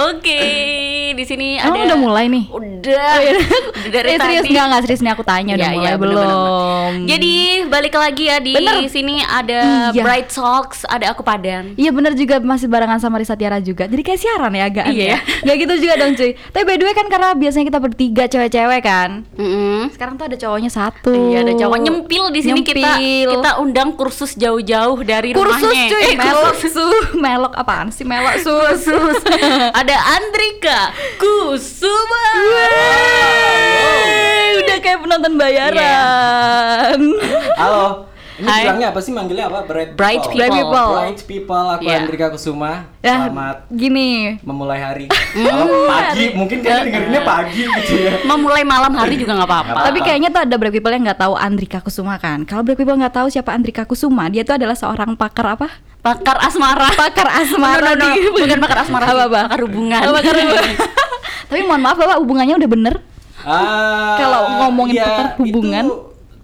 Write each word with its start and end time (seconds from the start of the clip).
Oke, 0.00 0.89
di 1.12 1.24
sini 1.24 1.48
ada 1.56 1.72
udah 1.72 1.96
mulai 1.96 2.26
nih? 2.26 2.44
Udah. 2.46 3.12
Udah 3.80 3.90
dari 3.94 4.08
eh, 4.08 4.18
serius 4.18 4.44
nggak 4.44 4.64
nggak 4.66 4.82
serius 4.82 5.00
nih 5.00 5.10
aku 5.10 5.22
tanya 5.22 5.52
udah 5.52 5.62
Iya, 5.62 5.74
mulai 5.74 5.86
iya, 5.86 5.94
bener, 5.94 6.12
belum? 6.12 6.20
bener, 6.20 6.38
bener. 6.90 7.08
Jadi 7.08 7.34
balik 7.66 7.94
lagi 7.94 8.24
ya 8.24 8.36
di 8.38 8.52
Bener. 8.52 8.74
sini 8.86 9.14
ada 9.20 9.60
Iya. 9.90 10.02
Bright 10.02 10.28
Talks, 10.28 10.82
ada 10.84 11.06
aku 11.08 11.20
Padan. 11.20 11.74
Iya 11.74 11.90
bener 11.90 12.12
juga 12.14 12.38
masih 12.38 12.66
barengan 12.66 12.98
sama 12.98 13.16
Risa 13.16 13.32
Tiara 13.32 13.58
juga 13.58 13.84
Jadi 13.84 14.00
kayak 14.00 14.18
siaran 14.18 14.52
ya 14.52 14.64
agak 14.64 14.86
Iya 14.88 15.04
ya. 15.06 15.18
Gak 15.42 15.56
gitu 15.58 15.74
juga 15.80 15.94
dong 15.96 16.12
cuy 16.12 16.32
Tapi 16.32 16.62
by 16.62 16.74
the 16.74 16.84
way 16.84 16.92
kan 16.92 17.06
karena 17.06 17.28
biasanya 17.32 17.66
kita 17.66 17.78
bertiga 17.78 18.24
cewek-cewek 18.26 18.80
kan 18.80 19.10
Mm-mm. 19.34 19.90
Sekarang 19.90 20.14
tuh 20.14 20.26
ada 20.26 20.36
cowoknya 20.36 20.68
satu 20.68 21.12
Iya 21.12 21.42
ada 21.42 21.52
cowok 21.54 21.78
nyempil 21.80 22.24
di 22.28 22.40
sini 22.40 22.60
kita 22.60 22.78
Nyempil. 22.96 23.28
kita 23.32 23.50
undang 23.58 23.88
kursus 23.92 24.34
jauh-jauh 24.34 24.98
dari 25.00 25.30
Kursus 25.30 25.60
rumahnya. 25.60 25.88
cuy 25.88 26.02
Eh, 26.02 26.16
Melok 26.16 26.56
su 26.58 26.86
Melok 27.14 27.52
apaan 27.54 27.88
sih 27.88 28.02
melok 28.02 28.36
su 28.36 28.50
Kursus. 28.50 29.20
ada 29.80 29.96
Andrika 30.12 30.78
Kusuma. 31.16 32.24
Udah 34.60 34.78
kayak 34.82 35.00
penonton 35.04 35.34
bayaran 35.40 37.00
Halo. 37.56 38.09
Ini 38.40 38.48
Hai. 38.48 38.62
bilangnya 38.64 38.88
apa 38.88 39.00
sih 39.00 39.12
manggilnya 39.12 39.46
apa? 39.46 39.58
Bright, 39.62 39.90
Bright 39.94 40.24
people. 40.24 40.32
people. 40.32 40.48
Bright 40.48 40.56
people. 40.56 40.88
Bright 40.96 41.20
people. 41.22 41.64
Aku 41.70 41.82
Iya. 41.84 41.96
Andrika 42.00 42.26
Kusuma. 42.28 42.72
Ya 42.98 43.16
Selamat 43.22 43.56
gini 43.68 44.10
memulai 44.40 44.80
hari. 44.80 45.06
Kalau 45.08 45.66
pagi 45.86 46.24
mungkin 46.32 46.58
kan 46.58 46.80
dengerinnya 46.82 47.22
pagi 47.22 47.62
gitu 47.62 47.94
ya. 47.98 48.12
Memulai 48.22 48.60
malam 48.62 48.92
hari 48.92 49.14
juga 49.14 49.32
nggak 49.34 49.44
apa-apa. 49.46 49.72
Tapi 49.86 49.98
kayaknya 50.00 50.28
tuh 50.30 50.40
ada 50.40 50.56
Black 50.56 50.72
People 50.72 50.88
yang 50.90 51.04
nggak 51.04 51.20
tahu 51.20 51.34
Andrika 51.34 51.78
Kusuma 51.78 52.16
kan. 52.16 52.42
Kalau 52.42 52.60
Black 52.60 52.76
People 52.76 52.96
nggak 52.96 53.12
tahu 53.14 53.28
siapa 53.28 53.52
Andrika 53.52 53.84
Kusuma, 53.84 54.24
dia 54.26 54.40
tuh 54.40 54.56
adalah 54.56 54.74
seorang 54.74 55.12
pakar 55.14 55.54
apa? 55.54 55.68
Pakar 56.00 56.40
asmara. 56.40 56.88
Pakar 56.94 57.28
asmara. 57.36 57.92
No, 57.92 58.00
no, 58.00 58.06
no. 58.06 58.14
di- 58.14 58.32
Bukan 58.34 58.56
pakar 58.58 58.78
asmara. 58.80 59.04
Apa, 59.06 59.22
apa? 59.26 59.40
Pakar 59.46 59.60
hubungan. 59.62 60.00
Oh, 60.02 60.12
pakar 60.14 60.32
hubungan. 60.34 60.64
Tapi 61.46 61.60
mohon 61.62 61.80
maaf 61.80 61.96
Bapak, 61.96 62.16
hubungannya 62.18 62.56
udah 62.56 62.70
bener? 62.70 62.94
Ah, 63.40 64.16
Kalau 64.16 64.40
ngomongin 64.60 64.96
ya, 64.96 65.04
pakar 65.06 65.26
hubungan. 65.38 65.84
itu 65.86 65.96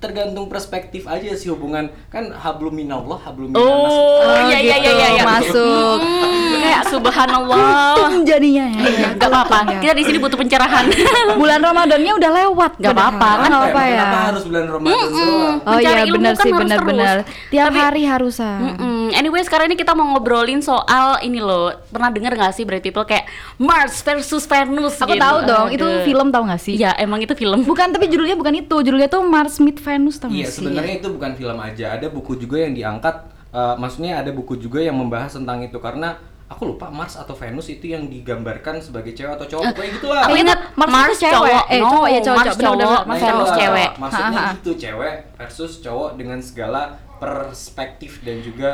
tergantung 0.06 0.46
perspektif 0.46 1.04
aja 1.04 1.30
sih 1.32 1.48
hubungan 1.48 1.84
kan 2.06 2.30
hablum 2.32 2.70
minallah 2.72 3.18
hablum 3.18 3.50
Oh, 3.52 4.22
Oh, 4.22 4.38
iya 4.46 4.58
iya 4.58 4.76
iya 4.76 4.78
gitu, 4.80 4.92
iya. 4.92 5.08
iya. 5.12 5.24
masuk. 5.24 5.98
Hmm, 5.98 6.54
kayak 6.56 6.82
subhanallah. 6.92 7.94
Untung 7.96 8.22
jadinya 8.22 8.64
ya. 8.68 8.82
Iya, 8.82 9.08
Gak 9.16 9.28
apa-apa. 9.28 9.58
Ya. 9.66 9.78
Kita 9.80 9.92
di 9.92 10.04
sini 10.04 10.18
butuh 10.18 10.36
pencerahan. 10.36 10.84
Bulan 11.40 11.58
Ramadannya 11.58 12.12
udah 12.12 12.30
lewat. 12.32 12.72
Nggak 12.77 12.86
padahal. 12.88 13.10
apa-apa, 13.12 13.28
kan 13.32 13.46
Nggak 13.46 13.60
apa-apa 13.60 13.82
ya. 13.82 13.94
Kenapa 13.96 14.18
harus 14.27 14.42
bulan 14.44 14.64
Ramadan 14.68 14.92
doang? 14.92 15.54
Oh 15.56 15.72
Mencari 15.72 15.82
iya 15.82 16.04
ilmu 16.04 16.14
benar 16.14 16.32
kan 16.32 16.36
sih 16.38 16.50
harus 16.50 16.62
benar-benar. 16.62 17.16
Tiap 17.48 17.66
Tapi- 17.66 17.80
hari 17.80 18.02
harusan. 18.04 18.58
Mm-mm. 18.62 19.02
Anyway 19.08 19.42
sekarang 19.42 19.66
ini 19.66 19.77
kita 19.77 19.92
mau 19.92 20.06
ngobrolin 20.08 20.60
soal 20.60 21.06
ini 21.20 21.38
loh. 21.38 21.72
Pernah 21.86 22.10
denger 22.10 22.32
gak 22.34 22.52
sih 22.52 22.62
Bright 22.62 22.82
People 22.82 23.04
kayak 23.04 23.24
Mars 23.56 23.98
versus 23.98 24.44
Venus 24.44 24.94
Aku 24.96 25.08
gitu. 25.08 25.22
tahu 25.22 25.36
dong, 25.42 25.66
itu 25.70 25.82
Aduh. 25.82 26.02
film 26.02 26.28
tahu 26.28 26.42
nggak 26.44 26.60
sih? 26.60 26.74
Iya 26.77 26.92
emang 26.96 27.18
itu 27.18 27.32
film. 27.32 27.64
Bukan, 27.64 27.90
tapi 27.90 28.06
judulnya 28.06 28.34
bukan 28.34 28.54
itu. 28.54 28.77
Judulnya 28.77 29.06
tuh 29.06 29.22
Mars 29.22 29.56
Meet 29.56 29.78
Venus 29.78 29.95
tahu 29.98 30.30
Iya 30.30 30.47
sebenarnya 30.47 30.94
itu 30.97 31.08
bukan 31.08 31.33
film 31.33 31.58
aja 31.58 31.86
ada 31.92 32.06
buku 32.06 32.36
juga 32.36 32.56
yang 32.58 32.72
diangkat 32.72 33.16
eh, 33.50 33.75
maksudnya 33.77 34.20
ada 34.20 34.30
buku 34.30 34.56
juga 34.56 34.78
yang 34.78 34.94
membahas 34.94 35.33
tentang 35.33 35.61
itu 35.61 35.77
karena 35.77 36.14
aku 36.47 36.62
lupa 36.69 36.86
Mars 36.89 37.14
atau 37.14 37.34
Venus 37.34 37.66
itu 37.66 37.91
yang 37.91 38.06
digambarkan 38.06 38.78
sebagai 38.78 39.11
cewek 39.11 39.34
atau 39.34 39.47
cowok 39.48 39.74
pokoknya 39.74 39.92
gitulah 39.98 40.22
Aku 40.22 40.36
ingat 40.36 40.58
Mars, 40.74 40.90
Mars 40.90 41.11
itu 41.11 41.23
cewek. 41.24 41.34
cowok. 41.34 41.64
Eh, 41.67 41.80
No, 41.80 41.89
cowok 41.89 42.07
ya 42.07 42.20
cowok. 42.20 42.36
Mars 42.36 42.46
cowok. 42.46 42.57
Benar, 42.57 42.70
benar, 42.70 42.86
cowok. 42.86 43.02
Mars 43.02 43.18
Venus 43.18 43.27
cowok. 43.27 43.42
itulah, 43.42 43.58
cewek. 43.58 43.90
maksudnya 43.98 44.39
Ha, 44.39 44.46
ha, 44.46 44.55
gitu 44.55 44.70
cewek 44.79 45.14
versus 45.34 45.73
cowok 45.80 46.11
dengan 46.14 46.39
segala 46.39 46.83
perspektif 47.17 48.23
dan 48.23 48.36
juga 48.40 48.70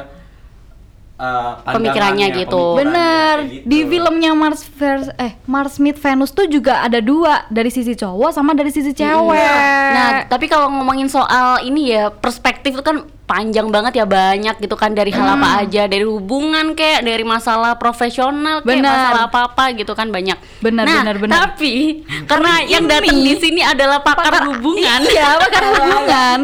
eh, 1.15 1.53
Pemikirannya 1.69 2.27
gitu. 2.35 2.57
pemikirannya, 2.75 2.79
Bener, 2.79 3.37
gitu. 3.47 3.65
di 3.65 3.79
filmnya 3.87 4.31
Mars 4.33 4.63
vers 4.67 5.07
eh 5.17 5.37
Mars 5.45 5.77
Meet 5.77 5.97
Venus 5.97 6.31
tuh 6.31 6.47
juga 6.47 6.81
ada 6.81 6.99
dua 6.99 7.47
dari 7.49 7.69
sisi 7.69 7.93
cowok 7.93 8.31
sama 8.31 8.53
dari 8.53 8.69
sisi 8.69 8.91
cewek. 8.91 9.57
Nah, 9.93 10.27
tapi 10.27 10.47
kalau 10.47 10.69
ngomongin 10.69 11.07
soal 11.07 11.63
ini 11.63 11.91
ya 11.91 12.09
perspektif 12.09 12.73
itu 12.73 12.83
kan 12.83 13.03
panjang 13.23 13.71
banget 13.71 13.97
ya 13.97 14.05
banyak 14.05 14.61
gitu 14.61 14.77
kan 14.77 14.93
dari 14.93 15.09
hal 15.09 15.25
Hmm. 15.25 15.41
apa 15.41 15.65
aja 15.65 15.87
dari 15.87 16.05
hubungan 16.05 16.75
kayak 16.75 17.01
dari 17.01 17.25
masalah 17.25 17.81
profesional 17.81 18.61
kayak 18.61 18.83
Benar. 18.83 18.93
masalah 18.93 19.23
apa 19.25 19.39
apa 19.49 19.65
gitu 19.73 19.93
kan 19.93 20.11
banyak. 20.11 20.37
Benar, 20.61 20.85
nah, 20.85 21.01
benar, 21.01 21.17
benar. 21.17 21.37
Tapi 21.49 22.03
karena 22.27 22.61
yang 22.67 22.85
datang 22.85 23.17
di 23.17 23.33
sini 23.35 23.65
adalah 23.65 24.05
pakar, 24.05 24.53
hubungan. 24.53 25.01
Iya, 25.01 25.39
pakar 25.39 25.63
hubungan. 25.71 26.39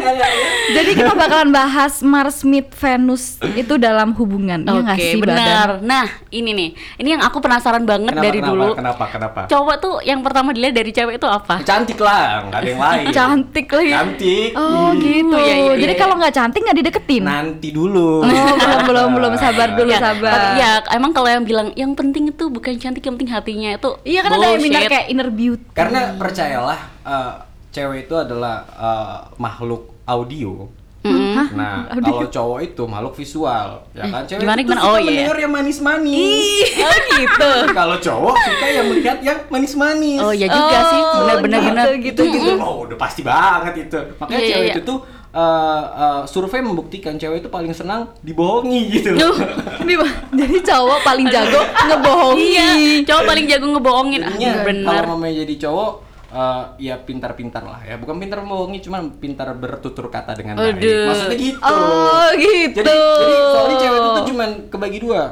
Jadi 0.70 0.90
kita 0.94 1.12
bakalan 1.12 1.50
bahas 1.50 2.00
Mars 2.00 2.40
Meet 2.40 2.72
Venus 2.72 3.36
itu 3.52 3.76
dalam 3.76 4.16
hubungan. 4.16 4.57
Iya 4.60 4.80
Oke, 4.88 4.98
sih, 4.98 5.14
Badan? 5.16 5.28
benar. 5.30 5.68
Nah, 5.80 6.06
ini 6.28 6.50
nih. 6.50 6.68
Ini 6.96 7.08
yang 7.10 7.22
aku 7.22 7.38
penasaran 7.38 7.82
banget 7.82 8.10
Kenapa, 8.10 8.24
dari 8.24 8.38
kenapa, 8.38 8.50
dulu. 8.50 8.68
kenapa 8.72 9.04
kenapa 9.08 9.38
Cowok 9.46 9.76
tuh 9.78 9.94
yang 10.00 10.20
pertama 10.20 10.50
dilihat 10.50 10.74
dari 10.74 10.90
cewek 10.90 11.14
itu 11.16 11.26
apa? 11.26 11.60
cantik 11.60 11.98
lah 11.98 12.42
nggak 12.44 12.58
ada 12.58 12.68
yang 12.68 12.80
lain 12.80 13.04
Cantik 13.18 13.66
lagi. 13.68 13.90
cantik 13.90 14.50
Oh 14.54 14.90
Ih. 14.90 14.98
gitu. 14.98 15.36
Iya, 15.36 15.54
iya, 15.58 15.74
Jadi 15.76 15.92
iya. 15.92 16.00
kalau 16.00 16.14
nggak 16.16 16.32
cantik 16.32 16.60
nggak 16.60 16.78
dideketin. 16.78 17.22
nanti 17.22 17.68
dulu 17.68 18.20
Oh, 18.20 18.56
belum 18.56 18.80
belum 18.84 19.08
belum 19.12 19.32
sabar 19.36 19.68
dulu 19.74 19.88
Ya, 19.88 20.00
sabar. 20.00 20.30
tapi 20.30 20.48
ya 20.56 20.70
emang 20.92 21.10
kalau 21.10 21.28
yang 21.28 21.42
bilang 21.42 21.68
yang 21.74 21.92
penting 21.92 22.28
itu 22.28 22.46
bukan 22.46 22.74
cantik, 22.74 23.02
yang 23.02 23.14
penting 23.14 23.30
hatinya 23.30 23.70
itu 23.72 23.90
Iya 24.02 24.20
kan 24.20 24.30
ada 24.32 24.46
yang 24.48 24.62
bilang 24.62 24.82
kayak 24.84 25.06
inner 25.08 25.28
beauty. 25.28 25.64
Karena 25.70 26.14
percayalah 26.14 26.78
eh, 27.02 27.32
cewek 27.70 28.04
itu 28.04 28.14
adalah 28.14 28.54
eh, 28.70 29.16
makhluk 29.36 29.92
audio. 30.04 30.66
Nah, 31.50 31.74
kalau 31.94 32.26
cowok 32.28 32.58
itu 32.62 32.82
makhluk 32.84 33.14
visual, 33.14 33.66
ya 33.90 34.04
kan? 34.04 34.22
Cewek 34.24 34.40
gimana, 34.40 34.56
itu 34.56 34.66
gimana? 34.66 34.80
suka 34.80 34.88
Oh, 34.88 34.96
iya. 34.96 35.06
mendengar 35.06 35.36
yang 35.38 35.52
manis-manis. 35.52 36.68
Oh 36.78 36.96
gitu. 37.12 37.50
kalau 37.78 37.96
cowok 37.98 38.34
suka 38.38 38.66
yang 38.68 38.86
melihat 38.86 39.18
yang 39.20 39.38
manis-manis. 39.48 40.18
Oh 40.18 40.30
iya 40.30 40.46
juga 40.46 40.78
sih, 40.84 41.00
Oh, 41.00 41.14
benar-benar 41.20 41.60
gitu, 41.60 41.70
benar. 41.70 41.86
gitu, 41.98 42.22
gitu. 42.28 42.50
Oh, 42.58 42.76
udah 42.84 42.96
pasti 42.96 43.20
banget 43.22 43.74
itu. 43.80 43.98
Makanya 44.16 44.38
Iya, 44.38 44.48
cewek 44.48 44.64
iya, 44.64 44.74
itu 44.74 44.82
tuh 44.82 44.98
eh, 45.28 45.42
eh, 45.94 46.20
survei 46.24 46.60
membuktikan 46.60 47.14
cewek 47.14 47.38
itu 47.38 47.48
paling 47.48 47.70
senang 47.70 48.08
dibohongi 48.18 48.80
gitu. 48.90 49.12
Duh. 49.12 49.36
Di- 49.80 50.00
Jadi 50.34 50.56
cowok 50.62 50.98
paling 51.02 51.26
jago 51.28 51.60
ngebohongi. 51.84 52.48
Iya, 52.48 52.68
cowok 53.04 53.22
paling 53.24 53.44
jago 53.46 53.66
ngebohongin. 53.68 54.20
Ah, 54.24 54.34
benar. 54.62 55.04
kalau 55.04 55.14
mamanya 55.14 55.44
jadi 55.44 55.68
cowok 55.68 56.07
eh, 56.28 56.64
ya 56.78 56.94
pintar-pintar 57.00 57.64
lah 57.64 57.80
ya 57.82 57.96
bukan 57.96 58.20
pintar 58.20 58.44
membohongi 58.44 58.84
cuman 58.84 59.16
pintar 59.16 59.48
bertutur 59.56 60.12
kata 60.12 60.36
dengan 60.36 60.60
baik 60.60 60.76
Aduh. 60.76 61.04
maksudnya 61.08 61.38
gitu 61.40 61.60
Oh 61.64 62.28
gitu. 62.36 62.76
jadi 62.84 62.92
jadi 62.92 63.34
soalnya 63.52 63.76
cewek 63.80 63.98
itu 63.98 64.08
tuh 64.12 64.24
cuman 64.32 64.50
kebagi 64.68 64.98
dua 65.00 65.22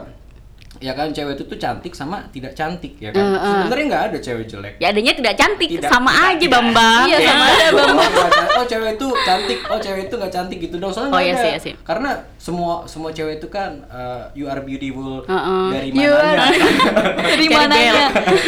ya 0.79 0.93
kan 0.93 1.09
cewek 1.09 1.35
itu 1.35 1.45
tuh 1.47 1.57
cantik 1.57 1.91
sama 1.91 2.21
tidak 2.29 2.53
cantik 2.53 2.97
ya 2.97 3.09
kan 3.09 3.19
Eh, 3.19 3.33
eh. 3.35 3.51
sebenarnya 3.59 3.85
nggak 3.87 4.05
ada 4.07 4.19
cewek 4.19 4.45
jelek 4.47 4.75
Ya 4.77 4.89
adanya 4.89 5.13
tidak 5.13 5.35
cantik, 5.35 5.69
Tidak- 5.71 5.87
sama 5.87 6.11
tidak- 6.11 6.27
aja 6.27 6.37
tidak. 6.39 6.53
Bambang. 6.53 7.05
Iya, 7.07 7.19
sama 7.23 7.45
aja, 7.47 7.67
Oh, 7.67 7.73
Bang. 7.73 7.95
nggak 7.97 8.11
can- 8.31 8.51
oh 8.53 8.67
cewek 8.67 8.91
itu 8.93 9.07
cantik 9.23 9.59
oh 9.65 9.79
cewek 9.79 10.03
itu 10.03 10.15
nggak 10.15 10.33
cantik 10.33 10.59
gitu 10.59 10.77
dong 10.77 10.91
soalnya 10.91 11.11
Oh, 11.11 11.21
iya 11.21 11.33
ada. 11.33 11.41
sih, 11.41 11.51
iya 11.51 11.59
sih. 11.61 11.73
karena 11.83 12.11
semua 12.37 12.73
semua 12.85 13.11
cewek 13.11 13.37
itu 13.37 13.49
kan 13.49 13.71
eh, 13.87 14.23
you 14.35 14.45
are 14.45 14.61
beautiful 14.61 15.23
Heeh. 15.23 15.65
dari 15.71 15.89
You 15.89 16.11
mananya 16.11 16.45
Dari 17.27 17.27
Dari 17.27 17.47
mananya? 17.49 18.05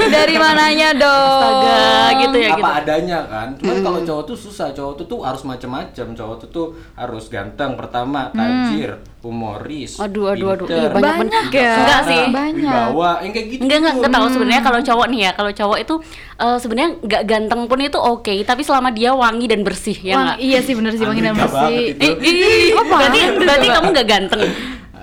Dari 0.09 0.37
mananya 0.37 0.89
dong? 0.95 1.41
Astaga, 1.41 2.21
gitu 2.21 2.37
ya 2.39 2.51
apa 2.51 2.59
gitu. 2.59 2.71
adanya 2.79 3.19
kan 3.25 3.49
cuman 3.55 3.77
kalau 3.81 4.01
cowok 4.03 4.25
tuh 4.25 4.37
susah 4.39 4.69
cowok 4.71 4.95
tuh 4.97 5.07
tuh 5.07 5.21
harus 5.21 5.43
macam-macam 5.43 6.07
cowok 6.13 6.37
tuh 6.39 6.49
tuh 6.49 6.67
harus 6.95 7.25
ganteng 7.27 7.75
pertama 7.75 8.29
tajir 8.31 8.93
humoris 9.19 9.99
Aduh, 9.99 10.31
aduh, 10.31 10.55
aduh. 10.55 10.65
pinter, 10.65 10.79
Ih, 10.81 10.89
banyak 10.93 11.15
Banyak 11.21 11.45
ya? 11.51 11.73
Enggak 11.75 12.01
sih. 12.05 12.23
Banyak. 12.29 12.55
wibawa 12.87 13.11
yang 13.21 13.33
kayak 13.33 13.47
gitu 13.49 13.61
Enggak 13.61 13.79
enggak 13.79 13.95
enggak 13.97 14.13
tahu 14.13 14.27
sebenarnya 14.31 14.63
kalau 14.63 14.81
cowok 14.81 15.07
nih 15.09 15.21
ya, 15.21 15.31
kalau 15.33 15.51
cowok 15.51 15.79
itu 15.79 15.95
eh, 16.39 16.57
sebenarnya 16.57 16.91
nggak 17.01 17.23
ganteng 17.25 17.61
pun 17.65 17.79
itu 17.81 17.99
oke, 17.99 18.35
tapi 18.43 18.63
selama 18.63 18.89
dia 18.91 19.11
wangi 19.13 19.47
dan 19.47 19.61
bersih 19.61 19.99
ya 19.99 20.15
enggak? 20.15 20.37
iya 20.39 20.59
sih 20.61 20.73
bener 20.73 20.93
sih 20.93 21.03
wangi 21.03 21.21
dan 21.21 21.35
bersih. 21.35 21.77
Ih, 21.95 22.15
ih, 22.21 22.71
Apa? 22.73 22.95
berarti 22.97 23.19
berarti 23.37 23.67
kamu 23.69 23.87
nggak 23.91 24.09
ganteng. 24.09 24.43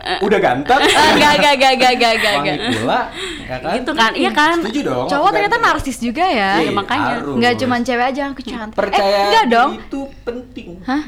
udah 0.05 0.37
ganteng 0.37 0.77
Ah, 0.77 1.07
Enggak, 1.11 1.31
enggak, 1.33 1.53
enggak, 1.55 1.71
enggak, 1.73 1.91
enggak, 1.91 2.11
enggak, 2.13 2.33
wangi 2.37 2.49
enggak. 2.51 2.73
pula 2.77 2.99
ya 3.41 3.57
kan 3.57 3.73
Gitu 3.73 3.91
kan? 3.91 4.11
Iya 4.13 4.31
kan? 4.31 4.55
setuju 4.61 4.79
dong 4.85 5.07
Cowok 5.09 5.29
ternyata 5.33 5.57
ganteng. 5.57 5.73
narsis 5.73 5.97
juga 5.97 6.23
ya. 6.23 6.51
Iya, 6.55 6.71
makanya. 6.71 7.13
Enggak 7.25 7.53
cuma 7.57 7.75
cewek 7.81 8.05
aja 8.05 8.21
aku 8.29 8.41
cantik. 8.43 8.77
percaya 8.77 9.09
eh, 9.09 9.23
enggak 9.25 9.45
dong. 9.49 9.69
diri 9.73 9.83
itu 9.83 10.01
penting 10.21 10.69
Hah? 10.83 11.01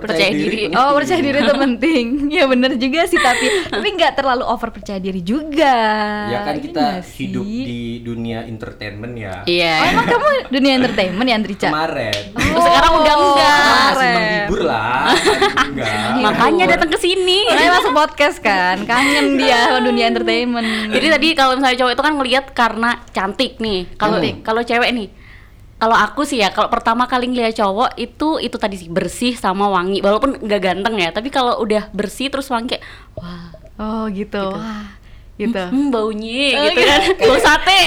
Percaya 0.00 0.30
diri. 0.30 0.64
penting. 0.64 0.70
Oh 0.74 0.90
percaya 0.92 1.20
diri 1.20 1.38
itu 1.38 1.54
penting 1.64 2.04
Ya 2.28 2.44
bener 2.44 2.72
juga 2.74 3.00
sih 3.04 3.16
Tapi 3.16 3.46
tapi 3.66 3.86
nggak 3.90 4.12
terlalu 4.14 4.44
over 4.44 4.68
percaya 4.68 4.96
diri 4.96 5.20
juga 5.20 5.74
ya 6.26 6.38
kan 6.42 6.54
Iya 6.54 6.62
kita 6.62 6.80
nggak 6.80 7.02
sih? 7.04 7.18
hidup 7.26 7.44
di 7.44 7.80
dunia 8.00 8.38
entertainment 8.42 9.14
ya 9.14 9.34
Iya. 9.44 9.74
Oh 9.78 9.86
emang 9.88 10.06
kamu 10.08 10.26
dunia 10.50 10.72
entertainment 10.74 11.24
ya 11.24 11.34
Andrica? 11.34 11.68
kemarin 11.68 12.22
Oh, 12.48 12.60
sekarang 12.60 12.92
udah 12.96 13.14
enggak. 13.14 13.68
masih 13.68 14.10
menghibur 14.10 14.60
lah 14.62 15.04
enggak 15.62 16.08
Makanya 16.26 16.64
datang 16.68 16.88
ke 16.88 16.98
sini. 16.98 17.38
Makanya 17.46 17.72
masuk 17.76 17.92
podcast 17.92 18.38
kan 18.38 18.76
Kangen 18.82 19.36
dia 19.36 19.68
sama 19.68 19.80
dunia 19.80 20.06
entertainment 20.06 20.66
Jadi 20.88 21.06
tadi 21.08 21.28
kalau 21.32 21.54
misalnya 21.54 21.78
cowok 21.78 21.92
itu 21.92 22.02
kan 22.02 22.14
ngelihat 22.14 22.44
karena 22.50 22.90
cantik 23.08 23.58
nih. 23.58 23.86
Kalau 23.94 24.18
Cantik. 24.18 24.34
kalau 24.40 24.62
cewek 24.62 24.90
nih 24.90 25.08
kalau 25.78 25.94
aku 25.94 26.22
sih 26.22 26.38
ya, 26.38 26.50
kalau 26.50 26.66
pertama 26.66 27.06
kali 27.06 27.26
ngeliat 27.26 27.54
cowok 27.54 27.94
itu 27.96 28.38
itu 28.38 28.56
tadi 28.58 28.76
sih 28.76 28.90
bersih 28.90 29.32
sama 29.32 29.66
wangi, 29.66 30.02
walaupun 30.02 30.42
nggak 30.42 30.60
ganteng 30.60 30.98
ya, 30.98 31.08
tapi 31.10 31.30
kalau 31.30 31.56
udah 31.58 31.86
bersih 31.90 32.28
terus 32.28 32.50
wangi 32.50 32.74
kayak 32.74 32.84
wah 33.14 33.54
Oh 33.78 34.10
gitu, 34.10 34.42
Wah 34.42 34.98
gitu. 35.38 35.54
Hmm, 35.54 35.94
baunya 35.94 36.58
Oh, 36.58 36.66
gitu 36.66 36.80
iya. 36.82 36.98
kan. 36.98 37.00
Bau 37.30 37.38
sate. 37.38 37.78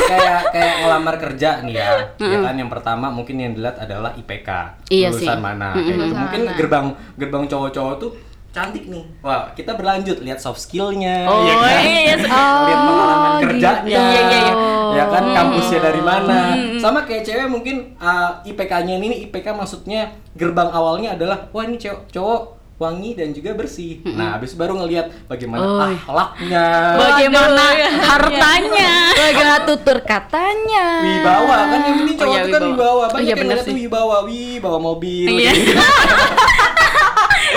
kayak 0.00 0.40
kayak 0.48 0.74
ngelamar 0.80 1.14
kerja 1.20 1.60
nih 1.60 1.76
ya. 1.76 1.90
Ya 2.16 2.38
kan 2.40 2.56
yang 2.56 2.72
pertama 2.72 3.12
mungkin 3.12 3.36
yang 3.36 3.52
dilihat 3.52 3.76
adalah 3.76 4.16
IPK. 4.16 4.48
Iya 4.88 5.12
lulusan 5.12 5.36
sih. 5.36 5.44
mana. 5.44 5.76
Mm-mm. 5.76 5.84
Kayak 5.84 5.98
gitu. 6.00 6.14
Mungkin 6.16 6.40
gerbang 6.56 6.86
gerbang 7.20 7.44
cowok-cowok 7.46 7.94
tuh 8.00 8.10
cantik 8.56 8.88
nih. 8.88 9.04
Wah, 9.20 9.52
kita 9.52 9.76
berlanjut 9.76 10.16
lihat 10.18 10.40
soft 10.40 10.56
skillnya, 10.58 11.28
Oh, 11.28 11.44
ya 11.44 11.54
kan? 11.54 11.80
iya. 11.84 12.14
lihat 12.66 12.80
pengalaman 12.80 13.28
Oh, 13.28 13.40
kerjanya, 13.44 13.84
gitu. 13.84 13.92
Iya, 13.92 14.20
iya, 14.24 14.40
iya. 14.40 14.54
ya 14.96 15.04
kan 15.06 15.22
Hmm. 15.22 15.34
kampusnya 15.36 15.80
dari 15.82 16.00
mana. 16.00 16.38
Sama 16.78 17.04
kayak 17.04 17.22
cewek 17.22 17.46
mungkin 17.46 17.76
uh, 17.96 18.40
IPK-nya 18.42 18.96
ini 18.96 19.06
nih, 19.06 19.18
IPK 19.22 19.52
maksudnya 19.52 20.08
gerbang 20.32 20.70
awalnya 20.70 21.12
adalah 21.12 21.52
wah 21.52 21.62
ini 21.62 21.76
cowok 21.76 22.00
cowok 22.08 22.42
wangi 22.76 23.12
dan 23.12 23.32
juga 23.32 23.52
bersih. 23.52 24.04
Nah, 24.06 24.36
habis 24.36 24.52
baru 24.52 24.76
ngelihat 24.76 25.08
bagaimana 25.26 25.64
Oh. 25.64 25.80
akhlaknya, 25.82 26.64
Bagaimana 26.94 27.64
Waduh, 27.66 27.76
iya. 27.78 27.88
hartanya? 28.04 28.92
Bagaimana 29.12 29.58
tutur 29.64 29.98
katanya? 30.02 30.86
wibawa 31.02 31.56
kan 31.66 31.80
yang 31.82 31.96
penting 31.98 32.16
cowok 32.16 32.24
Oh, 32.26 32.32
iya, 32.32 32.40
itu 32.42 32.48
kan 32.50 32.62
wibawa. 32.62 32.72
wibawa 32.72 33.04
banyak 33.06 33.20
Iya, 33.22 33.28
yang 33.30 33.40
ngeliat 33.42 33.64
tuh 33.64 33.76
wibawa 33.78 34.16
wibawa 34.24 34.78
mobil 34.78 35.28
Iya. 35.30 35.52
gitu. 35.52 35.72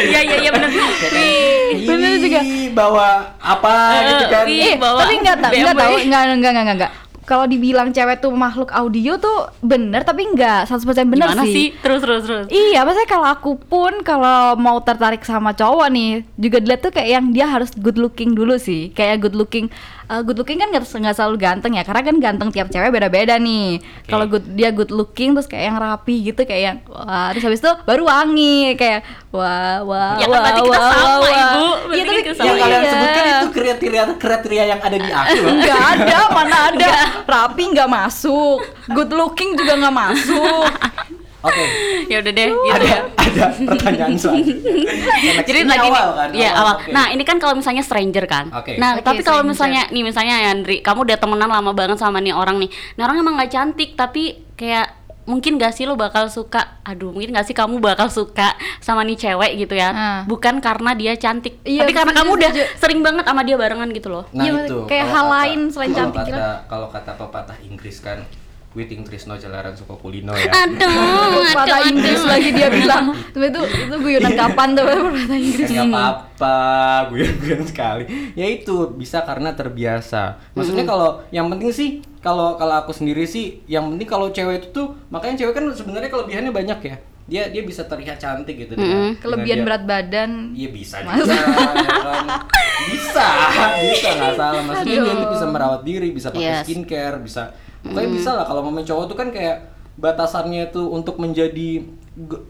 Iya 0.01 0.19
iya 0.23 0.35
iya 0.39 0.51
benar. 0.51 0.69
Wih. 0.69 1.85
Bener 1.85 2.11
juga. 2.17 2.41
Bawa 2.71 3.07
apa 3.37 3.73
gitu 4.05 4.25
kan 4.27 4.45
iya. 4.47 4.63
Eh, 4.71 4.75
bawa 4.77 4.99
tapi 5.03 5.15
enggak 5.19 5.37
tahu, 5.37 5.51
enggak 5.51 5.75
BMW. 5.75 5.81
tahu, 5.83 5.95
enggak 5.99 6.21
enggak 6.23 6.33
enggak 6.33 6.51
enggak. 6.53 6.77
enggak. 6.77 6.93
Kalau 7.23 7.45
dibilang 7.45 7.93
cewek 7.93 8.25
tuh 8.25 8.33
makhluk 8.33 8.73
audio 8.73 9.13
tuh 9.21 9.53
bener 9.61 10.01
tapi 10.01 10.25
enggak 10.25 10.65
100% 10.65 10.81
bener 11.05 11.29
Gimana 11.29 11.45
sih. 11.45 11.53
sih? 11.53 11.67
Terus 11.77 12.01
terus 12.01 12.21
terus. 12.25 12.45
Iya, 12.49 12.81
maksudnya 12.81 13.05
kalau 13.05 13.27
aku 13.29 13.53
pun 13.53 14.01
kalau 14.01 14.57
mau 14.57 14.81
tertarik 14.81 15.21
sama 15.21 15.53
cowok 15.53 15.93
nih, 15.93 16.25
juga 16.41 16.57
dilihat 16.57 16.81
tuh 16.81 16.89
kayak 16.89 17.09
yang 17.21 17.25
dia 17.29 17.45
harus 17.45 17.69
good 17.77 18.01
looking 18.01 18.33
dulu 18.33 18.57
sih. 18.57 18.89
Kayak 18.97 19.29
good 19.29 19.37
looking, 19.37 19.69
eh, 20.09 20.21
good 20.25 20.35
looking 20.35 20.57
kan 20.57 20.73
nggak 20.73 20.83
nggak 20.83 21.15
selalu 21.15 21.35
ganteng 21.37 21.77
ya, 21.77 21.85
karena 21.85 22.01
kan 22.01 22.15
ganteng 22.17 22.49
tiap 22.49 22.67
cewek 22.67 22.89
beda-beda 22.89 23.37
nih. 23.37 23.77
Kalau 24.09 24.25
good 24.25 24.45
dia 24.57 24.73
good 24.73 24.89
looking 24.89 25.37
terus 25.37 25.45
kayak 25.45 25.69
yang 25.69 25.77
rapi 25.77 26.33
gitu, 26.33 26.41
kayak 26.43 26.61
yang 26.65 26.77
wah, 26.89 27.29
terus 27.31 27.45
habis 27.45 27.61
itu 27.61 27.71
baru 27.85 28.03
wangi, 28.09 28.73
kayak 28.73 29.05
wah 29.29 29.85
wah 29.85 30.17
Ya 30.17 30.25
kan 30.25 30.33
wah 30.33 30.41
berarti 30.41 30.61
kita 30.65 30.73
wah, 30.73 30.89
sama, 30.89 30.97
wah, 30.97 31.17
wah. 31.21 31.29
Ibu. 31.29 31.65
Iya, 31.93 32.03
Berarti 32.03 32.09
tapi 32.09 32.21
kita 32.25 32.33
yang 32.33 32.55
sama. 32.55 32.63
kalian 32.63 32.81
iya. 32.81 32.91
sebutkan 32.91 33.23
itu 33.29 33.47
kriteria 33.53 34.03
kriteria 34.17 34.63
yang 34.65 34.79
ada 34.81 34.97
di 34.97 35.09
aku 35.13 35.37
loh 35.37 35.53
Nggak 35.53 35.81
ada, 35.93 36.17
mana 36.33 36.57
ada. 36.73 36.93
Rapi 37.29 37.63
nggak 37.77 37.89
masuk, 37.89 38.59
good 38.89 39.11
looking 39.13 39.53
juga 39.53 39.77
nggak 39.77 39.95
masuk. 39.95 40.65
oke 41.41 41.63
Ya 42.11 42.17
udah 42.19 42.31
deh 42.31 42.49
gitu 42.49 42.73
ada 42.73 42.85
ya. 42.85 42.99
ada 43.15 43.43
pertanyaan 43.53 44.13
selanjutnya 44.13 44.71
Jadi 45.45 45.57
ini 45.57 45.69
lagi 45.69 45.79
nih, 45.83 45.93
awal 45.93 46.09
kan 46.11 46.29
ya 46.31 46.49
awal. 46.53 46.75
oke. 46.75 46.89
Nah 46.89 47.05
ini 47.09 47.23
kan 47.23 47.37
kalau 47.37 47.53
misalnya 47.53 47.81
stranger 47.81 48.25
kan. 48.25 48.49
Oke. 48.51 48.75
Nah 48.75 48.95
Oke, 48.95 49.03
tapi 49.03 49.21
kalau 49.21 49.39
stranger. 49.39 49.51
misalnya 49.51 49.81
nih 49.89 50.03
misalnya 50.03 50.35
ya 50.39 50.49
Andri, 50.49 50.79
kamu 50.79 50.99
udah 51.03 51.17
temenan 51.17 51.47
lama 51.47 51.71
banget 51.71 51.97
sama 51.97 52.17
nih 52.17 52.31
orang 52.31 52.57
nih. 52.57 52.67
Nah 52.95 53.03
orang 53.03 53.17
emang 53.19 53.33
nggak 53.35 53.51
cantik 53.51 53.93
tapi 53.93 54.23
kayak 54.53 54.97
mungkin 55.23 55.55
gak 55.55 55.71
sih 55.71 55.85
lo 55.85 55.93
bakal 55.93 56.25
suka 56.27 56.81
aduh 56.81 57.13
mungkin 57.13 57.29
gak 57.29 57.45
sih 57.45 57.53
kamu 57.53 57.77
bakal 57.79 58.09
suka 58.09 58.49
sama 58.79 59.05
nih 59.05 59.13
cewek 59.15 59.61
gitu 59.61 59.77
ya 59.77 59.89
Ah. 59.91 60.21
bukan 60.23 60.57
karena 60.57 60.91
dia 60.91 61.13
cantik 61.13 61.61
Iya, 61.61 61.85
tapi 61.85 61.93
karena 61.93 62.13
kamu 62.15 62.29
udah 62.33 62.49
setuju. 62.49 62.65
sering 62.75 62.99
banget 62.99 63.23
sama 63.23 63.41
dia 63.43 63.53
barengan 63.53 63.89
gitu 63.91 64.09
loh 64.09 64.25
Nah 64.31 64.41
Iya, 64.41 64.65
itu 64.65 64.77
kayak 64.83 65.05
hal 65.07 65.21
kata- 65.21 65.33
lain 65.37 65.59
selain 65.67 65.91
kalau 65.91 66.01
cantik 66.01 66.21
kata, 66.25 66.49
Kalau 66.65 66.87
kata 66.89 67.11
pepatah 67.15 67.57
Inggris 67.61 67.97
kan 68.01 68.25
Witing 68.69 69.01
Trisno 69.01 69.33
Jalaran 69.33 69.73
Suko 69.73 69.97
Kulino 69.97 70.29
ya 70.31 70.45
aduh 70.45 71.41
aduh 71.57 71.89
Inggris 71.89 72.21
aduh 72.21 72.29
lagi 72.29 72.49
dia 72.51 72.69
bilang. 72.69 73.17
Itu 73.33 73.41
itu 73.41 73.61
guyonan 73.97 74.33
kapan 74.35 74.67
tuh 74.71 74.83
kata 74.85 75.01
Inggris? 75.31 75.65
Nggak 75.65 75.89
apa-apa, 75.89 76.57
guyon-guyon 77.09 77.63
sekali. 77.65 78.03
Ya 78.33 78.45
itu 78.45 78.93
bisa 78.93 79.23
karena 79.23 79.51
terbiasa. 79.51 80.37
Maksudnya 80.53 80.85
kalau 80.85 81.25
yang 81.29 81.49
penting 81.49 81.71
sih 81.71 81.89
kalau 82.19 82.53
kalau 82.55 82.77
aku 82.77 82.91
sendiri 82.91 83.25
sih 83.25 83.65
yang 83.65 83.89
penting 83.89 84.05
kalau 84.05 84.29
cewek 84.29 84.59
itu 84.59 84.67
tuh 84.69 84.87
makanya 85.07 85.39
cewek 85.39 85.53
kan 85.55 85.65
sebenarnya 85.71 86.09
kelebihannya 86.09 86.51
banyak 86.51 86.79
ya. 86.83 86.95
Dia 87.25 87.43
dia 87.47 87.61
bisa 87.61 87.81
terlihat 87.83 88.17
cantik 88.17 88.53
gitu 88.55 88.73
dengan- 88.73 89.13
dengan 89.13 89.17
Kelebihan 89.17 89.57
dia- 89.57 89.65
berat 89.65 89.83
badan. 89.83 90.31
Iya 90.53 90.69
bisa 90.69 90.95
juga, 91.01 91.29
ya 91.29 91.97
kan? 91.99 92.25
Bisa, 92.85 93.27
bisa 93.81 94.09
nggak 94.11 94.33
salah. 94.35 94.61
Maksudnya 94.63 94.97
dia 94.99 95.13
tuh 95.15 95.29
bisa 95.31 95.45
merawat 95.47 95.81
diri, 95.81 96.07
bisa 96.09 96.27
pakai 96.29 96.45
Yes. 96.51 96.65
skincare, 96.65 97.17
bisa. 97.19 97.43
Pokoknya 97.79 98.09
bisa 98.11 98.29
lah 98.35 98.43
kalau 98.43 98.61
momen 98.61 98.83
cowok 98.83 99.05
tuh 99.07 99.17
kan 99.17 99.29
kayak 99.31 99.71
batasannya 99.95 100.67
tuh 100.69 100.91
untuk 100.91 101.15
menjadi 101.15 101.83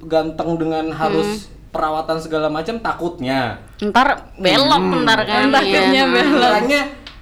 ganteng 0.03 0.57
dengan 0.57 0.89
harus 0.89 1.49
perawatan 1.69 2.17
segala 2.17 2.49
macam 2.49 2.81
takutnya. 2.81 3.61
ntar 3.79 4.33
belok 4.35 4.83
ntar 5.05 5.19
kan 5.23 5.53
Ntar 5.53 5.61
akhirnya 5.61 6.03
Iya. 6.03 6.05
belok. 6.09 6.61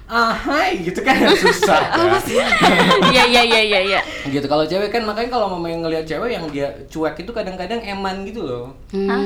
Ah 0.08 0.32
hai 0.32 0.80
gitu 0.80 1.00
kan 1.00 1.20
susah. 1.36 1.80
kan? 1.86 2.08
iya 3.12 3.24
iya 3.24 3.42
iya 3.42 3.60
iya 3.62 3.80
iya 3.86 4.00
gitu 4.24 4.44
kalau 4.44 4.64
cewek 4.64 4.88
kan 4.88 5.02
makanya 5.02 5.30
kalau 5.30 5.48
mama 5.48 5.66
yang 5.66 5.80
ngelihat 5.80 6.04
cewek 6.04 6.32
yang 6.32 6.44
dia 6.48 6.64
cuek 6.86 7.14
itu 7.14 7.28
kadang-kadang 7.28 7.76
eman 7.78 8.24
gitu 8.24 8.40
loh. 8.40 8.64
Nah, 8.90 9.16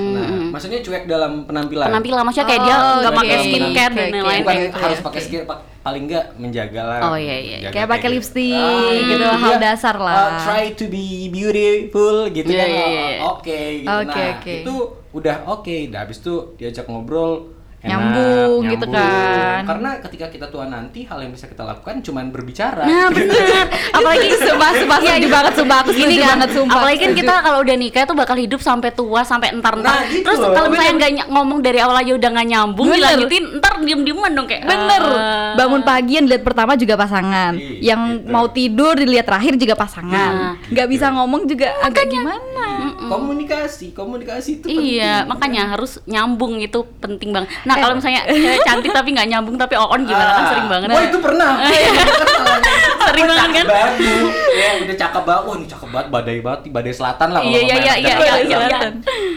maksudnya 0.49 0.79
cuek 0.79 1.07
dalam 1.07 1.43
penampilan. 1.43 1.87
Hmm. 1.87 1.93
penampilan 1.93 2.23
maksudnya 2.23 2.49
kayak 2.49 2.63
dia 2.63 2.75
Oh, 2.75 2.95
nggak 2.99 3.09
oke. 3.09 3.21
pakai 3.21 3.37
skincare 3.41 3.93
dan 3.93 4.07
lain-lain 4.09 4.43
bukan 4.43 4.57
gitu 4.61 4.77
harus 4.77 4.99
ya. 4.99 5.05
pakai 5.05 5.21
skill 5.21 5.43
pak- 5.45 5.63
paling 5.83 6.03
enggak 6.07 6.25
menjaga 6.35 6.83
lah 6.83 6.99
Oh, 7.05 7.17
iya, 7.17 7.37
iya. 7.37 7.57
Kayak 7.69 7.89
pakai 7.89 8.09
gitu. 8.09 8.15
lipstick 8.17 8.99
gitu, 9.05 9.25
hal 9.27 9.55
dasar 9.59 9.95
lah. 9.97 10.15
uh, 10.15 10.31
try 10.41 10.71
to 10.73 10.87
be 10.87 11.27
beautiful 11.29 12.27
gitu 12.29 12.47
Iya, 12.49 12.59
kan 12.61 12.69
iya, 12.69 12.79
oh, 12.79 12.89
iya. 12.89 13.07
oke 13.25 13.61
gitu 13.77 13.91
Oke, 13.93 14.19
nah 14.19 14.31
oke. 14.33 14.55
itu 14.57 14.75
udah 15.13 15.37
oke 15.47 15.77
nah 15.89 15.99
habis 16.01 16.19
itu 16.19 16.35
diajak 16.55 16.87
ngobrol 16.87 17.52
enak, 17.83 17.91
Nyambung 17.91 18.61
gitu 18.69 18.87
kan. 18.89 19.63
karena 19.65 19.91
ketika 20.01 20.27
kita 20.29 20.47
tua 20.47 20.65
nanti 20.65 21.03
hal 21.03 21.19
yang 21.19 21.31
bisa 21.31 21.45
kita 21.45 21.63
lakukan 21.63 21.99
cuman 21.99 22.31
berbicara. 22.31 22.87
Nah 22.87 23.11
bener. 23.11 23.67
Apalagi 23.99 24.29
Sumpah, 24.33 24.71
sumpah, 24.73 24.99
setuju 24.99 25.29
banget, 25.29 25.53
sumpah, 25.55 25.77
aku 25.81 25.91
Gini 25.91 26.01
setuju 26.09 26.21
kan 26.21 26.31
banget, 26.33 26.51
sumpah, 26.53 26.77
Apalagi 26.77 26.99
kan 27.01 27.13
kita 27.13 27.35
kalau 27.41 27.59
udah 27.61 27.77
nikah 27.77 28.03
tuh 28.05 28.15
bakal 28.15 28.37
hidup 28.37 28.59
sampai 28.59 28.91
tua 28.91 29.21
Sampai 29.23 29.51
entar-entar. 29.51 29.99
Nah, 29.99 30.07
gitu 30.07 30.23
Terus 30.23 30.39
kalau 30.41 30.69
misalnya 30.69 30.95
nggak 30.97 31.13
ny- 31.13 31.29
ngomong 31.29 31.59
dari 31.59 31.79
awal 31.79 31.97
aja 31.97 32.13
udah 32.13 32.31
nggak 32.31 32.49
nyambung 32.49 32.87
Bener. 32.87 32.99
Dilanjutin 33.03 33.45
ntar 33.59 33.73
diem-dieman 33.79 34.31
dong 34.33 34.47
kayak 34.47 34.63
Bener, 34.63 35.03
eh, 35.03 35.53
bangun 35.55 35.83
pagi 35.83 36.13
yang 36.17 36.25
dilihat 36.25 36.45
pertama 36.45 36.73
juga 36.75 36.95
pasangan, 36.95 37.53
Ih, 37.53 37.83
yang 37.83 38.01
gitu. 38.17 38.31
mau 38.31 38.47
tidur 38.47 38.95
dilihat 38.95 39.27
terakhir 39.27 39.55
juga 39.57 39.75
pasangan, 39.75 40.33
Nah, 40.33 40.55
nggak 40.65 40.87
bisa 40.89 41.11
ngomong 41.11 41.43
juga 41.45 41.75
agak 41.81 42.07
gimana? 42.07 42.67
komunikasi 43.03 43.93
komunikasi 43.93 44.51
itu 44.57 44.67
Iya, 44.67 45.23
penting. 45.23 45.29
makanya 45.29 45.63
harus 45.69 45.99
nyambung 46.05 46.59
itu 46.59 46.81
penting 46.99 47.31
banget. 47.31 47.49
Nah, 47.65 47.72
kalau 47.75 47.95
misalnya 47.95 48.23
cewek 48.25 48.61
cantik 48.63 48.91
tapi 48.91 49.09
nggak 49.11 49.29
nyambung 49.29 49.57
tapi 49.57 49.75
on 49.75 50.01
gimana 50.03 50.31
kan 50.31 50.39
Ah, 50.39 50.49
sering 50.49 50.67
banget. 50.67 50.89
Wah 50.91 51.03
itu 51.03 51.19
pernah. 51.19 51.51
Sering 53.03 53.27
banget 53.27 53.51
kan? 53.53 53.67
Ya 54.53 54.69
udah 54.81 54.97
cakep 54.97 55.23
banget. 55.23 55.43
Wah 55.43 55.55
ini 55.55 55.67
cakep 55.67 55.89
banget 55.91 56.09
badai 56.09 56.39
banget, 56.39 56.61
badai 56.69 56.93
selatan 56.93 57.29
lah. 57.31 57.41
kalau 57.41 57.51
Iya, 57.51 57.61
iya, 57.61 57.75
iya, 57.77 57.95
iya, 57.95 58.15
iya, 58.17 58.35
iya, 58.41 58.59
iya. 58.63 58.79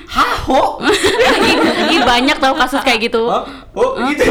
Haho. 0.08 0.80
Ih, 0.86 1.56
ih, 1.92 2.00
banyak 2.02 2.38
tau 2.38 2.54
kasus 2.54 2.82
kayak 2.82 3.00
gitu. 3.04 3.26
Oh, 3.26 3.44
oh 3.74 3.90
gitu. 4.06 4.24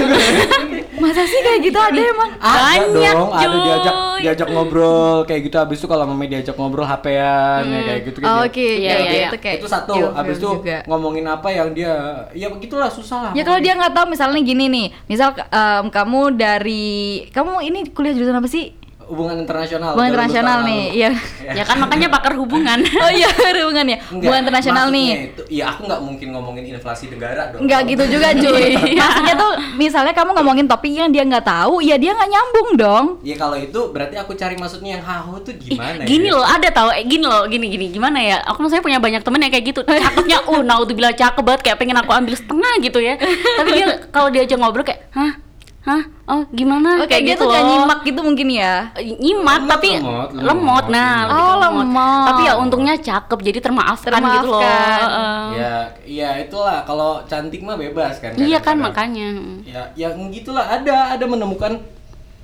Masa 0.94 1.26
sih 1.26 1.40
kayak 1.40 1.60
gitu 1.60 1.76
ada 1.76 2.00
emang? 2.00 2.30
Banyak, 2.34 3.12
dong, 3.12 3.30
ada 3.34 3.56
diajak 3.60 3.94
diajak 4.16 4.48
ngobrol 4.48 5.26
kayak 5.26 5.40
gitu 5.42 5.56
habis 5.58 5.76
itu 5.76 5.86
kalau 5.86 6.06
mami 6.06 6.26
diajak 6.26 6.54
ngobrol 6.54 6.86
HP-an 6.86 7.66
ya 7.66 7.80
kayak 7.82 8.00
gitu 8.06 8.18
Oh, 8.22 8.40
dia- 8.40 8.46
Oke, 8.46 8.68
Iya, 8.78 8.78
iya, 8.78 8.94
iya, 8.96 9.10
iya. 9.12 9.26
itu 9.26 9.36
kayak 9.36 9.56
itu 9.58 9.66
satu 9.66 9.92
habis 10.14 10.36
itu 10.38 10.48
ngomongin 10.86 11.26
apa 11.26 11.48
yang 11.50 11.68
dia 11.70 11.92
ya 12.32 12.48
begitulah 12.48 12.88
susah 12.88 13.18
lah 13.20 13.32
Ya 13.32 13.42
kalau 13.42 13.58
dia 13.58 13.74
nggak 13.74 13.92
tahu 13.94 14.10
misalnya 14.10 14.42
gini 14.42 14.66
nih, 14.68 14.86
misal 15.06 15.32
em, 15.38 15.86
kamu 15.88 16.34
dari 16.36 17.24
kamu 17.30 17.64
ini 17.64 17.78
kuliah 17.94 18.12
jurusan 18.12 18.36
apa 18.36 18.50
sih? 18.50 18.83
Hubungan 19.06 19.36
internasional 19.38 19.92
Hubungan 19.92 20.10
internasional 20.10 20.58
nih, 20.62 20.82
lalu. 20.84 20.96
iya. 20.96 21.10
Ya 21.58 21.62
kan 21.62 21.76
makanya 21.76 22.08
pakar 22.08 22.34
hubungan. 22.34 22.80
Oh 23.04 23.10
iya, 23.10 23.28
hubungan 23.28 23.84
ya. 23.84 23.98
Enggak, 24.00 24.10
Hubungan 24.10 24.40
internasional 24.42 24.86
nih. 24.88 25.08
itu, 25.28 25.42
iya 25.50 25.64
aku 25.68 25.84
nggak 25.84 26.00
mungkin 26.00 26.28
ngomongin 26.32 26.64
inflasi 26.70 27.06
negara 27.06 27.52
dong 27.52 27.62
Enggak 27.62 27.80
gitu 27.86 28.04
juga 28.08 28.28
cuy 28.42 28.72
Maksudnya 28.74 29.34
tuh 29.36 29.50
misalnya 29.76 30.12
kamu 30.12 30.30
ngomongin 30.34 30.66
topik 30.66 30.90
yang 30.90 31.12
dia 31.12 31.22
nggak 31.22 31.44
tahu 31.44 31.78
Ya 31.78 31.94
dia 31.94 32.10
nggak 32.10 32.30
nyambung 32.30 32.68
dong 32.74 33.04
Ya 33.20 33.36
kalau 33.36 33.54
itu 33.54 33.80
berarti 33.90 34.16
aku 34.16 34.32
cari 34.32 34.56
maksudnya 34.56 34.96
yang 34.96 35.04
haho 35.04 35.36
tuh 35.38 35.52
Ih, 35.54 35.76
gimana 35.76 36.02
gini 36.02 36.28
ya? 36.28 36.34
loh, 36.34 36.44
ada 36.44 36.68
tau, 36.70 36.88
eh, 36.90 37.04
gini 37.04 37.22
loh, 37.22 37.44
gini 37.44 37.66
gini 37.68 37.86
gimana 37.90 38.18
ya? 38.18 38.40
Aku 38.46 38.60
maksudnya 38.60 38.80
punya 38.80 38.98
banyak 38.98 39.20
temen 39.20 39.38
yang 39.38 39.52
kayak 39.52 39.64
gitu, 39.68 39.80
cakepnya, 39.82 40.38
uh, 40.44 40.60
nah 40.60 40.80
tuh 40.80 40.92
bilang 40.92 41.12
cakep 41.12 41.40
banget, 41.40 41.60
kayak 41.62 41.78
pengen 41.78 41.96
aku 41.96 42.10
ambil 42.10 42.34
setengah 42.34 42.72
gitu 42.80 42.98
ya. 42.98 43.14
Tapi 43.20 43.68
dia 43.70 43.86
kalau 44.08 44.28
diajak 44.28 44.56
ngobrol 44.56 44.82
kayak, 44.82 45.08
hah, 45.12 45.38
hah, 45.84 46.00
oh 46.24 46.42
gimana? 46.50 46.96
oh, 46.96 47.04
Kayak 47.04 47.22
dia 47.22 47.34
tuh 47.34 47.44
loh. 47.44 47.52
nggak 47.52 47.64
nyimak 47.66 48.00
gitu 48.02 48.20
mungkin 48.20 48.48
ya 48.48 48.88
nyimak 48.96 49.60
Lemot, 49.60 49.68
tapi 49.68 49.88
lemot, 49.94 50.28
lemot, 50.32 50.42
lemot, 50.42 50.84
nah 50.88 51.12
lemot. 51.14 51.28
lebih 51.28 51.44
Oh, 51.44 51.54
ke 51.54 51.66
lemot. 51.76 52.24
tapi 52.24 52.42
ya 52.42 52.52
untungnya 52.56 52.94
cakep 52.98 53.38
jadi 53.42 53.58
termaafkan, 53.60 54.12
gitu 54.16 54.48
loh 54.48 54.60
Termaafkan. 54.60 54.98
Heeh. 54.98 55.44
Ya, 55.54 55.74
ya 56.02 56.30
itulah 56.40 56.78
kalau 56.82 57.20
cantik 57.24 57.60
mah 57.60 57.76
bebas 57.76 58.16
kan. 58.16 58.32
iya 58.34 58.58
kan 58.58 58.76
makanya 58.76 59.28
Ya, 59.62 59.82
yang 59.94 60.30
gitulah 60.30 60.64
ada 60.64 61.12
ada 61.12 61.24
menemukan 61.24 61.76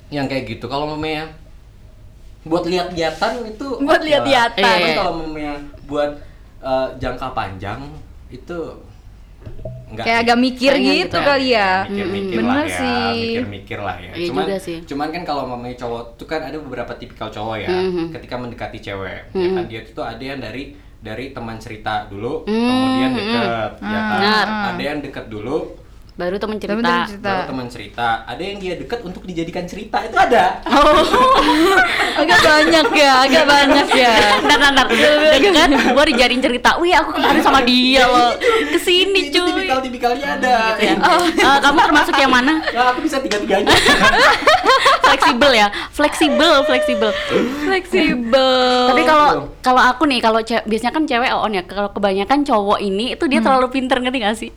yang 0.09 0.27
kayak 0.27 0.45
gitu. 0.47 0.67
Kalau 0.67 0.85
mamanya 0.85 1.31
buat 2.41 2.61
lihat-lihatan 2.63 3.47
itu 3.47 3.67
Buat 3.85 4.01
lihat-lihatan. 4.01 4.61
Tapi 4.61 4.89
kalau 4.93 5.13
mamanya 5.17 5.55
buat 5.83 6.13
eh, 6.59 6.87
jangka 6.95 7.31
panjang 7.31 7.79
itu 8.29 8.59
Enggak 9.91 10.05
Kayak 10.07 10.19
agak 10.23 10.37
mikir 10.39 10.71
gitu 10.71 10.87
gitu 11.03 11.17
ya. 11.17 11.25
kali 11.25 11.47
ya. 11.49 11.71
mikir-mikir 11.83 12.31
Mm-mm. 12.31 12.47
lah 12.47 12.55
Bener 12.55 12.65
ya, 12.65 12.79
sih. 12.79 13.19
mikir-mikir 13.21 13.77
lah 13.77 13.95
ya. 13.97 14.11
Iya 14.11 14.27
cuman, 14.31 14.43
juga 14.43 14.57
sih. 14.57 14.77
cuman 14.81 15.07
kan 15.09 15.21
kalau 15.21 15.43
mamanya 15.45 15.75
cowok 15.77 16.03
tuh 16.15 16.25
kan 16.25 16.41
ada 16.41 16.57
beberapa 16.57 16.93
tipikal 16.95 17.27
cowok 17.27 17.57
ya, 17.59 17.69
Mhm. 17.69 18.05
ketika 18.11 18.35
mendekati 18.35 18.77
cewek, 18.79 19.19
ya 19.27 19.37
Mhm. 19.37 19.53
kan 19.53 19.63
dia 19.67 19.81
tuh 19.85 20.03
ada 20.03 20.23
yang 20.23 20.39
dari 20.39 20.63
dari 20.97 21.25
teman 21.29 21.57
cerita 21.57 22.05
dulu, 22.05 22.45
Mhm, 22.45 22.55
kemudian 22.63 23.09
mhm. 23.09 23.17
deket, 23.17 23.71
ya 23.81 23.99
kan. 23.99 24.11
Benar. 24.13 24.45
Ada 24.69 24.81
yang 24.85 24.99
deket 25.01 25.25
dulu, 25.27 25.57
Baru 26.11 26.35
temen 26.35 26.59
Tapi 26.59 26.67
cerita. 26.67 26.83
temen 26.83 27.07
cerita. 27.07 27.29
baru 27.31 27.43
teman 27.47 27.67
cerita. 27.71 28.07
Ada 28.27 28.43
yang 28.43 28.57
dia 28.59 28.73
deket 28.75 28.99
untuk 29.01 29.23
dijadikan 29.23 29.63
cerita 29.63 29.97
itu 30.03 30.13
ada. 30.13 30.59
Oh, 30.67 31.01
Agak 32.21 32.39
banyak 32.43 32.87
ya, 32.91 33.13
agak 33.23 33.45
banyak 33.47 33.87
ya. 33.95 34.13
ntar 34.43 34.57
ntar 34.59 34.71
ntar. 34.75 34.87
Deket, 34.91 35.69
gue 35.71 36.05
dijadiin 36.11 36.41
cerita. 36.43 36.75
Wih, 36.77 36.91
aku 36.91 37.15
kemarin 37.15 37.39
sama 37.39 37.63
dia 37.63 38.03
loh. 38.05 38.35
Ke 38.43 38.77
sini 38.77 39.31
itu 39.31 39.39
cuy. 39.39 39.49
tipikal-tipikalnya 39.55 40.27
ada. 40.37 40.55
Gitu 40.75 40.81
ya. 40.83 40.95
Eh, 41.31 41.57
kamu 41.63 41.77
termasuk 41.81 42.15
yang 42.19 42.31
mana? 42.31 42.59
Nah, 42.59 42.91
aku 42.91 42.99
bisa 43.01 43.17
tiga-tiganya. 43.17 43.71
Fleksibel 45.11 45.51
ya, 45.51 45.67
fleksibel, 45.91 46.63
fleksibel. 46.63 47.11
Fleksibel. 47.67 48.55
Tapi 48.87 49.01
kalau 49.03 49.27
kalau 49.59 49.81
aku 49.81 50.07
nih, 50.07 50.23
kalau 50.23 50.39
biasanya 50.39 50.93
kan 50.93 51.03
cewek 51.03 51.31
on 51.31 51.51
ya. 51.51 51.63
Kalau 51.63 51.91
kebanyakan 51.91 52.47
cowok 52.47 52.79
ini 52.79 53.15
itu 53.15 53.27
dia 53.27 53.39
terlalu 53.39 53.67
pinter 53.67 53.99
ngerti 53.99 54.17
gak 54.19 54.37
sih? 54.37 54.51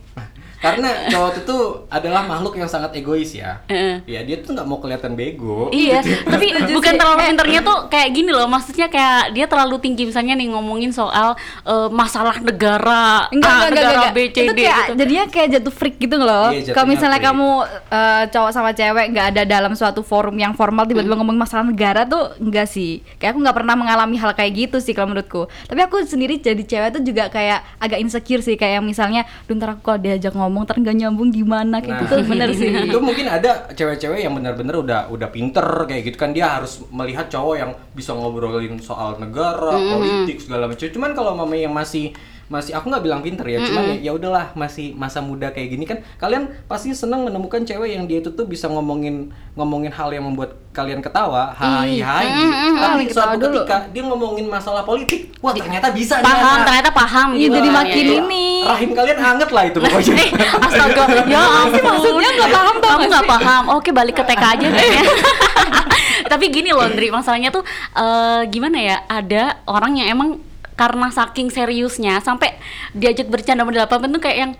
Karena 0.65 0.89
cowok 1.07 1.29
itu 1.29 1.41
tuh 1.43 1.61
adalah 1.87 2.21
makhluk 2.23 2.53
yang 2.55 2.65
sangat 2.65 2.91
egois 2.93 3.31
ya. 3.31 3.61
Heeh. 3.67 4.01
Ya 4.05 4.19
dia 4.21 4.39
tuh 4.39 4.51
nggak 4.51 4.65
mau 4.65 4.77
kelihatan 4.77 5.13
bego. 5.13 5.69
Iya, 5.69 6.01
tapi 6.25 6.45
bukan 6.67 6.93
terlalu 6.95 7.17
pinternya 7.23 7.61
tuh 7.61 7.77
kayak 7.87 8.09
gini 8.11 8.29
loh. 8.29 8.47
Maksudnya 8.47 8.87
kayak 8.87 9.31
dia 9.31 9.45
terlalu 9.45 9.75
tinggi 9.77 10.03
misalnya 10.05 10.33
nih 10.33 10.47
ngomongin 10.49 10.89
soal 10.89 11.35
eh, 11.63 11.89
masalah 11.91 12.39
negara, 12.39 13.27
Enggak, 13.29 13.51
A, 13.51 13.55
enggak, 13.55 13.69
enggak, 13.69 13.69
negara 13.75 13.99
enggak. 14.01 14.13
B, 14.13 14.19
C, 14.25 14.37
Itu 14.41 14.53
kayak 14.53 14.75
gitu. 14.75 14.93
jadinya 14.95 15.25
kayak 15.27 15.47
jatuh 15.59 15.73
freak 15.73 15.95
gitu 15.99 16.15
loh. 16.17 16.47
Iya, 16.49 16.71
Kalau 16.71 16.87
misalnya 16.87 17.19
freak. 17.19 17.29
kamu 17.29 17.49
eh, 17.91 18.23
cowok 18.31 18.51
sama 18.51 18.71
cewek 18.71 19.05
nggak 19.11 19.27
ada 19.35 19.41
dalam 19.43 19.73
suatu 19.75 20.01
forum 20.01 20.35
yang 20.35 20.55
formal 20.55 20.85
tiba-tiba 20.85 21.15
ngomong 21.15 21.35
masalah 21.35 21.67
negara 21.67 22.07
tuh 22.07 22.31
enggak 22.39 22.65
sih. 22.65 23.03
Kayak 23.19 23.35
aku 23.35 23.39
nggak 23.43 23.57
pernah 23.57 23.75
mengalami 23.75 24.15
hal 24.15 24.31
kayak 24.31 24.51
gitu 24.55 24.77
sih 24.79 24.95
kalau 24.95 25.11
menurutku. 25.11 25.51
Tapi 25.67 25.79
aku 25.81 25.99
sendiri 26.05 26.39
jadi 26.39 26.63
cewek 26.63 26.89
tuh 26.95 27.03
juga 27.03 27.27
kayak 27.27 27.59
agak 27.77 27.99
insecure 27.99 28.39
sih 28.39 28.55
kayak 28.55 28.79
misalnya, 28.79 29.27
"Duh, 29.45 29.53
ntar 29.53 29.75
aku 29.75 29.81
kalau 29.83 29.99
diajak 29.99 30.31
ngomong 30.31 30.54
ntar 30.63 30.79
nggak 30.79 30.95
nyambung 30.95 31.33
gimana?" 31.33 31.83
kayak 31.83 32.07
gitu 32.07 32.15
bener 32.29 32.49
sih. 32.59 32.71
itu 32.71 32.99
mungkin 33.03 33.27
ada 33.27 33.67
cewek-cewek 33.75 34.23
yang 34.23 34.31
benar-benar 34.37 34.79
udah 34.79 34.99
udah 35.11 35.27
pinter 35.33 35.65
kayak 35.89 36.07
gitu 36.07 36.17
kan 36.21 36.31
dia 36.31 36.55
harus 36.61 36.79
melihat 36.93 37.27
cowok 37.27 37.55
yang 37.59 37.71
bisa 37.91 38.15
ngobrolin 38.15 38.79
soal 38.79 39.19
negara, 39.19 39.75
politik 39.75 40.39
segala 40.39 40.69
macam. 40.69 40.87
Cuman 40.87 41.11
kalau 41.11 41.31
mama 41.35 41.55
yang 41.57 41.73
masih 41.73 42.15
masih 42.45 42.71
aku 42.71 42.87
nggak 42.87 43.01
bilang 43.01 43.19
pinter 43.19 43.41
ya, 43.43 43.57
cuman 43.59 43.83
ya 43.95 43.95
ya 43.99 44.11
udahlah 44.13 44.53
masih 44.53 44.93
masa 44.93 45.17
muda 45.17 45.49
kayak 45.49 45.65
gini 45.67 45.81
kan 45.83 45.97
kalian 46.15 46.45
pasti 46.65 46.91
senang 46.91 47.25
menemukan 47.25 47.61
cewek 47.61 47.89
yang 47.91 48.05
dia 48.05 48.19
itu 48.19 48.29
tuh 48.29 48.45
bisa 48.45 48.65
ngomongin 48.65 49.27
ngomongin 49.53 49.89
hal 49.89 50.09
yang 50.09 50.21
membuat 50.21 50.53
kalian 50.69 50.99
ketawa, 50.99 51.55
hai 51.55 51.97
hai. 51.97 52.27
Tapi 52.75 52.75
Ah, 52.75 52.95
ketawa 53.01 53.15
suatu 53.31 53.39
dulu. 53.41 53.63
ketika 53.63 53.77
dia 53.89 54.03
ngomongin 54.03 54.45
masalah 54.45 54.83
politik, 54.83 55.33
wah 55.39 55.51
ternyata 55.51 55.89
bisa 55.89 56.19
nih 56.19 56.27
Paham, 56.27 56.45
anak. 56.53 56.65
ternyata 56.67 56.89
paham 56.91 57.27
Iya, 57.31 57.39
gitu. 57.41 57.55
jadi 57.55 57.65
kan, 57.65 57.77
makin 57.79 58.05
ya. 58.05 58.15
ini. 58.19 58.45
Rahim 58.61 58.89
kalian 58.91 59.17
anget 59.17 59.49
lah 59.49 59.63
itu 59.63 59.77
pokoknya. 59.79 60.13
Eh, 60.13 60.29
astaga, 60.59 61.03
ya 61.33 61.41
ampun. 61.63 61.81
maksudnya 61.81 62.29
nggak 62.35 62.51
paham 62.51 62.75
tau 62.77 62.91
Kamu 62.91 63.05
nggak 63.07 63.27
paham. 63.27 63.63
Oke, 63.73 63.89
balik 63.89 64.15
ke 64.15 64.23
TK 64.23 64.43
aja 64.43 64.67
kayaknya. 64.69 65.03
Tapi 66.31 66.45
gini 66.49 66.69
loh, 66.69 66.85
Ndri, 66.85 67.07
masalahnya 67.09 67.49
tuh 67.49 67.63
eh, 67.95 68.41
gimana 68.49 68.77
ya? 68.77 68.97
Ada 69.07 69.63
orang 69.65 69.95
yang 69.95 70.07
emang 70.11 70.29
karena 70.75 71.07
saking 71.09 71.47
seriusnya 71.49 72.19
sampai 72.19 72.59
diajak 72.91 73.27
bercanda 73.27 73.63
model 73.63 73.83
apa 73.83 73.95
tuh 73.97 74.21
kayak 74.21 74.37
yang 74.37 74.53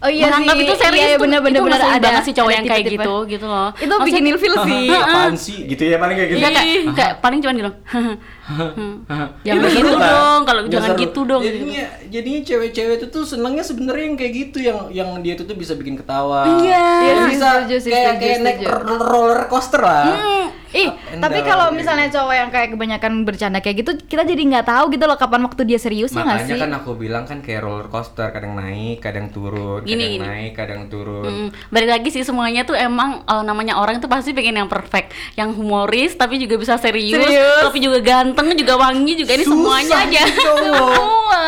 Oh 0.00 0.08
iya 0.08 0.32
menganggap 0.32 0.56
sih, 0.56 0.64
itu 0.64 0.74
serius 0.80 1.04
iya, 1.04 1.12
tuh, 1.12 1.28
bener, 1.28 1.40
bener, 1.44 1.60
itu 1.60 1.66
bener, 1.68 1.76
ada- 1.76 2.00
banget 2.00 2.22
sih 2.24 2.32
cowok 2.32 2.48
ada 2.48 2.56
yang 2.56 2.64
kayak 2.64 2.84
tipe-tipe. 2.88 3.04
gitu 3.04 3.16
gitu 3.28 3.46
loh. 3.52 3.68
Itu 3.68 3.84
Maksudnya- 3.84 4.06
bikin 4.08 4.24
ilfil 4.32 4.54
sih. 4.64 4.84
Apaan 4.96 5.34
sih? 5.36 5.58
Gitu 5.68 5.82
ya 5.84 5.96
paling 6.00 6.16
kayak 6.16 6.28
gitu. 6.32 6.38
Iya 6.40 6.48
kayak, 6.48 6.76
kayak 6.96 7.14
paling 7.20 7.38
cuman 7.44 7.54
gitu 7.60 7.72
Jangan 8.50 9.30
Iya, 9.40 9.52
gitu 9.54 9.68
seru 9.72 9.94
lah. 9.94 10.10
dong, 10.10 10.40
kalau 10.42 10.60
Nggak 10.60 10.72
jangan 10.72 10.90
seru. 10.90 11.00
gitu 11.00 11.20
dong, 11.24 11.42
Jadinya, 11.42 11.82
jadinya 12.08 12.40
cewek-cewek 12.42 12.94
itu 12.96 13.06
tuh 13.08 13.24
senangnya 13.24 13.62
sebenarnya 13.62 14.04
yang 14.04 14.16
kayak 14.16 14.32
gitu, 14.34 14.58
yang 14.60 14.78
yang 14.90 15.08
dia 15.20 15.34
itu 15.34 15.44
tuh 15.44 15.54
bisa 15.54 15.72
bikin 15.72 15.94
ketawa. 15.94 16.44
Iya. 16.58 16.86
Yang 17.00 17.16
sih, 17.16 17.30
bisa 17.30 17.48
setuju 17.64 17.76
kayak 17.88 18.14
kayak 18.18 18.38
naik 18.40 18.60
roller 18.66 19.46
coaster 19.46 19.80
lah. 19.80 20.04
Ih, 20.70 20.86
Up 20.86 20.94
and 21.10 21.18
tapi 21.18 21.42
kalau 21.42 21.74
misalnya 21.74 22.06
gitu. 22.06 22.22
cowok 22.22 22.34
yang 22.36 22.46
kayak 22.48 22.68
kebanyakan 22.70 23.12
bercanda 23.24 23.58
kayak 23.58 23.82
gitu, 23.82 23.90
kita 24.06 24.22
jadi 24.22 24.38
nggak 24.38 24.66
tahu 24.68 24.94
gitu 24.94 25.02
loh 25.02 25.18
kapan 25.18 25.42
waktu 25.42 25.66
dia 25.66 25.82
serius 25.82 26.14
ya 26.14 26.22
Makanya 26.22 26.46
sih? 26.46 26.62
kan 26.62 26.70
aku 26.72 26.94
bilang 26.94 27.26
kan 27.26 27.42
kayak 27.42 27.58
roller 27.60 27.90
coaster, 27.90 28.30
kadang 28.30 28.54
naik, 28.54 29.02
kadang 29.02 29.34
turun, 29.34 29.82
Gini, 29.82 29.98
kadang 29.98 30.14
gini. 30.14 30.22
naik, 30.22 30.52
kadang 30.54 30.82
turun. 30.86 31.26
Mm, 31.26 31.48
balik 31.66 31.90
lagi 31.90 32.08
sih 32.08 32.22
semuanya 32.22 32.62
tuh 32.62 32.78
emang 32.78 33.18
eh, 33.20 33.42
namanya 33.42 33.82
orang 33.82 33.98
tuh 33.98 34.06
pasti 34.06 34.30
pengen 34.30 34.54
yang 34.56 34.70
perfect, 34.70 35.10
yang 35.34 35.50
humoris 35.50 36.14
tapi 36.14 36.38
juga 36.38 36.54
bisa 36.54 36.78
serius, 36.78 37.18
Serius. 37.18 37.66
tapi 37.66 37.78
juga 37.80 37.98
ganteng, 38.00 38.39
juga 38.50 38.74
wangi, 38.76 39.12
juga 39.14 39.32
ini 39.32 39.42
Susah 39.42 39.54
semuanya 39.54 39.96
aja. 40.00 40.22
cowok. 40.24 40.94
Semua. 41.30 41.42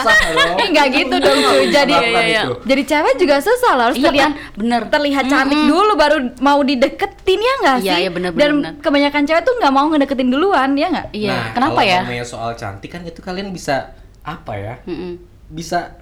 Susah 0.00 0.16
dong. 0.36 0.56
Eh 0.56 0.66
nggak 0.70 0.86
gitu 0.90 1.14
dong 1.16 1.38
cuy. 1.42 1.64
Jadi 1.68 1.92
iya, 1.92 2.20
iya. 2.22 2.42
itu? 2.42 2.52
jadi 2.62 2.82
cewek 2.86 3.14
juga 3.16 3.36
susah 3.38 3.70
loh 3.72 3.84
harus 3.86 3.96
Iya 3.96 4.06
terlihat 4.06 4.32
kan? 4.32 4.32
Bener. 4.54 4.82
terlihat 4.88 5.24
cantik 5.26 5.60
dulu 5.62 5.92
baru 5.94 6.16
mau 6.38 6.60
dideketin 6.60 7.40
ya 7.40 7.54
nggak 7.60 7.76
Iya, 7.78 7.84
sih? 7.90 8.00
iya, 8.00 8.10
bener, 8.10 8.30
Dan 8.32 8.50
bener, 8.56 8.72
kebanyakan 8.78 9.22
cewek 9.24 9.42
tuh 9.42 9.54
nggak 9.56 9.72
mau 9.72 9.86
ngedeketin 9.86 10.28
duluan 10.28 10.70
ya 10.74 10.86
nggak? 10.88 11.06
Iya, 11.10 11.30
Nah, 11.30 11.44
kenapa 11.52 11.72
kalau 11.76 11.86
ya? 11.86 11.98
ngomongnya 12.00 12.26
soal 12.26 12.50
cantik 12.54 12.90
kan 12.90 13.02
itu 13.02 13.20
kalian 13.20 13.50
bisa 13.50 13.92
apa 14.20 14.52
ya? 14.54 14.74
Mm-mm. 14.84 15.20
Bisa 15.46 15.98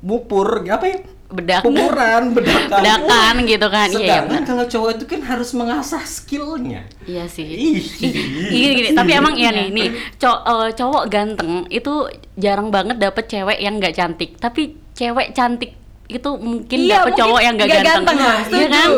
mupur, 0.00 0.62
apa 0.64 0.86
ya? 0.86 0.98
Bedak. 1.30 1.62
Pumuran, 1.62 2.22
bedakan. 2.36 2.74
Bedakan 2.76 3.34
gitu 3.44 3.66
kan. 3.66 3.86
Iya, 3.86 3.96
iya. 3.96 4.06
Sedangkan 4.18 4.42
kalau 4.44 4.64
cowok 4.66 4.90
itu 4.92 5.04
kan 5.06 5.20
harus 5.22 5.50
mengasah 5.52 6.02
skillnya. 6.02 6.82
Iya 7.02 7.24
sih. 7.24 7.46
Ih. 7.46 7.78
Gini, 8.50 8.90
tapi 8.90 9.10
emang 9.12 9.34
iya 9.34 9.50
nih, 9.50 9.70
nih 9.70 9.88
cow- 10.16 10.42
eh, 10.42 10.70
cowok 10.72 11.06
ganteng 11.06 11.64
itu 11.68 11.92
jarang 12.34 12.68
banget 12.68 12.98
dapet 12.98 13.26
cewek 13.26 13.56
yang 13.56 13.78
nggak 13.78 13.94
cantik. 13.94 14.34
Tapi 14.36 14.74
cewek 14.92 15.30
cantik 15.30 15.78
itu 16.06 16.30
mungkin 16.34 16.74
Iya, 16.76 16.90
dapet 16.98 17.06
mungkin 17.06 17.22
cowok 17.22 17.40
yang 17.40 17.54
nggak 17.54 17.68
ganteng. 17.70 17.86
ganteng, 17.86 18.18
Iya 18.18 18.34
setuju. 18.42 18.66
kan? 18.66 18.88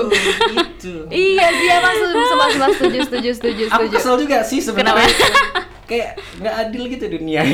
Gitu. 0.49 0.95
Iya 1.29 1.47
sih 1.53 1.69
emang 1.71 1.95
setuju 1.95 2.23
setuju 2.25 2.59
setuju 2.65 2.99
setuju 3.05 3.31
setuju 3.37 3.65
Aku 3.71 3.85
kesel 3.93 4.15
juga 4.17 4.39
sih 4.41 4.59
sebenarnya. 4.59 5.09
Kayak 5.85 6.11
nggak 6.41 6.55
adil 6.59 6.83
gitu 6.89 7.05
dunia. 7.11 7.45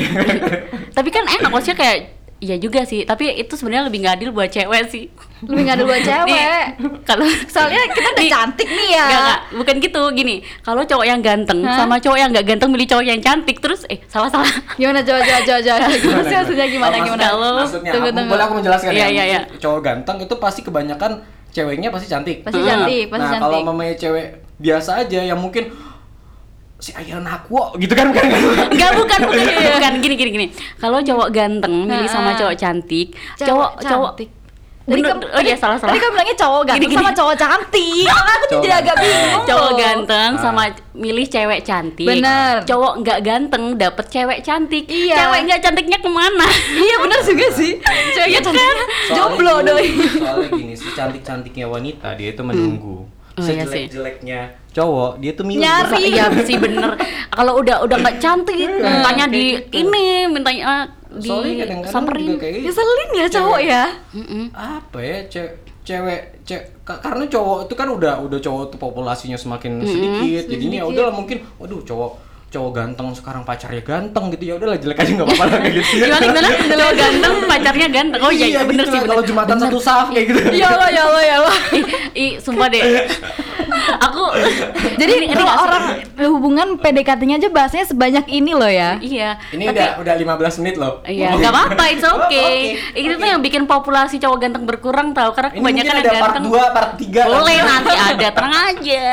Tapi 0.89 1.09
kan 1.09 1.27
enak 1.27 1.49
maksudnya 1.49 1.75
kayak 1.75 1.97
Iya 2.39 2.55
juga 2.55 2.81
sih, 2.81 3.03
tapi 3.03 3.27
itu 3.31 3.51
sebenarnya 3.51 3.85
lebih 3.85 3.99
nggak 3.99 4.15
adil 4.15 4.29
buat 4.31 4.47
cewek 4.47 4.87
sih. 4.87 5.11
Lebih 5.41 5.59
nggak 5.59 5.75
ada 5.75 5.83
buat 5.83 6.01
cewek. 6.09 6.63
Kalau 7.03 7.27
Soalnya 7.45 7.83
kita 7.85 8.07
udah 8.09 8.15
Nih, 8.17 8.31
cantik 8.31 8.69
nih 8.69 8.89
ya. 8.89 9.03
Nggak, 9.03 9.19
nggak, 9.19 9.39
bukan 9.53 9.75
gitu. 9.79 10.01
Gini, 10.13 10.35
kalau 10.59 10.81
cowok 10.81 11.03
yang 11.03 11.19
ganteng 11.19 11.59
Hah? 11.61 11.75
sama 11.77 11.95
cowok 11.95 12.15
yang 12.15 12.29
nggak 12.31 12.45
ganteng 12.45 12.69
milih 12.69 12.87
cowok 12.87 13.03
yang 13.05 13.19
cantik 13.19 13.59
terus 13.59 13.83
eh 13.85 13.99
salah 14.05 14.27
salah. 14.27 14.47
Gimana 14.73 14.99
coba 15.01 15.19
coba 15.19 15.39
coba 15.41 15.59
coba. 15.61 15.87
Gimana 15.99 16.23
sih 16.23 16.35
maksudnya 16.37 16.67
gimana 16.69 16.93
Oh, 16.93 17.03
gimana? 17.03 17.23
Kalau- 17.25 17.57
Maksudnya, 17.59 17.91
Tunggu, 17.91 18.07
aku- 18.07 18.15
tunggu. 18.15 18.31
boleh 18.31 18.43
aku 18.45 18.53
menjelaskan 18.55 18.89
Iya, 18.89 18.99
ya? 18.99 19.07
iya, 19.09 19.23
iya. 19.25 19.39
Cowok 19.57 19.79
ganteng 19.81 20.17
itu 20.21 20.33
pasti 20.37 20.61
kebanyakan 20.61 21.11
ceweknya 21.49 21.89
pasti 21.89 22.07
cantik. 22.07 22.37
Pasti 22.41 22.55
Nah, 22.57 22.67
cantik, 22.69 23.05
pasti 23.09 23.19
nah, 23.21 23.31
cantik. 23.33 23.43
kalau 23.45 23.59
mamanya 23.65 23.95
cewek 23.95 24.25
biasa 24.55 24.91
aja 24.97 25.19
yang 25.21 25.35
mungkin 25.35 25.67
si 26.79 26.95
ayah 26.95 27.19
aku 27.21 27.75
gitu 27.75 27.91
kan 27.91 28.07
bukan 28.07 28.23
Enggak 28.71 28.91
bukan 28.95 29.19
bukan 29.21 29.43
bukan 29.69 29.93
gini 29.99 30.15
gini 30.15 30.29
gini. 30.31 30.47
Kalau 30.75 30.99
cowok 30.99 31.29
ganteng 31.29 31.83
milih 31.83 32.07
sama 32.07 32.31
Nah. 32.31 32.37
cowok 32.39 32.55
cantik, 32.55 33.07
Cewek 33.35 33.45
cowok 33.45 33.71
cowok 33.79 34.11
cantik. 34.15 34.29
Tadi 34.81 35.05
Bener, 35.05 35.13
kamu, 35.13 35.25
oh 35.29 35.41
iya 35.43 35.53
salah 35.53 35.77
salah. 35.77 35.93
Tadi 35.93 36.01
kamu 36.01 36.11
bilangnya 36.11 36.33
cowok 36.35 36.61
ganteng 36.63 36.81
Gini, 36.81 36.89
gini. 36.89 36.97
sama 36.97 37.11
cowok 37.13 37.35
cantik. 37.37 38.07
Aku 38.09 38.25
tuh 38.25 38.49
Cowok 38.49 38.63
jadi 38.63 38.73
agak 38.73 38.85
ganteng. 38.89 39.05
bingung. 39.05 39.45
cowok 39.45 39.71
ganteng 39.77 40.29
Ah. 40.31 40.41
sama 40.41 40.61
milih 40.95 41.25
cewek 41.29 41.59
cantik. 41.61 42.07
Bener. 42.09 42.55
Cowok 42.65 42.93
nggak 42.97 43.19
ganteng 43.21 43.63
dapet 43.75 44.05
cewek 44.07 44.39
cantik. 44.41 44.83
Iya. 44.89 45.15
Cewek 45.15 45.39
nggak 45.45 45.59
cantiknya 45.61 45.97
ke 45.99 46.09
mana? 46.09 46.47
Iya 46.81 46.95
benar 46.97 47.19
juga 47.21 47.47
sih. 47.53 47.71
Ceweknya 48.09 48.39
cantik. 48.41 48.65
Jomblo 49.11 49.53
gini, 49.57 49.67
doi. 49.67 49.87
Soalnya 50.15 50.49
gini, 50.49 50.73
si 50.73 50.87
cantik-cantiknya 50.89 51.65
wanita 51.67 52.07
dia 52.15 52.29
itu 52.31 52.41
menunggu. 52.41 53.05
Oh, 53.39 53.45
iya 53.45 53.63
sih. 53.63 53.85
Sejelek-jeleknya 53.85 54.39
cowok 54.69 55.11
dia 55.17 55.31
tuh 55.33 55.43
milih. 55.43 55.61
Nyari. 55.61 56.01
Iya 56.05 56.25
sih 56.41 56.55
bener. 56.55 56.89
Kalau 57.35 57.53
udah 57.57 57.81
udah 57.81 57.97
nggak 57.97 58.17
cantik, 58.17 58.55
mintanya 58.59 59.25
di 59.25 59.57
gitu. 59.57 59.79
ini, 59.79 60.07
mintanya 60.25 60.63
eh, 60.63 60.85
di 61.15 61.25
Soalnya 61.25 61.55
kadang-kadang 61.63 61.93
samperin. 61.93 62.25
juga 62.27 62.37
kayak 62.39 62.53
gitu. 62.53 62.65
Ngeselin 62.67 63.09
ya 63.11 63.27
cowok 63.29 63.59
ya. 63.61 63.83
Apa 64.53 64.97
ya 64.99 65.17
ce- 65.25 65.55
cewek 65.79 66.21
ce- 66.43 66.65
ka- 66.83 66.99
karena 66.99 67.25
cowok 67.25 67.65
itu 67.65 67.73
kan 67.73 67.87
udah 67.89 68.21
udah 68.21 68.37
cowok 68.37 68.63
tuh 68.69 68.77
populasinya 68.77 69.33
semakin 69.33 69.81
sedikit 69.81 70.43
jadinya 70.47 70.77
ya 70.77 70.85
udahlah 70.85 71.09
mungkin 71.11 71.41
waduh 71.57 71.81
cowok 71.81 72.11
cowok 72.49 72.71
ganteng 72.73 73.07
sekarang 73.13 73.45
pacarnya 73.45 73.81
ganteng 73.85 74.25
gitu 74.33 74.43
ya 74.49 74.53
udahlah 74.57 74.77
jelek 74.81 74.97
aja 74.97 75.11
nggak 75.13 75.27
apa-apa 75.29 75.45
kayak 75.61 75.73
gitu 75.77 75.93
Gimana 76.01 76.25
gimana? 76.25 76.49
Cowok 76.49 76.95
ganteng, 76.97 77.33
pacarnya 77.45 77.87
ganteng. 77.93 78.21
Oh 78.25 78.31
iya, 78.33 78.45
iya 78.49 78.61
bener 78.65 78.85
gitu 78.85 78.89
sih 78.89 78.99
bener. 78.99 79.09
kalau 79.13 79.23
jumatan 79.23 79.57
satu 79.61 79.77
saf 79.77 80.07
kayak 80.09 80.25
gitu 80.33 80.39
Ya 80.57 80.67
Allah 80.73 80.89
ya 80.89 81.01
Allah 81.05 81.23
ya 81.23 81.35
Allah. 81.39 81.57
Ih, 81.77 81.85
ih, 82.17 82.31
sumpah 82.41 82.67
deh. 82.67 82.81
aku 84.05 84.23
Jadi 84.95 85.11
ini- 85.17 85.29
kalau 85.29 85.53
orang 85.59 85.83
hubungan 86.29 86.67
PDKT-nya 86.75 87.35
aja 87.37 87.49
bahasanya 87.49 87.85
sebanyak 87.85 88.25
ini 88.27 88.51
loh 88.51 88.67
ya. 88.67 88.99
iya 88.99 89.39
Ini 89.49 89.63
tapi- 89.65 89.79
udah 89.79 89.89
udah 89.99 90.13
15 90.37 90.59
menit 90.59 90.75
loh. 90.75 90.93
Iya, 91.01 91.33
nggak 91.33 91.49
apa-apa, 91.49 91.83
it's 91.87 92.01
Oh, 92.01 92.19
okay. 92.19 92.77
oke, 92.79 92.99
Itu 92.99 93.13
oke. 93.13 93.19
tuh 93.19 93.27
yang 93.27 93.41
bikin 93.41 93.63
populasi 93.65 94.15
cowok 94.17 94.37
ganteng 94.39 94.63
berkurang 94.63 95.11
tau 95.11 95.31
karena 95.31 95.49
Ini 95.49 95.57
kebanyakan 95.57 95.93
ada 95.93 96.03
yang 96.05 96.19
part 96.19 96.33
ganteng. 96.33 96.45
2, 96.45 96.67
part 96.69 96.91
3 96.95 97.21
Boleh 97.25 97.57
nanti 97.59 97.93
ada, 97.95 98.27
tenang 98.29 98.55
aja. 98.67 99.05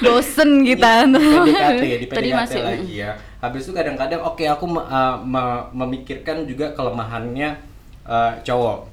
Bosen 0.00 0.50
kita. 0.62 0.92
PDKT 1.06 1.82
di 1.82 2.06
Tadi 2.06 2.28
PDKT 2.28 2.34
masih, 2.34 2.60
lagi 2.60 2.92
ya. 2.98 3.10
Habis 3.38 3.62
itu 3.62 3.72
kadang-kadang 3.72 4.20
oke 4.20 4.44
aku 4.44 4.64
me- 4.66 4.84
uh, 4.84 5.16
me- 5.18 5.64
memikirkan 5.74 6.44
juga 6.44 6.70
kelemahannya 6.70 7.56
uh, 8.04 8.32
cowok. 8.40 8.89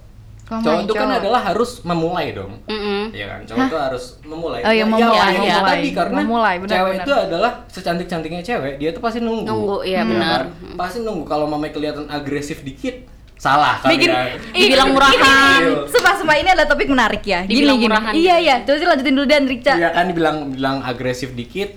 Kelemahan 0.47 0.63
cowok 0.63 0.79
itu 0.81 0.93
kan 0.95 1.09
adalah 1.13 1.41
harus 1.43 1.71
memulai 1.83 2.27
dong. 2.31 2.51
Mm-mm. 2.63 3.11
Iya 3.11 3.25
kan, 3.27 3.39
cowok 3.43 3.65
itu 3.65 3.77
harus 3.77 4.03
memulai. 4.23 4.59
Oh, 4.61 4.71
iya, 4.71 4.79
Ya, 4.79 4.85
memulai, 4.85 5.11
ya, 5.11 5.27
ya, 5.27 5.35
memulai. 5.35 5.67
tadi 5.67 5.89
karena 5.91 6.17
Memulai, 6.17 6.55
benar, 6.57 6.71
cewek 6.71 6.87
benar. 6.93 7.03
itu 7.03 7.13
adalah 7.13 7.51
secantik-cantiknya 7.67 8.41
cewek, 8.41 8.73
dia 8.77 8.89
tuh 8.89 9.01
pasti 9.01 9.19
nunggu. 9.19 9.43
Nunggu, 9.43 9.77
iya, 9.83 9.97
Ya 9.97 10.03
benar. 10.03 10.39
kan? 10.47 10.75
Pasti 10.75 10.97
nunggu 10.99 11.23
kalau 11.23 11.45
mamanya 11.45 11.73
kelihatan 11.73 12.07
agresif 12.07 12.63
dikit, 12.63 12.95
salah 13.35 13.75
kali 13.77 13.99
Bikin 13.99 14.09
ya. 14.09 14.23
Dibilang 14.49 14.89
murahan. 14.89 15.61
Sumpah 15.85 16.13
sumpah 16.15 16.35
ini 16.35 16.49
adalah 16.49 16.65
topik 16.65 16.87
menarik 16.87 17.21
ya. 17.21 17.43
Gini 17.43 17.51
Dibilang 17.53 17.77
gini. 17.77 17.85
murahan 17.85 18.11
Iya 18.11 18.23
gitu. 18.33 18.45
iya. 18.45 18.55
Coba 18.63 18.77
sih 18.77 18.87
lanjutin 18.87 19.13
dulu 19.13 19.27
dan 19.27 19.43
Rica. 19.45 19.73
Iya 19.73 19.89
kan 19.91 20.03
dibilang 20.07 20.37
bilang 20.49 20.77
agresif 20.81 21.29
dikit, 21.33 21.69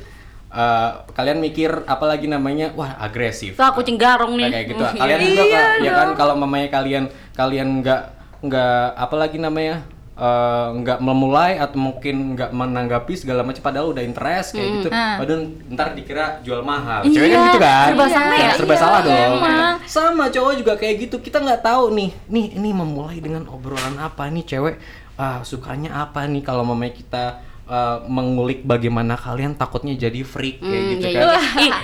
eh, 0.48 0.90
kalian 1.10 1.38
mikir 1.38 1.70
apalagi 1.84 2.26
namanya, 2.26 2.70
wah 2.72 2.94
agresif. 2.96 3.58
Tuh 3.58 3.66
kucing 3.72 3.98
garong 3.98 4.38
nih. 4.38 4.48
kayak 4.48 4.66
gitu. 4.68 4.80
Mm, 4.80 4.94
Kalian 5.02 5.18
iya. 5.18 5.26
juga 5.26 5.42
Iya 5.42 5.58
Kak, 5.60 5.82
ya 5.82 5.92
kan 5.92 6.08
kalau 6.14 6.34
mamanya 6.34 6.68
kalian 6.70 7.04
kalian 7.34 7.82
nggak 7.82 8.02
nggak 8.40 8.96
apalagi 8.96 9.36
namanya 9.36 9.84
eh, 10.16 10.68
nggak 10.80 11.00
memulai 11.00 11.56
atau 11.56 11.80
mungkin 11.80 12.36
nggak 12.36 12.52
menanggapi 12.52 13.12
segala 13.16 13.40
macam 13.40 13.60
padahal 13.60 13.92
udah 13.92 14.04
interest 14.04 14.52
kayak 14.56 14.68
gitu. 14.80 14.88
Ah. 14.92 15.16
Padahal 15.16 15.40
ntar 15.72 15.92
dikira 15.92 16.40
jual 16.40 16.60
mahal. 16.60 17.04
Iya, 17.04 17.12
Cewek 17.16 17.28
kan 17.32 17.44
gitu 17.48 17.58
kan? 17.60 17.86
serba 17.88 18.06
salah 18.08 18.36
ya? 18.36 18.50
Serba 18.56 18.74
Iya, 18.74 18.80
salah 18.80 19.00
dong. 19.00 19.16
emang. 19.16 19.74
Sama 19.84 20.24
cowok 20.28 20.52
juga 20.56 20.72
kayak 20.76 21.08
gitu. 21.08 21.16
Kita 21.20 21.40
nggak 21.40 21.60
tahu 21.64 21.84
nih. 21.96 22.10
Nih 22.28 22.46
ini 22.56 22.70
memulai 22.72 23.20
dengan 23.20 23.48
obrolan 23.48 23.96
apa 23.96 24.28
nih 24.28 24.44
cewek 24.44 24.76
ah, 25.16 25.44
sukanya 25.44 26.00
apa 26.00 26.24
nih 26.24 26.40
kalau 26.40 26.64
mamanya 26.64 26.96
kita 26.96 27.24
eh, 27.70 27.98
mengulik 28.04 28.60
bagaimana 28.62 29.14
kalian 29.14 29.54
takutnya 29.54 29.94
jadi 29.94 30.20
freak 30.20 30.58
kayak 30.58 30.74
Hmm, 30.76 30.90
gitu 30.92 31.06
iya, 31.06 31.20
kan. 31.22 31.38
iya. 31.56 31.74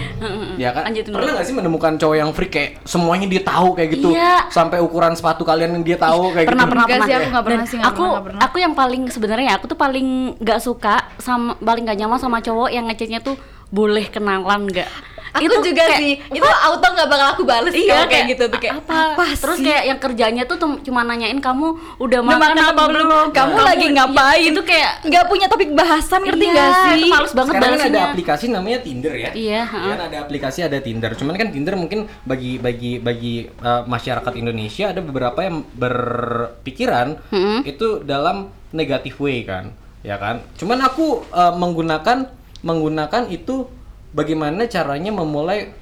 Ya 0.57 0.71
kan? 0.71 0.83
Lanjutin 0.85 1.11
Pernah 1.11 1.29
dulu. 1.29 1.39
gak 1.39 1.47
sih 1.47 1.55
menemukan 1.55 1.93
cowok 1.95 2.17
yang 2.17 2.31
freak 2.33 2.51
kayak 2.51 2.71
semuanya 2.83 3.27
dia 3.27 3.43
tahu 3.43 3.69
kayak 3.73 3.91
gitu? 3.93 4.09
Iya. 4.11 4.49
Sampai 4.49 4.79
ukuran 4.79 5.13
sepatu 5.13 5.43
kalian 5.43 5.71
yang 5.73 5.85
dia 5.85 5.97
tahu 5.97 6.33
kayak 6.33 6.47
pernah 6.47 6.65
gitu. 6.65 6.73
pernah 6.73 6.85
Enggak 6.85 6.97
pernah 6.97 7.07
sih, 7.07 7.15
aku 7.17 7.29
nggak 7.29 7.45
pernah 7.45 7.57
Dan 7.57 7.67
sih, 7.67 7.77
nggak 7.77 7.87
aku 7.87 7.95
pernah, 7.97 8.11
nggak 8.11 8.25
pernah. 8.27 8.41
aku 8.43 8.57
yang 8.59 8.75
paling 8.75 9.03
sebenarnya 9.07 9.51
aku 9.55 9.65
tuh 9.67 9.79
paling 9.79 10.09
nggak 10.37 10.61
suka 10.61 10.95
sama 11.17 11.55
paling 11.59 11.83
nggak 11.85 11.99
nyaman 11.99 12.19
sama 12.19 12.39
cowok 12.39 12.69
yang 12.69 12.85
ngechatnya 12.85 13.21
tuh 13.21 13.37
boleh 13.69 14.07
kenalan 14.07 14.65
nggak 14.65 14.89
Aku 15.33 15.53
juga 15.61 15.83
kayak- 15.85 15.99
sih. 15.99 16.13
Itu 16.31 16.45
auto 16.45 16.87
nggak 16.87 17.07
bakal 17.07 17.29
aku 17.31 17.43
bales 17.43 17.71
Iya 17.71 17.93
kalau 17.97 18.07
kayak 18.07 18.25
gitu 18.29 18.45
tuh 18.47 18.59
kayak 18.59 18.75
apa, 18.81 19.27
terus 19.35 19.57
sih? 19.57 19.65
kayak 19.65 19.83
yang 19.85 19.99
kerjanya 19.99 20.43
tuh 20.45 20.57
cuma 20.81 21.01
nanyain 21.03 21.37
kamu 21.37 21.67
udah 21.97 22.19
Udah 22.19 22.21
makan, 22.23 22.57
apa 22.57 22.83
belum 22.87 23.07
Kamu 23.31 23.57
lagi 23.59 23.87
ngapain? 23.91 24.49
itu 24.49 24.63
kayak 24.63 24.93
nggak 25.03 25.25
punya 25.27 25.47
topik 25.47 25.71
bahasan 25.71 26.21
ngerti 26.23 26.41
Iya, 26.43 26.53
nggak 26.53 26.71
sih? 26.73 26.97
itu 26.97 27.07
males 27.09 27.33
banget 27.33 27.53
Sekarang 27.53 27.77
kan 27.77 27.89
ada 27.89 28.01
aplikasi 28.09 28.45
namanya 28.49 28.79
Tinder 28.81 29.15
ya. 29.15 29.31
Iya, 29.33 29.63
Kan 29.63 29.81
heeh. 29.83 29.97
ada 30.03 30.17
aplikasi 30.21 30.59
ada 30.63 30.79
Tinder. 30.79 31.13
Cuman 31.13 31.35
kan 31.35 31.49
Tinder 31.51 31.75
mungkin 31.75 31.99
bagi 32.23 32.57
bagi 32.57 32.99
bagi 32.99 33.35
uh, 33.59 33.83
masyarakat 33.85 34.33
Indonesia 34.35 34.89
ada 34.89 35.01
beberapa 35.01 35.41
yang 35.41 35.63
berpikiran 35.73 37.19
Mm-mm. 37.29 37.61
itu 37.65 38.03
dalam 38.03 38.49
negatif 38.71 39.19
way 39.19 39.43
kan. 39.43 39.73
Ya 40.01 40.17
kan? 40.17 40.43
Cuman 40.55 40.79
aku 40.81 41.27
uh, 41.29 41.53
menggunakan 41.53 42.31
menggunakan 42.63 43.29
itu 43.29 43.67
bagaimana 44.11 44.67
caranya 44.67 45.11
memulai 45.11 45.73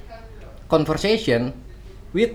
conversation 0.65 1.53
with 2.11 2.33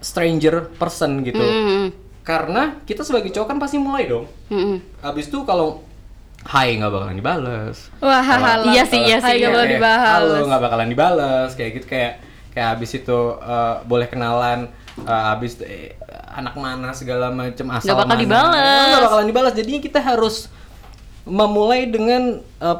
stranger 0.00 0.68
person 0.74 1.22
gitu. 1.22 1.40
Mm-mm. 1.40 1.84
Karena 2.22 2.80
kita 2.82 3.04
sebagai 3.04 3.30
cowok 3.30 3.46
kan 3.46 3.58
pasti 3.58 3.76
mulai 3.76 4.04
dong. 4.04 4.24
Mm-mm. 4.48 4.80
Habis 5.00 5.28
itu 5.28 5.42
kalau 5.44 5.84
Hai 6.44 6.76
nggak 6.76 6.92
bakalan 6.92 7.16
dibales. 7.16 7.88
Wah, 8.04 8.20
Kalau- 8.20 8.44
halah. 8.60 8.68
Iya 8.68 8.84
sih, 8.84 9.00
iya 9.00 9.16
sih, 9.16 9.40
nggak 9.40 9.48
Kayak, 9.54 9.72
dibahas. 9.80 10.20
Halo 10.20 10.44
nggak 10.44 10.60
bakalan 10.60 10.88
dibales 10.88 11.50
kayak 11.54 11.70
gitu 11.74 11.86
kayak 11.88 12.12
kayak 12.52 12.68
habis 12.76 12.90
itu 12.92 13.18
eh, 13.40 13.74
boleh 13.82 14.04
kenalan 14.04 14.68
eh, 15.00 15.22
habis 15.24 15.56
eh, 15.64 15.96
anak 16.36 16.52
mana 16.54 16.92
segala 16.92 17.32
macam 17.32 17.72
asal 17.72 17.88
Nggak 17.88 17.96
bakal 17.96 18.12
mana. 18.12 18.20
dibales. 18.20 18.84
Nggak 18.84 19.04
bakalan 19.08 19.26
dibales. 19.26 19.54
Jadinya 19.56 19.80
kita 19.80 20.00
harus 20.04 20.36
memulai 21.24 21.88
dengan 21.88 22.22
eh, 22.44 22.78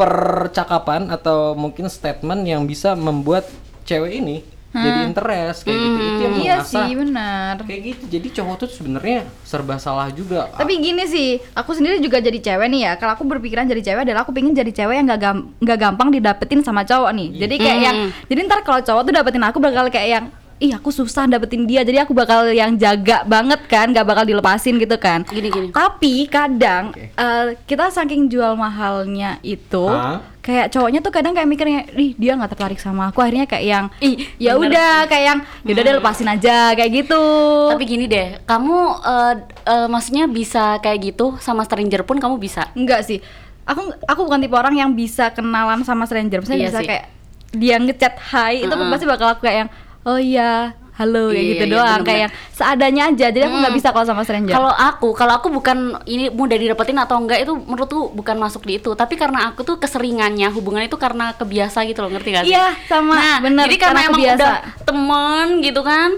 percakapan 0.00 1.08
atau 1.08 1.52
mungkin 1.52 1.86
statement 1.86 2.42
yang 2.42 2.64
bisa 2.64 2.96
membuat 2.96 3.44
cewek 3.84 4.16
ini 4.16 4.40
jadi 4.70 5.02
interest 5.02 5.66
kayak 5.66 5.76
gitu. 5.76 5.98
Itu 5.98 6.20
yang 6.22 6.34
Iya 6.36 6.54
mengasah 6.62 6.70
sih, 6.86 6.94
benar. 6.94 7.54
kayak 7.66 7.82
gitu. 7.82 8.02
Jadi 8.08 8.28
cowok 8.30 8.54
tuh 8.54 8.68
sebenarnya 8.70 9.18
serba 9.42 9.74
salah 9.76 10.06
juga. 10.10 10.46
Tapi 10.54 10.78
gini 10.78 11.04
sih, 11.04 11.28
aku 11.52 11.74
sendiri 11.74 11.98
juga 11.98 12.22
jadi 12.22 12.38
cewek 12.38 12.70
nih 12.70 12.80
ya. 12.86 12.92
Kalau 12.94 13.18
aku 13.18 13.26
berpikiran 13.26 13.66
jadi 13.66 13.82
cewek 13.82 14.06
adalah 14.06 14.22
aku 14.22 14.30
pengen 14.30 14.54
jadi 14.54 14.70
cewek 14.70 14.94
yang 14.94 15.10
gak, 15.10 15.20
gam- 15.20 15.50
nggak 15.58 15.74
gampang 15.76 16.14
didapetin 16.14 16.62
sama 16.62 16.86
cowok 16.86 17.10
nih. 17.10 17.28
Jadi 17.36 17.54
kayak 17.58 17.76
Hmm. 17.76 17.84
yang, 17.84 17.96
jadi 18.30 18.40
ntar 18.46 18.62
kalau 18.62 18.78
cowok 18.78 19.02
tuh 19.02 19.12
dapetin 19.12 19.42
aku 19.42 19.58
bakal 19.58 19.90
kayak 19.90 20.08
yang, 20.08 20.24
ih 20.60 20.76
aku 20.76 20.92
susah 20.92 21.24
dapetin 21.24 21.64
dia. 21.64 21.80
Jadi 21.80 21.96
aku 21.96 22.12
bakal 22.12 22.44
yang 22.52 22.76
jaga 22.76 23.24
banget 23.24 23.64
kan, 23.64 23.88
gak 23.90 24.04
bakal 24.04 24.28
dilepasin 24.28 24.76
gitu 24.76 24.94
kan. 25.00 25.24
Gini, 25.24 25.48
gini. 25.48 25.68
Tapi 25.72 26.28
kadang 26.28 26.92
Oke. 26.92 27.08
eh, 27.10 27.46
kita 27.64 27.88
saking 27.88 28.28
jual 28.28 28.52
mahalnya 28.54 29.40
itu, 29.40 29.88
Hah? 29.88 30.20
kayak 30.44 30.68
cowoknya 30.68 31.00
tuh 31.00 31.12
kadang 31.12 31.32
kayak 31.32 31.48
mikirnya, 31.48 31.88
ih 31.96 32.12
dia 32.12 32.36
nggak 32.36 32.52
tertarik 32.52 32.76
sama 32.76 33.08
aku. 33.08 33.24
Akhirnya 33.24 33.48
kayak 33.48 33.64
yang, 33.64 33.84
Ih, 34.04 34.20
ya 34.36 34.60
udah 34.60 35.08
kayak 35.08 35.24
yang, 35.24 35.38
yaudah 35.64 35.82
deh 35.82 35.94
lepasin 35.96 36.28
aja 36.28 36.76
kayak 36.76 36.90
gitu. 36.92 37.24
Tapi 37.72 37.84
gini 37.88 38.04
deh, 38.04 38.36
kamu 38.44 38.76
eh, 39.00 39.34
eh, 39.64 39.88
maksudnya 39.88 40.28
bisa 40.28 40.76
kayak 40.78 41.16
gitu 41.16 41.40
sama 41.40 41.64
stranger 41.64 42.04
pun 42.04 42.20
kamu 42.20 42.36
bisa. 42.36 42.68
Enggak 42.76 43.08
sih. 43.08 43.24
Aku 43.64 43.96
aku 44.04 44.20
bukan 44.28 44.44
tipe 44.44 44.56
orang 44.56 44.76
yang 44.76 44.92
bisa 44.92 45.32
kenalan 45.32 45.88
sama 45.88 46.04
stranger. 46.04 46.44
Misalnya 46.44 46.60
Iya 46.60 46.68
bisa 46.68 46.80
sih. 46.84 46.88
kayak 46.92 47.04
dia 47.50 47.76
ngechat 47.82 48.14
hai, 48.30 48.62
itu 48.62 48.70
Mm-mm. 48.70 48.92
pasti 48.94 49.06
bakal 49.08 49.34
aku 49.34 49.42
kayak 49.42 49.66
yang 49.66 49.70
oh 50.02 50.16
iya, 50.16 50.72
halo 50.92 51.28
kayak 51.28 51.36
Iya, 51.36 51.50
gitu 51.50 51.64
iya, 51.64 51.72
doang, 51.72 51.86
bener-bener. 52.00 52.08
kayak 52.08 52.28
seadanya 52.50 53.02
aja. 53.06 53.26
Jadi 53.26 53.40
aku 53.42 53.56
nggak 53.56 53.72
Mm. 53.72 53.78
bisa 53.78 53.88
kalau 53.90 54.06
sama 54.06 54.22
stranger. 54.22 54.52
Kalau 54.52 54.68
aku, 54.70 55.08
kalau 55.12 55.32
aku 55.34 55.48
bukan 55.48 55.78
ini 56.04 56.28
mudah 56.28 56.54
didapetin 56.54 56.96
atau 56.96 57.16
enggak 57.16 57.40
itu 57.40 57.52
menurutku 57.52 58.10
bukan 58.10 58.36
masuk 58.36 58.62
di 58.62 58.76
itu, 58.76 58.92
tapi 58.92 59.14
karena 59.14 59.48
aku 59.48 59.60
tuh 59.60 59.76
keseringannya 59.76 60.48
hubungan 60.50 60.82
itu 60.82 60.96
karena 60.96 61.32
kebiasa 61.32 61.84
gitu 61.84 62.00
loh, 62.00 62.10
ngerti 62.10 62.28
gak 62.30 62.44
sih? 62.44 62.52
Iya, 62.52 62.76
sama, 62.86 63.12
Nah, 63.12 63.36
bener, 63.40 63.64
Jadi 63.64 63.76
karena, 63.76 63.88
karena 63.96 64.00
emang 64.06 64.18
kebiasa. 64.18 64.36
udah 64.36 64.54
temen 64.82 65.46
gitu 65.60 65.80
kan. 65.80 66.10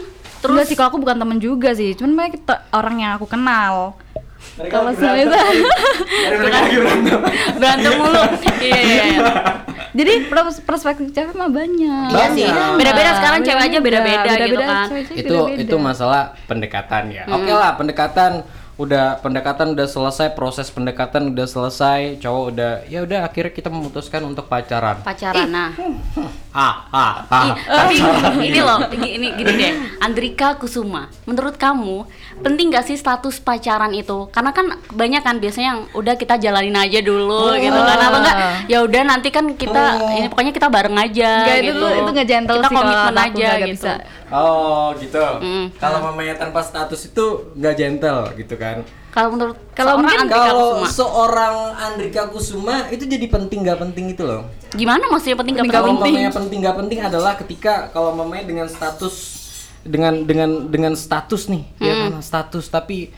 Terus 0.43 0.55
Terus 0.59 0.67
sih 0.67 0.77
kalau 0.77 0.89
aku 0.91 0.99
bukan 0.99 1.17
temen 1.17 1.39
juga 1.39 1.71
sih, 1.73 1.95
cuman 1.95 2.13
mereka 2.13 2.35
kita- 2.37 2.63
orang 2.75 2.97
yang 2.99 3.13
aku 3.15 3.27
kenal. 3.27 3.95
Kalau 4.59 4.91
selain 4.93 5.31
berantem. 5.31 6.83
berantem. 6.83 7.21
berantem 7.57 7.93
mulu. 7.95 8.23
Iya, 8.63 8.79
iya, 8.79 9.03
iya. 9.09 9.21
Jadi 9.99 10.13
pers- 10.27 10.63
perspektif 10.63 11.11
cewek 11.11 11.35
mah 11.35 11.47
banyak. 11.47 12.09
Iya 12.11 12.27
sih. 12.33 12.47
Beda-beda 12.75 13.11
sekarang 13.19 13.41
cewek 13.43 13.63
aja 13.63 13.79
beda-beda 13.79 14.31
gitu 14.41 14.57
kan. 14.59 14.87
itu 15.13 15.37
itu 15.59 15.77
masalah 15.79 16.35
pendekatan 16.47 17.11
ya. 17.11 17.23
Hmm. 17.27 17.39
Oke 17.39 17.53
lah, 17.53 17.75
pendekatan 17.75 18.43
udah 18.83 19.05
pendekatan 19.17 19.73
udah 19.73 19.87
selesai, 19.87 20.33
proses 20.33 20.67
pendekatan 20.67 21.31
udah 21.31 21.47
selesai, 21.47 22.19
cowok 22.19 22.45
udah 22.51 22.73
ya 22.87 23.01
udah 23.01 23.23
akhirnya 23.23 23.51
kita 23.51 23.69
memutuskan 23.69 24.23
untuk 24.23 24.47
pacaran. 24.47 24.99
Pacaran 25.01 25.47
nah. 25.47 25.71
Ah, 26.53 26.85
ah, 26.91 27.15
ah. 27.25 27.45
Ih, 27.47 27.55
tapi 27.73 27.95
ini 28.49 28.61
loh, 28.61 28.77
ini, 28.93 29.09
ini 29.17 29.27
gini 29.33 29.53
deh, 29.55 29.73
Andrika 29.99 30.53
Kusuma. 30.55 31.09
Menurut 31.25 31.57
kamu 31.57 32.05
penting 32.43 32.69
gak 32.69 32.85
sih 32.85 32.95
status 32.95 33.39
pacaran 33.39 33.93
itu? 33.93 34.29
Karena 34.29 34.51
kan 34.51 34.67
banyak 34.91 35.23
kan 35.23 35.39
biasanya 35.39 35.69
yang 35.71 35.83
udah 35.93 36.15
kita 36.15 36.37
jalanin 36.37 36.77
aja 36.77 37.01
dulu 37.01 37.33
Oh. 37.49 37.57
gitu 37.57 37.73
kan, 37.73 37.97
atau 37.99 38.19
enggak? 38.19 38.37
Ya 38.67 38.79
udah 38.81 39.03
nanti 39.03 39.29
kan 39.29 39.49
kita 39.55 39.83
Oh. 39.97 40.13
ini 40.13 40.29
pokoknya 40.29 40.53
kita 40.53 40.69
bareng 40.69 40.97
aja. 40.99 41.31
Enggak, 41.41 41.57
itu 41.57 41.65
gitu. 41.69 41.81
tuh- 41.81 41.95
itu 41.95 42.11
nggak 42.11 42.29
gentle 42.29 42.57
Kita 42.57 42.63
sih 42.63 42.69
kalau 42.71 42.83
komitmen 42.85 43.15
aku, 43.15 43.25
aja 43.25 43.49
gitu. 43.55 43.69
bisa. 43.71 43.93
Oh, 44.33 44.87
gitu. 44.97 45.25
Mm. 45.39 45.67
Kalau 45.77 45.99
mamanya 46.03 46.35
tanpa 46.39 46.61
status 46.61 47.01
itu 47.07 47.25
nggak 47.55 47.75
gentle 47.75 48.21
gitu 48.35 48.55
kan. 48.57 48.72
Kalau 49.09 49.29
menurut 49.31 49.57
Kalau 49.71 49.93
seorang 49.93 50.01
mungkin 50.01 50.21
Andrika 50.23 50.41
Kalau 50.43 50.65
Kusuma, 50.73 50.89
seorang 50.91 51.55
Andrika 51.77 52.23
Kusuma 52.27 52.77
itu 52.89 53.05
jadi 53.05 53.27
penting 53.27 53.59
nggak 53.61 53.79
penting 53.81 54.05
itu 54.09 54.23
loh. 54.23 54.43
gimana 54.73 55.05
maksudnya 55.07 55.37
penting 55.37 55.55
gak 55.55 55.63
Penting 55.63 55.75
Kalau 55.75 55.89
penting? 55.91 56.13
mamanya 56.15 56.31
penting 56.31 56.59
nggak 56.59 56.77
penting 56.79 56.99
adalah 57.03 57.33
ketika 57.35 57.73
kalau 57.89 58.11
mamanya 58.13 58.45
dengan 58.47 58.67
status 58.67 59.15
dengan 59.83 60.23
dengan 60.23 60.51
dengan 60.67 60.93
status 60.95 61.47
nih, 61.47 61.63
ya 61.77 61.93
Hmm. 61.93 62.03
kan 62.09 62.23
status 62.23 62.65
tapi 62.67 63.11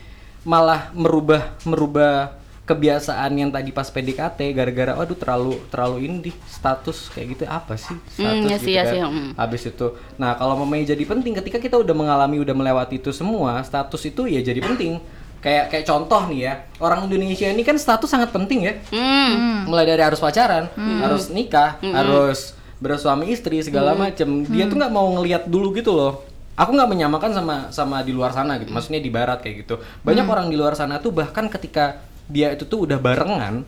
malah 0.43 0.89
merubah 0.91 1.53
merubah 1.63 2.33
kebiasaan 2.65 3.29
yang 3.31 3.49
tadi 3.49 3.69
pas 3.69 3.85
PDKT 3.85 4.39
gara-gara 4.51 4.93
waduh 4.95 5.13
terlalu 5.13 5.61
terlalu 5.69 5.97
ini 6.03 6.17
di 6.19 6.31
status 6.43 7.07
kayak 7.07 7.27
gitu 7.31 7.43
apa 7.45 7.77
sih 7.77 7.93
status 8.09 8.17
Hmm, 8.17 8.43
iya 8.43 8.57
gitu 8.57 8.65
sih, 8.65 8.73
iya 8.73 8.83
kan. 8.83 8.91
sih, 8.91 8.99
hmm. 8.99 9.29
Habis 9.35 9.61
itu. 9.67 9.87
Nah, 10.15 10.33
kalau 10.33 10.57
mamanya 10.57 10.91
jadi 10.91 11.03
penting 11.03 11.37
ketika 11.37 11.57
kita 11.57 11.77
udah 11.77 11.93
mengalami 11.93 12.35
udah 12.35 12.51
melewati 12.51 12.97
itu 12.97 13.13
semua, 13.13 13.61
status 13.61 14.01
itu 14.03 14.25
ya 14.25 14.41
jadi 14.41 14.59
penting. 14.59 14.97
Kayak 15.45 15.69
kayak 15.69 15.85
contoh 15.85 16.25
nih 16.33 16.39
ya 16.41 16.53
orang 16.81 17.05
Indonesia 17.05 17.45
ini 17.45 17.61
kan 17.61 17.77
status 17.77 18.09
sangat 18.09 18.33
penting 18.33 18.65
ya. 18.65 18.73
Hmm. 18.89 19.69
mulai 19.69 19.85
dari 19.85 20.01
harus 20.01 20.17
pacaran 20.17 20.73
harus 20.73 21.29
nikah 21.29 21.77
harus 21.85 22.57
bersuami 22.81 23.29
istri 23.29 23.61
segala 23.61 23.93
macem. 23.93 24.43
Dia 24.49 24.65
tuh 24.65 24.81
nggak 24.81 24.93
mau 24.93 25.05
ngelihat 25.13 25.45
dulu 25.45 25.71
gitu 25.77 25.93
loh. 25.93 26.25
Aku 26.55 26.71
nggak 26.71 26.87
menyamakan 26.87 27.31
sama 27.35 27.55
sama 27.69 27.97
di 28.01 28.15
luar 28.15 28.31
sana 28.31 28.57
gitu 28.57 28.71
maksudnya 28.73 28.97
di 28.97 29.13
barat 29.13 29.45
kayak 29.45 29.55
gitu. 29.67 29.75
Banyak 30.01 30.25
orang 30.25 30.47
di 30.49 30.57
luar 30.57 30.73
sana 30.73 30.97
tuh 30.97 31.13
bahkan 31.13 31.45
ketika 31.51 32.01
dia 32.25 32.49
itu 32.49 32.63
tuh 32.63 32.83
udah 32.83 32.97
barengan 32.97 33.61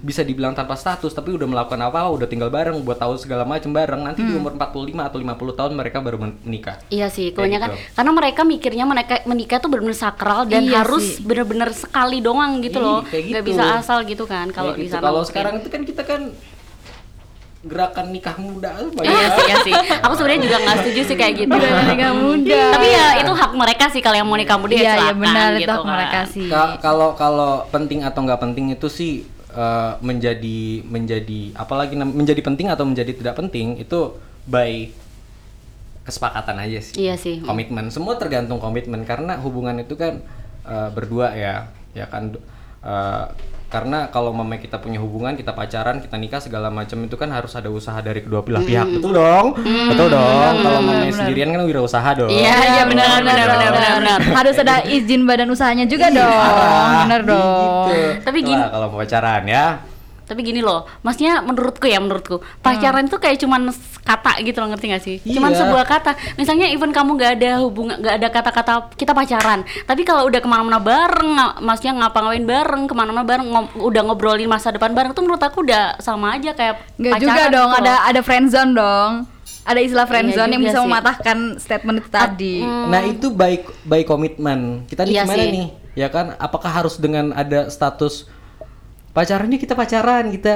bisa 0.00 0.20
dibilang 0.20 0.50
tanpa 0.50 0.74
status 0.74 1.10
tapi 1.10 1.30
udah 1.30 1.46
melakukan 1.46 1.78
apa 1.78 2.10
udah 2.10 2.26
tinggal 2.26 2.48
bareng 2.48 2.80
buat 2.80 2.96
tahu 2.96 3.14
segala 3.14 3.44
macam 3.44 3.70
bareng 3.70 4.02
nanti 4.02 4.20
di 4.20 4.32
umur 4.32 4.50
45 4.52 4.66
atau 5.00 5.18
50 5.18 5.30
tahun 5.54 5.72
mereka 5.72 5.98
baru 6.00 6.18
men- 6.18 6.38
menikah 6.42 6.82
Iya 6.88 7.06
sih, 7.06 7.30
kebanyakan 7.30 7.68
gitu. 7.70 7.78
karena 7.94 8.10
mereka 8.12 8.40
mikirnya 8.42 8.84
mereka 8.84 9.14
menikah 9.24 9.58
tuh 9.58 9.68
benar-benar 9.68 9.94
sakral 9.96 10.42
dan 10.44 10.62
Iya 10.62 10.82
harus 10.82 11.20
benar-benar 11.20 11.70
sekali 11.70 12.18
doang 12.18 12.58
gitu 12.58 12.76
Ih, 12.76 12.82
loh, 12.82 13.00
kayak 13.04 13.22
nggak 13.30 13.42
gitu. 13.42 13.50
bisa 13.52 13.62
asal 13.76 13.98
gitu 14.02 14.24
kan 14.24 14.50
kalau 14.50 14.72
Kayak 14.72 14.80
di 14.80 14.84
gitu. 14.84 14.94
sana. 14.96 15.04
kalau 15.04 15.22
sekarang 15.22 15.54
itu 15.58 15.68
kan 15.68 15.82
kita 15.84 16.02
kan 16.02 16.20
gerakan 17.60 18.08
nikah 18.08 18.36
muda 18.36 18.72
tuh 18.74 18.88
banyak 18.90 19.10
Iya 19.10 19.26
sih, 19.30 19.44
iya 19.44 19.56
sih. 19.60 19.72
Aku 20.00 20.14
sebenarnya 20.14 20.42
juga 20.42 20.56
nggak 20.58 20.76
setuju 20.80 21.00
sih 21.04 21.14
kayak 21.14 21.34
gitu. 21.38 21.52
nikah 21.86 22.12
muda. 22.14 22.62
Tapi 22.72 22.86
ya 22.88 23.06
itu 23.20 23.32
hak 23.32 23.52
mereka 23.52 23.84
sih 23.86 24.00
kalau 24.00 24.16
yang 24.16 24.24
mau 24.24 24.34
nikah 24.34 24.56
muda 24.56 24.72
ya 24.72 24.78
Iya, 24.78 24.82
iya 24.82 24.94
silakan 24.96 25.18
benar 25.18 25.48
itu 25.50 25.60
gitu 25.60 25.70
hak 25.70 25.78
kan. 25.78 25.92
mereka 25.92 26.20
sih. 26.26 26.48
Ka- 26.48 26.76
kalau 26.78 27.08
kalau 27.14 27.52
penting 27.68 28.00
atau 28.00 28.20
nggak 28.22 28.40
penting 28.40 28.66
itu 28.70 28.88
sih 28.88 29.12
eh, 29.50 29.92
menjadi 30.00 30.60
menjadi 30.84 31.40
apalagi 31.52 31.94
menjadi 31.94 32.40
penting 32.40 32.66
atau 32.66 32.82
menjadi 32.82 33.12
tidak 33.12 33.34
penting 33.36 33.76
itu 33.76 34.16
by 34.42 34.88
kesepakatan 36.00 36.56
aja 36.58 36.80
sih 36.80 36.94
Iya 36.98 37.14
sih. 37.14 37.38
komitmen 37.40 37.86
semua 37.88 38.16
tergantung 38.16 38.56
komitmen 38.56 39.04
karena 39.04 39.36
hubungan 39.36 39.76
itu 39.76 39.94
kan 39.94 40.24
eh, 40.64 40.88
berdua 40.90 41.34
ya 41.34 41.68
ya 41.92 42.06
kan 42.06 42.32
eh, 42.80 43.24
karena 43.70 44.10
kalau 44.10 44.34
mama 44.34 44.58
kita 44.58 44.76
punya 44.76 44.98
hubungan 44.98 45.32
kita 45.32 45.54
pacaran 45.54 46.02
kita 46.02 46.18
nikah 46.18 46.42
segala 46.42 46.68
macam 46.68 46.98
itu 47.00 47.14
kan 47.14 47.30
harus 47.30 47.54
ada 47.54 47.70
usaha 47.70 47.94
dari 47.98 48.18
kedua 48.18 48.42
belah 48.42 48.60
pihak. 48.60 48.82
Betul 48.90 49.14
dong. 49.14 49.54
Betul 49.62 50.10
dong. 50.10 50.52
Kalau 50.58 50.78
mamanya 50.80 51.14
sendirian 51.14 51.54
kan 51.54 51.62
wirausaha 51.62 52.10
dong. 52.12 52.28
Iya, 52.28 52.56
iya 52.68 52.82
benar 52.84 53.22
benar 53.22 53.46
benar 53.46 53.70
benar 53.70 53.92
benar. 53.96 54.18
Harus 54.42 54.58
ada 54.58 54.82
izin 54.82 55.22
badan 55.22 55.48
usahanya 55.48 55.86
juga 55.86 56.10
dong. 56.10 56.26
Ah, 56.26 57.06
Bener 57.06 57.22
dong. 57.22 57.86
gitu. 57.88 58.26
Tapi 58.26 58.38
gini- 58.42 58.66
kalau 58.66 58.90
pacaran 58.90 59.46
ya 59.46 59.64
Tapi 60.30 60.40
gini 60.40 60.62
loh, 60.62 60.86
maksudnya 61.02 61.42
menurutku 61.42 61.84
ya 61.84 61.98
menurutku 61.98 62.38
pacaran 62.60 63.02
itu 63.02 63.18
kayak 63.18 63.34
cuman 63.36 63.74
kata 64.00 64.38
gitu 64.40 64.62
loh 64.62 64.70
ngerti 64.70 64.86
gak 64.88 65.02
sih? 65.02 65.16
Cuman 65.26 65.50
Iya. 65.50 65.58
sebuah 65.60 65.84
kata. 65.84 66.10
Misalnya 66.36 66.70
even 66.70 66.90
kamu 66.90 67.10
nggak 67.12 67.32
ada 67.34 67.50
hubungan, 67.58 67.98
nggak 67.98 68.14
ada 68.14 68.28
kata-kata 68.30 68.72
kita 68.94 69.10
pacaran. 69.10 69.60
Tapi 69.82 70.02
kalau 70.02 70.22
udah 70.24 70.38
ke 70.38 70.46
mana-mana 70.46 70.78
bareng, 70.78 71.34
maksudnya 71.58 71.98
ngapa-ngapain 71.98 72.46
bareng, 72.46 72.82
ke 72.86 72.94
mana-mana 72.94 73.26
bareng, 73.26 73.42
ngom- 73.44 73.74
udah 73.76 74.02
ngobrolin 74.04 74.46
masa 74.46 74.70
depan 74.70 74.90
bareng 74.90 75.10
tuh 75.10 75.20
menurut 75.20 75.40
aku 75.40 75.60
udah 75.60 75.98
sama 75.98 76.32
aja 76.32 76.54
kayak 76.54 76.78
Nggak 76.94 77.12
pacaran 77.12 77.26
juga 77.26 77.42
dong, 77.50 77.68
gitu 77.68 77.80
ada 77.80 77.94
ada 78.06 78.20
friendzone 78.20 78.72
dong. 78.72 79.12
Ada 79.60 79.80
istilah 79.82 80.02
Iya 80.02 80.10
friendzone 80.10 80.50
yang 80.50 80.62
juga 80.62 80.68
bisa 80.68 80.78
sih. 80.78 80.86
mematahkan 80.86 81.38
statement 81.58 81.96
itu 81.98 82.08
tadi. 82.08 82.54
Nah 82.62 83.02
itu 83.02 83.26
baik 83.28 83.62
baik 83.84 84.06
komitmen. 84.06 84.86
Kita 84.86 85.02
nih 85.02 85.12
Iya 85.12 85.22
gimana 85.26 85.42
sih. 85.42 85.50
nih? 85.52 85.66
Ya 85.92 86.08
kan? 86.08 86.38
Apakah 86.38 86.70
harus 86.72 86.96
dengan 86.96 87.30
ada 87.30 87.66
status 87.66 88.24
pacarannya 89.10 89.56
kita 89.56 89.74
pacaran 89.74 90.30
kita? 90.30 90.54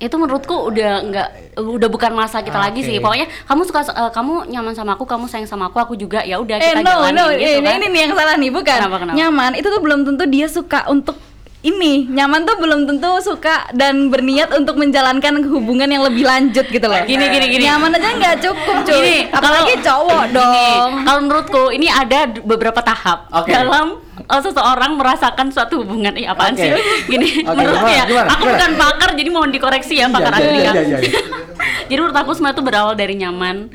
itu 0.00 0.16
menurutku 0.16 0.56
udah 0.64 0.92
nggak 1.04 1.28
udah 1.60 1.88
bukan 1.92 2.16
masa 2.16 2.40
kita 2.40 2.56
Ah, 2.56 2.72
lagi 2.72 2.80
sih 2.80 2.96
pokoknya 2.96 3.28
kamu 3.44 3.68
suka 3.68 3.84
eh, 3.84 4.08
kamu 4.08 4.48
nyaman 4.48 4.72
sama 4.72 4.96
aku 4.96 5.04
kamu 5.04 5.28
sayang 5.28 5.44
sama 5.44 5.68
aku 5.68 5.76
aku 5.76 5.92
juga 5.92 6.24
ya 6.24 6.40
udah 6.40 6.56
Eh 6.56 6.72
kita 6.72 6.80
no 6.80 7.04
jalanin 7.04 7.20
no, 7.20 7.24
gitu 7.28 7.60
ini, 7.60 7.68
kan 7.68 7.76
ini 7.76 7.86
nih 7.86 8.00
yang 8.00 8.12
salah 8.16 8.34
nih 8.34 8.48
bukan. 8.48 8.78
Kenapa, 8.80 8.96
kenapa? 8.96 9.16
Nyaman 9.20 9.52
itu 9.60 9.68
tuh 9.68 9.80
belum 9.84 10.00
tentu 10.08 10.24
dia 10.24 10.48
suka 10.48 10.88
untuk 10.88 11.20
ini 11.60 12.08
nyaman 12.08 12.48
tuh 12.48 12.56
belum 12.56 12.88
tentu 12.88 13.12
suka 13.20 13.68
dan 13.76 14.08
berniat 14.08 14.48
untuk 14.56 14.80
menjalankan 14.80 15.44
hubungan 15.44 15.84
yang 15.84 16.00
lebih 16.00 16.24
lanjut 16.24 16.64
gitu 16.64 16.86
loh. 16.88 16.96
Gini, 17.04 17.20
gini, 17.28 17.46
gini. 17.52 17.68
Nyaman 17.68 17.92
aja 17.92 18.08
nggak 18.16 18.36
cukup 18.40 18.76
cuy. 18.80 18.96
Gini, 18.96 19.16
Apalagi 19.28 19.74
kalau- 19.76 19.84
cowok 19.84 20.22
Gini, 20.24 20.36
dong. 20.40 20.90
kalau 21.04 21.20
menurutku 21.20 21.62
ini 21.68 21.92
ada 21.92 22.24
beberapa 22.40 22.80
tahap 22.80 23.28
Oke. 23.36 23.52
dalam 23.52 24.00
eh, 24.30 24.40
seseorang 24.40 24.92
merasakan 24.94 25.46
suatu 25.48 25.80
hubungan. 25.80 26.12
Ih, 26.12 26.24
apaan 26.24 26.52
Oke. 26.52 26.62
sih? 26.62 26.70
Gini, 27.08 27.42
menurutku 27.42 27.58
gimana, 27.82 27.90
ya. 27.92 28.04
gimana, 28.04 28.28
aku 28.28 28.38
gimana? 28.40 28.54
bukan 28.54 28.70
pakar 28.76 29.10
jadi 29.12 29.28
mohon 29.28 29.50
dikoreksi 29.50 29.94
ya 29.96 30.06
pakar 30.06 30.32
Iya, 30.32 30.38
aku 30.38 30.48
iya, 30.48 30.54
ya. 30.56 30.72
iya, 30.72 30.82
iya, 30.82 30.98
iya. 31.00 31.20
Jadi 31.90 31.98
menurut 31.98 32.14
aku 32.16 32.30
semua 32.32 32.50
itu 32.50 32.62
berawal 32.62 32.94
dari 32.94 33.14
nyaman 33.14 33.66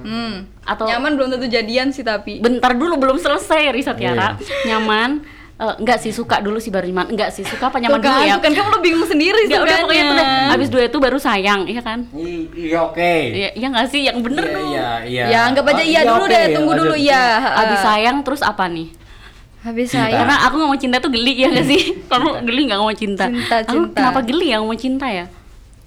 Hmm. 0.00 0.44
atau 0.62 0.84
Nyaman 0.84 1.16
belum 1.16 1.28
tentu 1.30 1.48
jadian 1.48 1.88
sih 1.88 2.02
tapi. 2.02 2.36
bentar 2.38 2.70
dulu 2.72 2.94
belum 2.94 3.16
selesai 3.16 3.72
Iya. 3.72 3.92
Tiara. 3.92 4.36
Nyaman 4.64 5.24
eh, 5.54 5.74
enggak 5.78 5.98
sih 5.98 6.10
suka 6.10 6.38
dulu 6.38 6.56
sih 6.56 6.68
baru 6.68 6.84
nyaman. 6.84 7.10
Enggak 7.10 7.30
sih 7.30 7.42
suka 7.42 7.66
apa 7.66 7.78
nyaman 7.78 7.98
Tuh 7.98 8.04
dulu 8.04 8.14
kan, 8.14 8.22
ya. 8.22 8.32
tuh 8.32 8.42
kan 8.42 8.52
kamu 8.52 8.68
lo 8.68 8.78
bingung 8.80 9.02
sendiri 9.04 9.40
Enggak 9.42 9.60
udah 9.60 9.76
pokoknya 9.80 10.02
itu 10.02 10.14
deh. 10.14 10.26
Abis 10.50 10.68
dua 10.68 10.82
itu 10.84 10.98
baru 10.98 11.18
sayang, 11.18 11.60
iya 11.64 11.80
kan? 11.80 11.98
I- 12.12 12.46
Iya 12.54 12.78
oke. 12.84 13.14
Iya, 13.32 13.48
iya 13.54 13.66
nggak 13.68 13.86
sih? 13.88 14.00
Yang 14.02 14.18
bener 14.22 14.44
Iya 14.44 14.52
dong. 14.52 14.68
iya 14.68 14.88
iya. 15.04 15.24
Ya 15.26 15.38
anggap 15.44 15.64
aja 15.66 15.74
Oh, 15.76 15.86
iya 15.88 16.00
dulu 16.04 16.22
oke, 16.22 16.30
deh, 16.30 16.44
tunggu 16.52 16.70
lanjut. 16.70 16.84
dulu 16.84 16.96
ya. 16.96 17.22
Abis 17.56 17.80
sayang 17.80 18.16
terus 18.20 18.42
apa 18.42 18.64
nih? 18.66 18.88
Habis 19.64 19.88
Cinta. 19.88 20.04
saya. 20.04 20.20
Karena 20.20 20.36
aku 20.44 20.54
ngomong 20.60 20.76
cinta 20.76 21.00
tuh 21.00 21.08
geli 21.08 21.34
ya 21.34 21.48
gak 21.48 21.64
sih? 21.64 21.82
Kamu 22.10 22.44
geli 22.44 22.68
nggak 22.68 22.78
ngomong 22.78 22.94
cinta? 22.94 23.24
Cinta, 23.26 23.56
Aku 23.64 23.88
cinta. 23.88 23.96
kenapa 23.96 24.20
geli 24.20 24.52
ya 24.52 24.60
ngomong 24.60 24.76
cinta 24.76 25.08
ya? 25.08 25.26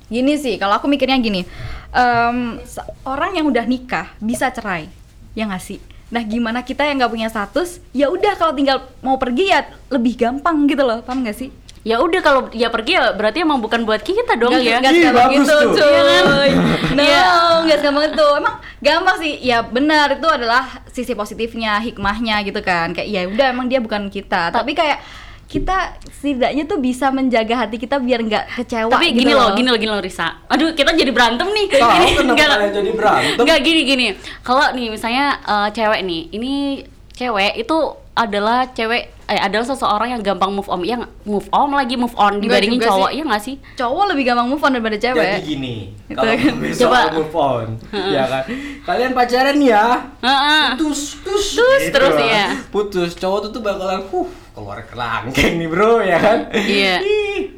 Gini 0.08 0.34
sih, 0.36 0.56
kalau 0.56 0.74
aku 0.74 0.88
mikirnya 0.88 1.16
gini, 1.16 1.46
em, 1.90 2.38
se- 2.64 2.82
orang 3.04 3.36
yang 3.36 3.46
udah 3.46 3.64
nikah 3.64 4.16
bisa 4.18 4.48
cerai, 4.50 4.88
ya 5.32 5.46
nggak 5.46 5.60
sih? 5.60 5.78
Nah, 6.08 6.24
gimana 6.24 6.64
kita 6.64 6.82
yang 6.82 6.98
nggak 6.98 7.12
punya 7.12 7.28
status? 7.28 7.84
Ya 7.92 8.08
udah 8.08 8.34
kalau 8.34 8.56
tinggal 8.56 8.82
mau 9.00 9.20
pergi 9.20 9.52
ya 9.52 9.62
lebih 9.90 10.16
gampang 10.16 10.64
gitu 10.66 10.82
loh, 10.82 11.04
paham 11.04 11.22
nggak 11.22 11.36
sih? 11.36 11.52
Ya 11.88 11.96
udah 11.98 12.20
kalau 12.20 12.52
dia 12.52 12.68
pergi 12.68 12.92
ya 12.94 13.16
berarti 13.16 13.40
emang 13.42 13.58
bukan 13.58 13.82
buat 13.82 14.04
kita 14.04 14.36
dong 14.36 14.52
Nggak- 14.52 14.68
ya. 14.68 14.78
nggak 14.78 14.92
segampang 14.94 15.16
bagus 15.24 15.40
gitu, 15.40 15.56
tuh. 15.56 15.72
cuy. 15.74 16.50
No, 16.92 17.02
Iya. 17.02 17.26
nggak 17.64 17.78
segampang 17.80 18.06
itu. 18.10 18.28
Emang 18.36 18.56
gampang 18.78 19.16
sih. 19.18 19.34
Ya 19.40 19.58
benar 19.62 20.08
itu 20.12 20.28
adalah 20.28 20.64
sisi 20.88 21.14
positifnya, 21.14 21.80
hikmahnya 21.80 22.44
gitu 22.44 22.60
kan. 22.60 22.92
Kayak 22.92 23.08
ya 23.08 23.22
udah 23.26 23.48
emang 23.50 23.66
dia 23.66 23.80
bukan 23.80 24.08
kita. 24.08 24.52
Tapi 24.52 24.76
kayak 24.76 25.00
kita 25.48 25.96
setidaknya 26.12 26.68
tuh 26.68 26.76
bisa 26.78 27.08
menjaga 27.08 27.56
hati 27.58 27.80
kita 27.80 27.98
biar 27.98 28.20
nggak 28.20 28.46
kecewa. 28.54 28.92
Tapi 28.92 29.16
gitu 29.16 29.24
gini 29.24 29.32
loh, 29.32 29.56
gini 29.56 29.70
loh, 29.70 29.80
gini 29.80 29.88
loh 29.90 30.04
Risa. 30.04 30.44
Aduh, 30.46 30.76
kita 30.76 30.92
jadi 30.92 31.08
berantem 31.08 31.48
nih. 31.48 31.66
Tahu 31.72 31.88
Gini, 31.88 32.36
kenapa 32.36 32.68
jadi 32.68 32.92
berantem? 32.92 33.40
Enggak 33.40 33.60
gini 33.64 33.82
gini. 33.82 34.08
Kalau 34.44 34.76
nih 34.76 34.92
misalnya 34.92 35.40
eh, 35.40 35.70
cewek 35.72 36.04
nih, 36.04 36.22
ini 36.36 36.84
cewek 37.16 37.56
itu 37.58 37.78
adalah 38.12 38.68
cewek 38.70 39.16
eh 39.28 39.36
adalah 39.38 39.68
seseorang 39.68 40.10
yang 40.10 40.22
gampang 40.24 40.50
move 40.50 40.66
on, 40.66 40.80
yang 40.82 41.04
move 41.22 41.44
on 41.52 41.70
lagi 41.70 41.94
move 41.94 42.16
on 42.16 42.40
dibandingin 42.40 42.80
cowok, 42.80 43.12
sih. 43.12 43.20
ya 43.20 43.24
nggak 43.24 43.44
sih? 43.44 43.56
Cowok 43.76 44.04
lebih 44.12 44.24
gampang 44.26 44.48
move 44.48 44.60
on 44.60 44.72
daripada 44.72 44.96
Jadi 44.96 45.04
cewek. 45.06 45.38
gini, 45.44 45.76
Gitu 46.08 46.16
kalau 46.16 46.32
Coba. 46.80 47.00
move 47.12 47.36
on, 47.36 47.68
ya 47.92 48.24
kan? 48.26 48.44
Kalian 48.82 49.12
pacaran 49.12 49.58
ya, 49.60 49.86
Heeh. 50.24 50.66
putus, 50.74 51.20
putus, 51.20 51.46
Terus, 51.54 51.80
gitu 51.84 51.94
terus, 51.94 52.16
lah. 52.16 52.24
iya. 52.24 52.46
Putus, 52.68 53.12
cowok 53.14 53.40
tuh 53.44 53.52
tuh 53.52 53.62
bakalan, 53.62 54.00
huh, 54.02 54.28
keluar 54.58 54.82
kerangkeng 54.82 55.62
nih 55.62 55.70
bro, 55.70 56.02
ya 56.02 56.18
kan? 56.18 56.40
Iya. 56.50 56.96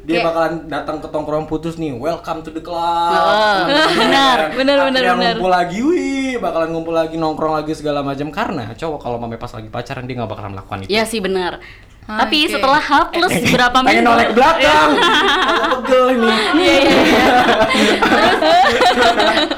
Dia 0.04 0.20
Kayak- 0.20 0.26
bakalan 0.28 0.54
datang 0.68 0.96
ke 1.00 1.08
tongkrong 1.08 1.48
putus 1.48 1.80
nih, 1.80 1.96
welcome 1.96 2.44
to 2.44 2.52
the 2.52 2.60
club. 2.60 3.16
Oh, 3.16 3.64
benar, 3.96 4.36
ya 4.36 4.46
kan? 4.52 4.58
benar, 4.60 4.76
benar, 4.84 5.02
benar. 5.16 5.34
ngumpul 5.40 5.48
lagi, 5.48 5.78
wih, 5.80 6.36
bakalan 6.36 6.68
ngumpul 6.76 6.92
lagi, 6.92 7.16
nongkrong 7.16 7.54
lagi 7.56 7.72
segala 7.72 8.04
macam 8.04 8.28
karena 8.28 8.76
cowok 8.76 9.00
kalau 9.00 9.16
mame 9.16 9.40
pas 9.40 9.48
lagi 9.48 9.72
pacaran 9.72 10.04
dia 10.04 10.20
nggak 10.20 10.28
bakalan 10.28 10.52
melakukan 10.52 10.78
itu. 10.84 10.92
Iya 10.92 11.08
sih 11.08 11.24
benar. 11.24 11.64
Ah, 12.02 12.26
Tapi 12.26 12.42
oke. 12.42 12.52
setelah 12.52 12.80
H 12.80 12.90
plus 13.08 13.32
berapa 13.48 13.76
Pengen 13.76 13.86
minggu? 13.96 14.08
noleh 14.08 14.24
ke 14.26 14.34
belakang, 14.34 14.88
Aku 15.60 15.78
pegel 15.80 16.04
nih. 16.18 16.36
Iya 16.52 16.74
iya 16.74 16.98
iya. 17.00 17.24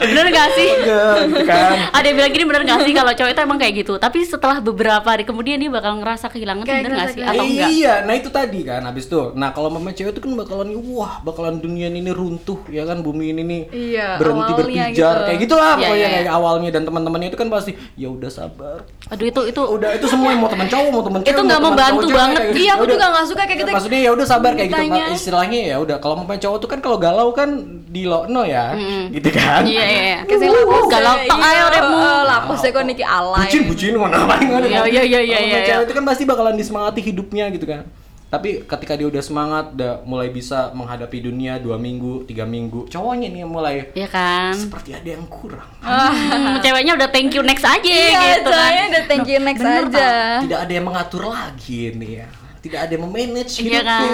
bener 0.02 0.26
gak 0.28 0.48
sih? 0.52 0.68
Pegel, 0.74 1.12
gitu 1.28 1.42
kan. 1.44 1.72
Ada 1.90 2.04
yang 2.04 2.16
bilang 2.16 2.30
gini 2.30 2.44
bener 2.44 2.62
gak 2.62 2.80
sih 2.82 2.92
kalau 2.92 3.12
cowok 3.12 3.30
itu 3.30 3.40
emang 3.40 3.56
kayak 3.56 3.74
gitu 3.78 3.94
Tapi 3.96 4.18
setelah 4.22 4.58
beberapa 4.58 5.06
hari 5.06 5.24
kemudian 5.24 5.56
dia 5.56 5.70
bakal 5.70 5.96
ngerasa 5.96 6.28
kehilangan 6.28 6.62
Kayak 6.62 6.78
bener 6.82 6.92
gak 6.94 7.08
sih? 7.10 7.22
Atau 7.22 7.44
enggak? 7.46 7.68
Iya, 7.70 7.94
nah 8.02 8.14
itu 8.14 8.28
tadi 8.28 8.60
kan 8.62 8.82
habis 8.82 9.04
itu. 9.06 9.20
Nah, 9.32 9.48
kalau 9.50 9.68
mama 9.68 9.90
cewek 9.90 10.12
itu 10.12 10.20
kan 10.20 10.32
bakalan 10.34 10.68
wah, 10.88 11.22
bakalan 11.22 11.56
dunia 11.56 11.88
ini 11.88 12.10
runtuh 12.10 12.60
ya 12.68 12.84
kan 12.84 13.00
bumi 13.00 13.32
ini 13.32 13.42
nih 13.42 13.62
Iya, 13.72 14.08
berhenti 14.16 14.52
berpijar 14.54 14.92
gitu. 15.14 15.24
kayak 15.24 15.38
gitulah 15.40 15.72
Iya, 15.72 15.80
pokoknya 15.82 15.96
iya, 15.98 16.08
iya. 16.10 16.18
kayak 16.20 16.34
awalnya 16.34 16.68
dan 16.70 16.82
teman-temannya 16.84 17.28
itu 17.28 17.38
kan 17.38 17.48
pasti 17.48 17.72
ya 17.94 18.08
udah 18.08 18.28
sabar. 18.28 18.84
Aduh 19.08 19.24
itu 19.24 19.40
itu 19.46 19.60
Udah 19.62 19.90
itu 19.94 20.04
semua 20.06 20.28
yang 20.28 20.42
mau 20.42 20.50
teman 20.50 20.68
cowok, 20.68 20.88
mau 20.90 21.02
teman 21.02 21.20
Itu 21.22 21.30
cewek, 21.30 21.42
nggak 21.42 21.58
mau 21.58 21.70
teman 21.70 21.72
membantu 21.72 22.06
banget. 22.12 22.41
Gitu. 22.50 22.58
Iya, 22.62 22.70
aku 22.74 22.84
juga 22.90 23.06
nggak 23.12 23.26
suka 23.30 23.42
kayak 23.46 23.58
gitu. 23.62 23.70
Maksudnya 23.70 24.00
ya 24.02 24.10
udah 24.10 24.26
sabar 24.26 24.50
kayak 24.58 24.70
gitu. 24.70 25.12
Istilahnya 25.14 25.60
ya 25.72 25.76
udah 25.78 25.96
kalau 26.02 26.14
mau 26.18 26.26
cowok 26.26 26.58
tuh 26.58 26.68
kan 26.68 26.78
kalau 26.82 26.98
galau 26.98 27.28
kan 27.30 27.48
di 27.88 28.02
lokno 28.08 28.42
ya. 28.42 28.74
Gitu 29.12 29.28
kan. 29.30 29.62
Iya 29.62 29.84
iya 29.84 30.02
iya 30.02 30.18
saya 30.42 30.50
lapus 30.50 30.84
Galau 30.90 31.14
ya, 31.16 31.28
tok 31.30 31.38
iya, 31.38 31.50
ayo 31.54 31.64
deh 31.70 31.82
mu 31.86 31.98
eh, 31.98 32.20
Lapus 32.26 32.60
ya 32.64 32.70
kok 32.74 32.84
niki 32.84 33.04
alay. 33.06 33.40
Bucin, 33.46 33.62
bucin 33.70 33.92
mana 33.94 34.18
mana 34.26 34.66
Iya, 34.66 34.82
iya, 34.90 35.02
iya, 35.06 35.20
iya, 35.22 35.38
iya, 35.38 35.58
cewek 35.62 35.78
iya. 35.82 35.86
itu 35.86 35.92
kan 35.94 36.04
pasti 36.04 36.22
bakalan 36.26 36.54
disemangati 36.58 37.00
hidupnya 37.00 37.44
gitu 37.54 37.66
kan. 37.68 37.86
Tapi 38.32 38.64
ketika 38.64 38.96
dia 38.96 39.04
udah 39.04 39.20
semangat, 39.20 39.64
udah 39.70 40.00
mulai 40.02 40.26
bisa 40.26 40.72
menghadapi 40.72 41.20
dunia 41.20 41.60
dua 41.60 41.76
minggu, 41.76 42.24
tiga 42.24 42.42
minggu, 42.42 42.88
cowoknya 42.88 43.28
nih 43.28 43.40
yang 43.40 43.52
mulai 43.52 43.92
Iya 43.92 44.08
kan 44.08 44.56
seperti 44.56 44.96
ada 44.96 45.04
yang 45.12 45.28
kurang. 45.28 45.68
Hmm, 45.78 46.56
Ceweknya 46.64 46.96
udah 46.96 47.08
thank 47.08 47.28
you 47.30 47.42
next 47.42 47.60
aja 47.60 47.84
Iya, 47.84 48.40
gitu 48.40 48.48
kan 48.48 48.88
udah 48.88 49.04
thank 49.04 49.28
you 49.28 49.36
next 49.38 49.60
Bener 49.60 49.84
aja. 49.84 50.08
Tidak 50.40 50.58
ada 50.58 50.72
yang 50.72 50.86
mengatur 50.86 51.22
lagi 51.26 51.92
nih 51.92 52.12
ya. 52.18 52.28
tidak 52.62 52.78
ada 52.78 52.92
yang 52.94 53.04
memanage 53.04 53.58
Iya 53.58 53.80
kan? 53.82 54.06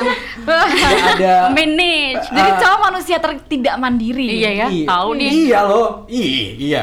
tidak 0.72 1.04
ada 1.14 1.34
Manage. 1.56 2.24
Jadi 2.28 2.50
Ah. 2.50 2.58
cowok 2.58 2.78
manusia 2.82 3.16
ter 3.20 3.32
tidak 3.44 3.74
mandiri. 3.76 4.26
Iya 4.34 4.50
ya, 4.50 4.66
Iya. 4.66 4.86
tahu 4.88 5.08
nih. 5.14 5.30
Iya 5.30 5.58
loh. 5.62 5.88
Iya, 6.08 6.48
iya. 6.56 6.82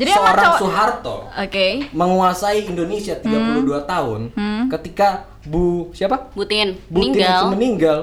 Jadi 0.00 0.10
seorang 0.10 0.44
cowok- 0.46 0.60
Soeharto 0.60 1.16
Oke. 1.36 1.66
menguasai 1.92 2.60
Indonesia 2.64 3.14
32 3.14 3.60
tahun 3.84 4.20
ketika 4.70 5.08
Bu 5.42 5.92
siapa? 5.92 6.32
Butin 6.32 6.76
Bu 6.86 7.00
Tin 7.00 7.12
meninggal. 7.12 7.42
meninggal. 7.52 7.98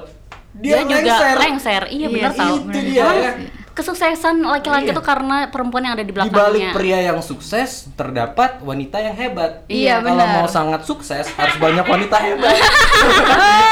Dia, 0.54 0.82
Dia, 0.82 0.82
juga 0.84 0.98
lengser. 1.14 1.36
lengser. 1.38 1.82
Iya 1.88 1.98
Iya 2.00 2.08
benar 2.12 2.32
tahu. 2.34 2.56
Itu 2.64 2.80
dia 2.84 3.06
ya. 3.06 3.32
Kesuksesan 3.72 4.42
laki-laki 4.42 4.90
Iya. 4.90 4.94
itu 4.94 5.04
karena 5.04 5.38
perempuan 5.48 5.86
yang 5.86 5.94
ada 5.94 6.02
di 6.02 6.10
Di 6.10 6.18
balik 6.18 6.34
belakangnya. 6.34 6.74
pria 6.74 6.98
yang 7.04 7.22
sukses 7.22 7.86
terdapat 7.94 8.58
wanita 8.60 8.98
yang 8.98 9.14
hebat. 9.14 9.62
Iya, 9.68 10.02
Kalau 10.02 10.18
benar. 10.18 10.34
mau 10.36 10.48
sangat 10.48 10.82
sukses 10.82 11.30
harus 11.32 11.56
banyak 11.56 11.86
wanita 11.86 12.18
hebat. 12.18 12.58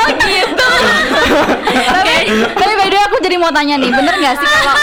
Oh 0.06 0.14
gitu. 0.22 0.70
tapi, 2.56 2.74
way 2.76 2.90
aku 3.06 3.16
jadi 3.22 3.36
mau 3.36 3.50
tanya 3.50 3.76
nih, 3.78 3.90
bener 3.90 4.14
nggak 4.16 4.36
sih 4.36 4.48
kalau 4.48 4.76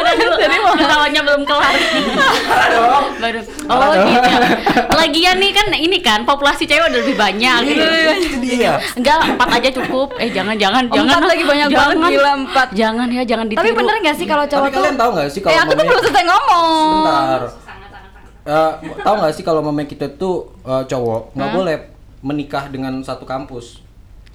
Udah 0.00 0.14
dulu, 0.16 0.34
ketawanya 0.80 1.20
belum 1.20 1.42
kelar. 1.44 1.74
Baru. 3.20 3.40
Oh 3.68 3.92
gitu. 3.92 4.26
ya. 4.26 4.40
Lagian 4.96 5.36
nih 5.38 5.50
kan 5.52 5.66
ini 5.70 5.98
kan 6.00 6.24
populasi 6.24 6.64
cewek 6.64 6.88
udah 6.88 7.00
lebih 7.00 7.16
banyak 7.16 7.58
gitu. 7.68 7.84
Iya, 7.84 8.12
itu 8.16 8.36
dia. 8.40 8.72
Enggak, 8.96 9.18
empat 9.28 9.48
aja 9.60 9.68
cukup. 9.76 10.08
Eh 10.16 10.32
jangan 10.32 10.56
jangan 10.56 10.88
Empat 10.88 10.96
jangan. 10.96 11.22
lagi 11.28 11.44
banyak 11.44 11.68
jangan. 11.68 11.94
banget, 11.94 12.10
gila, 12.10 12.32
empat. 12.40 12.68
Jangan 12.72 13.06
ya, 13.10 13.22
jangan 13.22 13.46
ditiru. 13.46 13.60
Tapi 13.60 13.70
bener 13.76 13.94
nggak 14.00 14.16
sih 14.16 14.26
kalau 14.26 14.44
Tapi 14.44 14.52
cowok 14.52 14.66
tuh? 14.66 14.76
kalian 14.80 14.96
tahu 14.96 15.10
nggak 15.12 15.28
sih 15.28 15.40
kalau 15.40 15.52
Eh 15.52 15.58
aku 15.58 15.72
tuh 15.72 15.84
belum 15.84 16.00
selesai 16.00 16.24
ngomong. 16.26 16.72
Sebentar. 16.80 17.40
Eh, 18.40 18.72
tahu 19.04 19.14
nggak 19.20 19.32
sih 19.36 19.44
kalau 19.44 19.60
mamanya 19.60 19.88
kita 19.88 20.06
tuh 20.10 20.34
eh, 20.64 20.82
cowok 20.88 21.20
nggak 21.36 21.50
boleh 21.52 21.76
menikah 22.20 22.64
dengan 22.66 22.92
satu 23.00 23.24
kampus. 23.24 23.84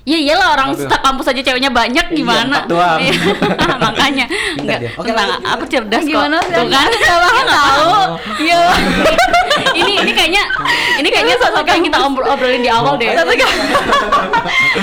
Iya 0.05 0.17
iyalah 0.21 0.47
orang 0.53 0.69
Aduh. 0.77 0.85
kampus 1.01 1.33
aja 1.33 1.41
ceweknya 1.41 1.73
banyak 1.73 2.05
Iya, 2.05 2.13
gimana? 2.13 2.61
empat 2.61 2.69
doang. 2.69 2.99
Iya, 3.01 3.13
Makanya 3.89 4.25
enggak 4.53 4.77
dia. 4.85 4.91
Oke, 5.01 5.09
aku 5.41 5.63
cerdas 5.65 6.01
kok. 6.05 6.09
Gimana 6.13 6.37
sih? 6.45 6.53
Tuh 6.53 6.67
kan? 6.69 6.89
Nggak 7.01 7.17
bakal 7.25 7.43
tahu. 7.49 7.89
Iya. 8.37 8.59
ini 9.81 9.93
ini 10.05 10.11
kayaknya 10.13 10.43
ini 11.01 11.07
kayaknya 11.09 11.35
sesuatu 11.41 11.65
yang 11.65 11.81
kita 11.81 11.97
obrol- 11.97 12.29
obrolin 12.29 12.61
di 12.61 12.69
awal 12.69 13.01
deh. 13.01 13.17
Satu 13.17 13.33
kan. 13.33 13.53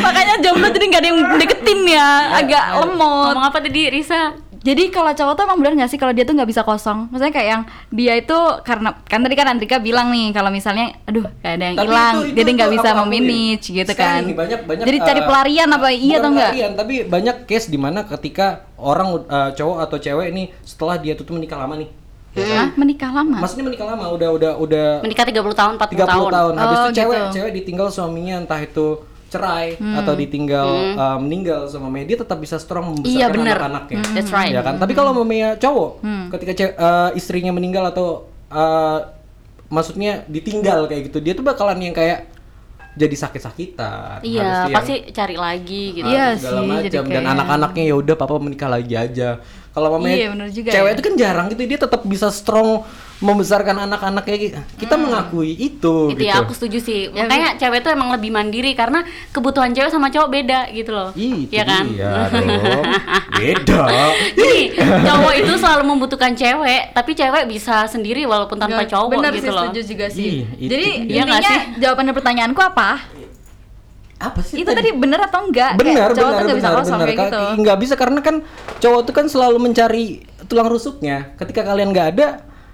Makanya 0.02 0.34
jomblo 0.42 0.66
jadi 0.68 0.84
nggak 0.90 1.00
ada 1.00 1.08
yang 1.08 1.20
deketin 1.38 1.80
ya, 1.86 2.08
agak 2.42 2.64
lemot. 2.82 3.30
Ngomong 3.30 3.46
apa 3.46 3.58
tadi 3.62 3.94
Risa? 3.94 4.34
Jadi 4.62 4.88
kalau 4.88 5.10
cowok 5.10 5.34
tuh 5.34 5.42
emang 5.42 5.58
benar 5.58 5.74
nggak 5.74 5.90
sih 5.90 5.98
kalau 5.98 6.10
dia 6.10 6.22
tuh 6.22 6.32
nggak 6.32 6.46
bisa 6.46 6.62
kosong? 6.62 7.10
Maksudnya 7.10 7.34
kayak 7.34 7.48
yang 7.48 7.62
dia 7.90 8.14
itu 8.14 8.38
karena 8.62 8.94
kan 9.02 9.18
tadi 9.18 9.34
kan 9.34 9.46
Andrika 9.48 9.76
bilang 9.76 10.08
nih 10.08 10.30
kalau 10.30 10.48
misalnya, 10.48 10.94
aduh 11.02 11.26
kayak 11.42 11.54
ada 11.56 11.64
yang 11.64 11.76
hilang, 11.82 12.14
jadi 12.30 12.50
nggak 12.52 12.70
bisa 12.72 12.88
memanage 12.94 13.66
gitu 13.68 13.90
Sekarang 13.90 14.22
kan? 14.22 14.22
ini 14.22 14.34
banyak 14.34 14.60
banyak 14.62 14.84
jadi 14.84 14.98
cari 15.02 15.18
eh, 15.18 15.26
pelarian 15.26 15.68
apa 15.68 15.88
iya 15.90 16.16
atau 16.16 16.30
enggak? 16.30 16.50
pelarian, 16.50 16.72
tapi 16.72 16.94
banyak 17.04 17.36
case 17.44 17.66
di 17.66 17.76
mana 17.76 18.06
ketika 18.06 18.46
orang 18.76 19.08
eh, 19.20 19.50
cowok 19.52 19.78
atau 19.82 19.96
cewek 19.98 20.26
ini 20.30 20.42
setelah 20.62 20.94
dia 20.96 21.12
tuh 21.12 21.24
tuh 21.24 21.34
menikah 21.34 21.58
lama 21.58 21.74
nih. 21.76 21.90
ya 22.32 22.44
kan? 22.44 22.56
Hah? 22.56 22.68
Menikah 22.74 23.10
lama? 23.12 23.36
Maksudnya 23.38 23.64
menikah 23.66 23.86
lama 23.88 24.04
udah 24.08 24.28
udah 24.30 24.52
udah 24.56 24.86
Menikah 25.02 25.26
30 25.26 25.42
tahun, 25.52 25.72
40 25.76 25.90
30 25.92 26.06
tahun. 26.06 26.30
tahun. 26.30 26.52
Habis 26.54 26.78
Oh, 26.78 26.86
itu 26.86 26.96
cewek 26.96 27.18
gitu. 27.18 27.32
cewek 27.34 27.50
ditinggal 27.52 27.88
suaminya 27.90 28.34
entah 28.38 28.56
itu 28.56 28.86
cerai 29.32 29.74
Hmm. 29.74 29.96
atau 29.96 30.12
ditinggal 30.12 30.68
eh, 30.92 31.18
meninggal 31.18 31.64
sama 31.66 31.88
mamanya 31.88 32.06
dia 32.06 32.18
tetap 32.20 32.36
bisa 32.36 32.56
strong 32.56 32.92
membesarkan 32.92 33.16
Iya, 33.16 33.26
bener. 33.28 33.56
anak-anaknya. 33.56 33.98
Hmm. 33.98 34.12
That's 34.12 34.28
right. 34.30 34.52
Ya 34.52 34.60
kan? 34.60 34.76
Tapi 34.76 34.92
kalau 34.92 35.10
mamanya 35.12 35.56
cowok 35.56 35.90
ketika 36.30 36.52
ce- 36.52 36.76
eh, 36.76 37.10
istrinya 37.14 37.50
meninggal 37.50 37.88
atau 37.88 38.28
eh, 38.46 38.98
maksudnya 39.66 40.22
ditinggal 40.26 40.84
kayak 40.84 41.08
gitu, 41.08 41.18
dia 41.18 41.32
tuh 41.32 41.40
bakalan 41.40 41.80
yang 41.80 41.92
kayak 41.92 42.28
jadi 42.92 43.16
sakit-sakitan. 43.16 44.20
Iya, 44.20 44.68
yang- 44.68 44.76
pasti 44.76 44.94
cari 45.08 45.32
lagi 45.32 45.96
gitu. 45.96 46.04
Iya 46.04 46.36
segala 46.36 46.60
sih, 46.60 46.68
macam 46.68 47.04
jadi 47.04 47.08
dan 47.10 47.24
anak-anaknya 47.26 47.82
ya 47.82 47.94
udah 47.96 48.14
papa 48.14 48.36
menikah 48.36 48.68
lagi 48.68 48.92
aja. 48.92 49.40
Kalau 49.72 49.88
mamanya 49.90 50.28
Iya, 50.28 50.28
cewek 50.52 50.76
ya. 50.84 50.92
itu 50.92 51.02
kan 51.02 51.14
jarang 51.16 51.46
gitu 51.48 51.64
dia 51.64 51.80
tetap 51.80 52.04
bisa 52.04 52.28
strong 52.28 52.84
membesarkan 53.22 53.78
anak-anaknya 53.80 54.36
gitu. 54.36 54.58
Kita 54.76 54.98
mengakui 54.98 55.54
itu 55.54 56.10
Itu 56.10 56.12
gitu. 56.12 56.26
ya 56.26 56.42
aku 56.42 56.52
setuju 56.52 56.78
sih. 56.78 57.06
Ya, 57.06 57.22
Makanya 57.22 57.54
cewek 57.54 57.80
tuh 57.80 57.90
emang 57.90 58.10
lebih 58.10 58.28
mandiri 58.28 58.74
karena 58.74 59.00
kebutuhan 59.30 59.70
cewek 59.70 59.88
sama 59.88 60.10
cowok 60.10 60.28
beda 60.28 60.60
gitu 60.68 60.90
loh. 60.90 61.14
Itu 61.14 61.48
Iya 61.48 61.62
kan? 61.62 61.84
dia 61.86 62.12
dong. 62.34 62.84
Beda. 63.32 63.82
Jadi 64.34 64.60
cowok 64.76 65.32
itu 65.36 65.52
selalu 65.56 65.82
membutuhkan 65.86 66.32
cewek, 66.32 66.90
tapi 66.90 67.10
cewek 67.12 67.46
bisa 67.46 67.86
sendiri 67.86 68.22
walaupun 68.24 68.58
tanpa 68.58 68.82
Nggak, 68.82 68.90
cowok 68.90 69.08
bener 69.08 69.32
gitu 69.32 69.40
sih, 69.40 69.50
loh. 69.50 69.62
setuju 69.64 69.80
juga 69.86 70.06
sih. 70.08 70.26
Ih, 70.26 70.38
itu 70.58 70.72
Jadi. 70.72 70.88
Iya 71.06 71.22
intinya 71.22 71.40
sih? 71.48 71.60
jawaban 71.78 72.04
dari 72.04 72.16
pertanyaanku 72.16 72.60
apa? 72.60 72.90
Apa 74.18 74.38
sih 74.40 74.54
Itu 74.56 74.70
tadi 74.70 74.90
bener 74.92 75.18
atau 75.20 75.42
enggak? 75.42 75.74
benar 75.74 76.10
Kayak 76.10 76.14
cowok 76.14 76.26
benar 76.28 76.38
tuh 76.38 76.44
nggak 76.44 76.54
bisa 76.54 76.68
benar 76.68 76.78
kosong 76.78 76.94
benar 76.96 77.08
kayak 77.08 77.18
Ka- 77.18 77.26
gitu. 77.26 77.42
nggak 77.58 77.78
bisa 77.78 77.94
karena 77.94 78.20
kan 78.20 78.34
cowok 78.78 79.00
tuh 79.02 79.14
kan 79.14 79.26
selalu 79.26 79.58
mencari 79.60 80.04
tulang 80.46 80.66
rusuknya 80.66 81.16
ketika 81.34 81.62
kalian 81.64 81.90
nggak 81.90 82.08
ada 82.12 82.28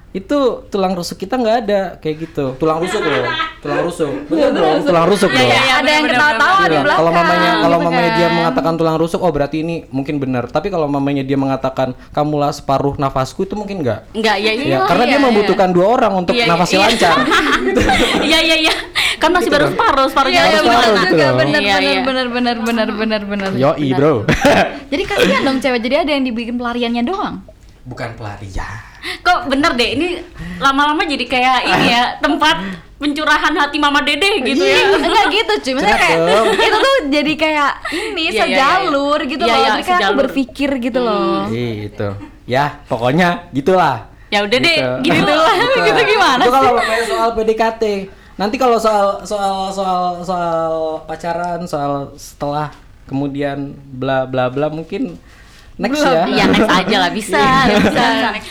itu 0.09 0.39
tulang 0.67 0.93
rusuk 0.93 1.17
kita 1.17 1.37
nggak 1.37 1.57
ada 1.63 1.81
kayak 1.97 2.17
gitu 2.25 2.57
tulang 2.57 2.81
rusuk 2.81 2.97
loh 2.99 3.29
tulang 3.61 3.81
rusuk 3.85 4.09
benar 4.33 4.51
dong 4.51 4.81
tulang 4.81 5.05
rusuk 5.05 5.29
Iya, 5.29 5.37
loh 5.37 5.45
iya, 5.45 5.61
iya. 5.61 5.75
ada 5.79 5.91
yang 5.91 6.05
ketawa-tawa 6.07 6.57
Iya, 6.59 6.65
di 6.65 6.77
belakang. 6.79 6.99
kalau 6.99 7.13
mamanya 7.13 7.51
kalau 7.55 7.77
gitu 7.77 7.87
mamanya 7.87 8.11
dia 8.11 8.25
kan. 8.25 8.33
mengatakan 8.35 8.73
tulang 8.75 8.97
rusuk 8.97 9.21
oh 9.21 9.29
berarti 9.29 9.57
ini 9.61 9.75
mungkin 9.89 10.17
benar 10.17 10.45
tapi 10.47 10.69
kalau 10.69 10.87
mamanya 10.87 11.21
dia 11.21 11.37
mengatakan 11.37 11.93
kamulah 12.11 12.49
separuh 12.51 12.97
nafasku 12.97 13.45
itu 13.45 13.53
mungkin 13.53 13.85
enggak 13.85 14.09
Enggak, 14.11 14.37
ya 14.39 14.53
iya. 14.55 14.65
ya 14.67 14.79
karena 14.83 15.05
iya, 15.05 15.11
dia 15.11 15.19
iya. 15.19 15.27
membutuhkan 15.29 15.69
dua 15.71 15.87
orang 15.91 16.13
untuk 16.17 16.33
Iya, 16.33 16.41
iya, 16.41 16.51
nafasnya 16.51 16.79
iya. 16.79 16.87
lancar 16.89 17.17
Iya 18.29 18.39
iya 18.43 18.57
iya. 18.65 18.75
Kan 19.19 19.35
masih 19.35 19.51
baru 19.51 19.67
separuh, 19.69 20.07
separuhnya 20.09 20.41
Iya, 20.41 20.49
iya 20.49 20.57
lagi 20.57 20.69
Harus 20.71 20.87
benar 20.87 21.03
gitu 21.05 21.15
benar 21.37 21.61
Iya, 21.61 21.77
benar 21.77 21.83
iya. 21.85 22.01
benar 22.01 22.27
benar 22.27 22.57
benar 22.57 22.89
benar 22.89 23.21
benar. 23.23 23.51
yoi 23.53 23.89
bro 23.93 24.15
Jadi 24.89 25.03
kasihan 25.05 25.43
dong 25.45 25.59
cewek, 25.59 25.81
jadi 25.83 25.97
ada 26.01 26.11
yang 26.11 26.25
dibikin 26.25 26.57
pelariannya 26.57 27.05
doang. 27.05 27.45
bukan 27.85 28.15
pelarian 28.15 28.88
Kok 29.21 29.47
bener 29.47 29.73
deh, 29.75 29.89
ini 29.95 30.09
lama-lama 30.59 31.03
jadi 31.03 31.25
kayak 31.25 31.59
ini 31.65 31.87
ya 31.89 32.03
tempat 32.19 32.57
pencurahan 32.99 33.55
hati 33.55 33.79
Mama 33.79 34.03
Dede 34.03 34.43
gitu 34.43 34.59
ya. 34.59 34.91
Enggak 34.99 35.27
gitu 35.31 35.53
cuy, 35.63 35.73
maksudnya 35.75 35.97
kayak 35.97 36.19
itu 36.59 36.77
tuh 36.77 36.97
jadi 37.09 37.33
kayak 37.35 37.71
ini 37.89 38.03
Iya, 38.03 38.11
iya, 38.11 38.27
iya. 38.27 38.43
sejalur 38.43 39.19
gitu 39.23 39.43
Iya, 39.43 39.49
loh. 39.49 39.59
iya, 39.59 39.69
Jadi 39.71 39.83
kayak 39.85 40.01
aku 40.03 40.15
berpikir 40.19 40.71
gitu 40.83 40.99
loh. 40.99 41.47
Gitu. 41.49 42.09
Ya, 42.45 42.65
pokoknya 42.85 43.49
gitulah. 43.51 44.11
Ya 44.29 44.43
udah 44.43 44.59
deh, 44.59 44.79
Gitu. 45.01 45.15
gitu 45.15 45.33
lah. 45.33 45.55
Gitu 45.89 46.01
gimana 46.07 46.43
Itu 46.43 46.51
kalau 46.51 46.71
soal 47.07 47.29
PDKT. 47.33 47.83
Nanti 48.35 48.55
kalau 48.55 48.79
soal 48.79 49.23
soal 49.23 49.71
soal 49.71 50.23
soal 50.23 50.71
pacaran, 51.07 51.63
soal 51.65 52.13
setelah 52.15 52.71
kemudian 53.09 53.73
bla 53.89 54.29
bla 54.29 54.47
bla 54.47 54.69
mungkin 54.69 55.17
next 55.79 56.03
ya. 56.03 56.27
Iya 56.27 56.45
next 56.51 56.67
aja 56.69 56.97
lah 56.99 57.11
bisa, 57.15 57.43
bisa. 57.71 58.07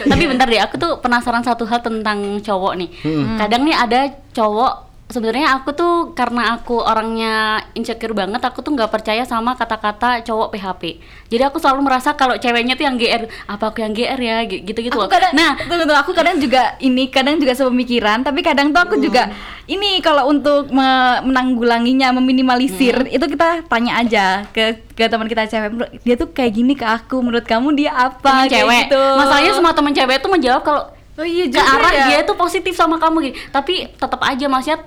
Tapi 0.08 0.24
bentar 0.26 0.48
deh, 0.48 0.64
aku 0.64 0.80
tuh 0.80 0.98
penasaran 1.04 1.44
satu 1.44 1.68
hal 1.68 1.84
tentang 1.84 2.40
cowok 2.40 2.74
nih. 2.80 2.90
Kadang 3.36 3.68
nih 3.68 3.76
ada 3.76 4.00
cowok 4.32 4.87
sebenarnya 5.08 5.56
aku 5.56 5.72
tuh 5.72 5.94
karena 6.12 6.54
aku 6.54 6.78
orangnya 6.78 7.34
insecure 7.74 8.12
banget, 8.12 8.40
aku 8.40 8.60
tuh 8.60 8.76
nggak 8.76 8.92
percaya 8.92 9.24
sama 9.24 9.56
kata-kata 9.56 10.20
cowok 10.22 10.52
PHP. 10.52 11.00
Jadi 11.28 11.44
aku 11.44 11.58
selalu 11.58 11.80
merasa 11.82 12.12
kalau 12.12 12.36
ceweknya 12.36 12.76
tuh 12.76 12.84
yang 12.84 12.96
GR, 12.96 13.24
apa 13.48 13.64
aku 13.66 13.80
yang 13.80 13.92
GR 13.92 14.16
ya, 14.16 14.44
gitu-gitu 14.44 14.92
Aku 14.92 15.08
loh. 15.08 15.08
kadang, 15.08 15.32
Nah, 15.32 15.56
tunggu, 15.58 15.80
tunggu, 15.80 15.96
aku 15.96 16.12
kadang 16.12 16.36
juga 16.38 16.76
ini, 16.78 17.08
kadang 17.08 17.40
juga 17.40 17.56
sepemikiran, 17.56 18.22
tapi 18.22 18.44
kadang 18.44 18.70
tuh 18.70 18.82
aku 18.82 18.96
juga 18.98 19.32
ini 19.66 20.00
kalau 20.00 20.28
untuk 20.28 20.68
me- 20.70 21.24
menanggulanginya, 21.24 22.12
meminimalisir, 22.14 23.08
itu 23.08 23.26
kita 23.26 23.64
tanya 23.66 24.00
aja 24.00 24.26
ke 24.50 24.76
ke 24.92 25.06
teman 25.06 25.26
kita 25.26 25.46
cewek, 25.46 25.70
"Menurut- 25.70 25.94
dia 26.02 26.16
tuh 26.16 26.30
kayak 26.30 26.52
gini 26.52 26.74
ke 26.74 26.84
aku, 26.84 27.22
menurut 27.22 27.44
kamu 27.44 27.76
dia 27.76 27.92
apa? 27.92 28.44
temen 28.44 28.48
Kayak 28.48 28.54
cewek. 28.60 28.84
gitu. 28.86 29.04
Masalahnya 29.16 29.52
semua 29.54 29.72
temen 29.72 29.94
cewek 29.94 30.18
tuh 30.20 30.30
menjawab 30.30 30.62
kalau 30.62 30.84
Oh 31.18 31.26
iya 31.26 31.50
ke 31.50 31.58
arah 31.58 31.90
ya. 31.92 32.06
dia 32.06 32.20
tuh 32.24 32.36
positif 32.36 32.74
sama 32.74 32.96
kamu 32.96 33.18
gitu. 33.26 33.38
Tapi 33.50 33.90
tetap 33.90 34.22
aja 34.22 34.46
maksudnya 34.46 34.78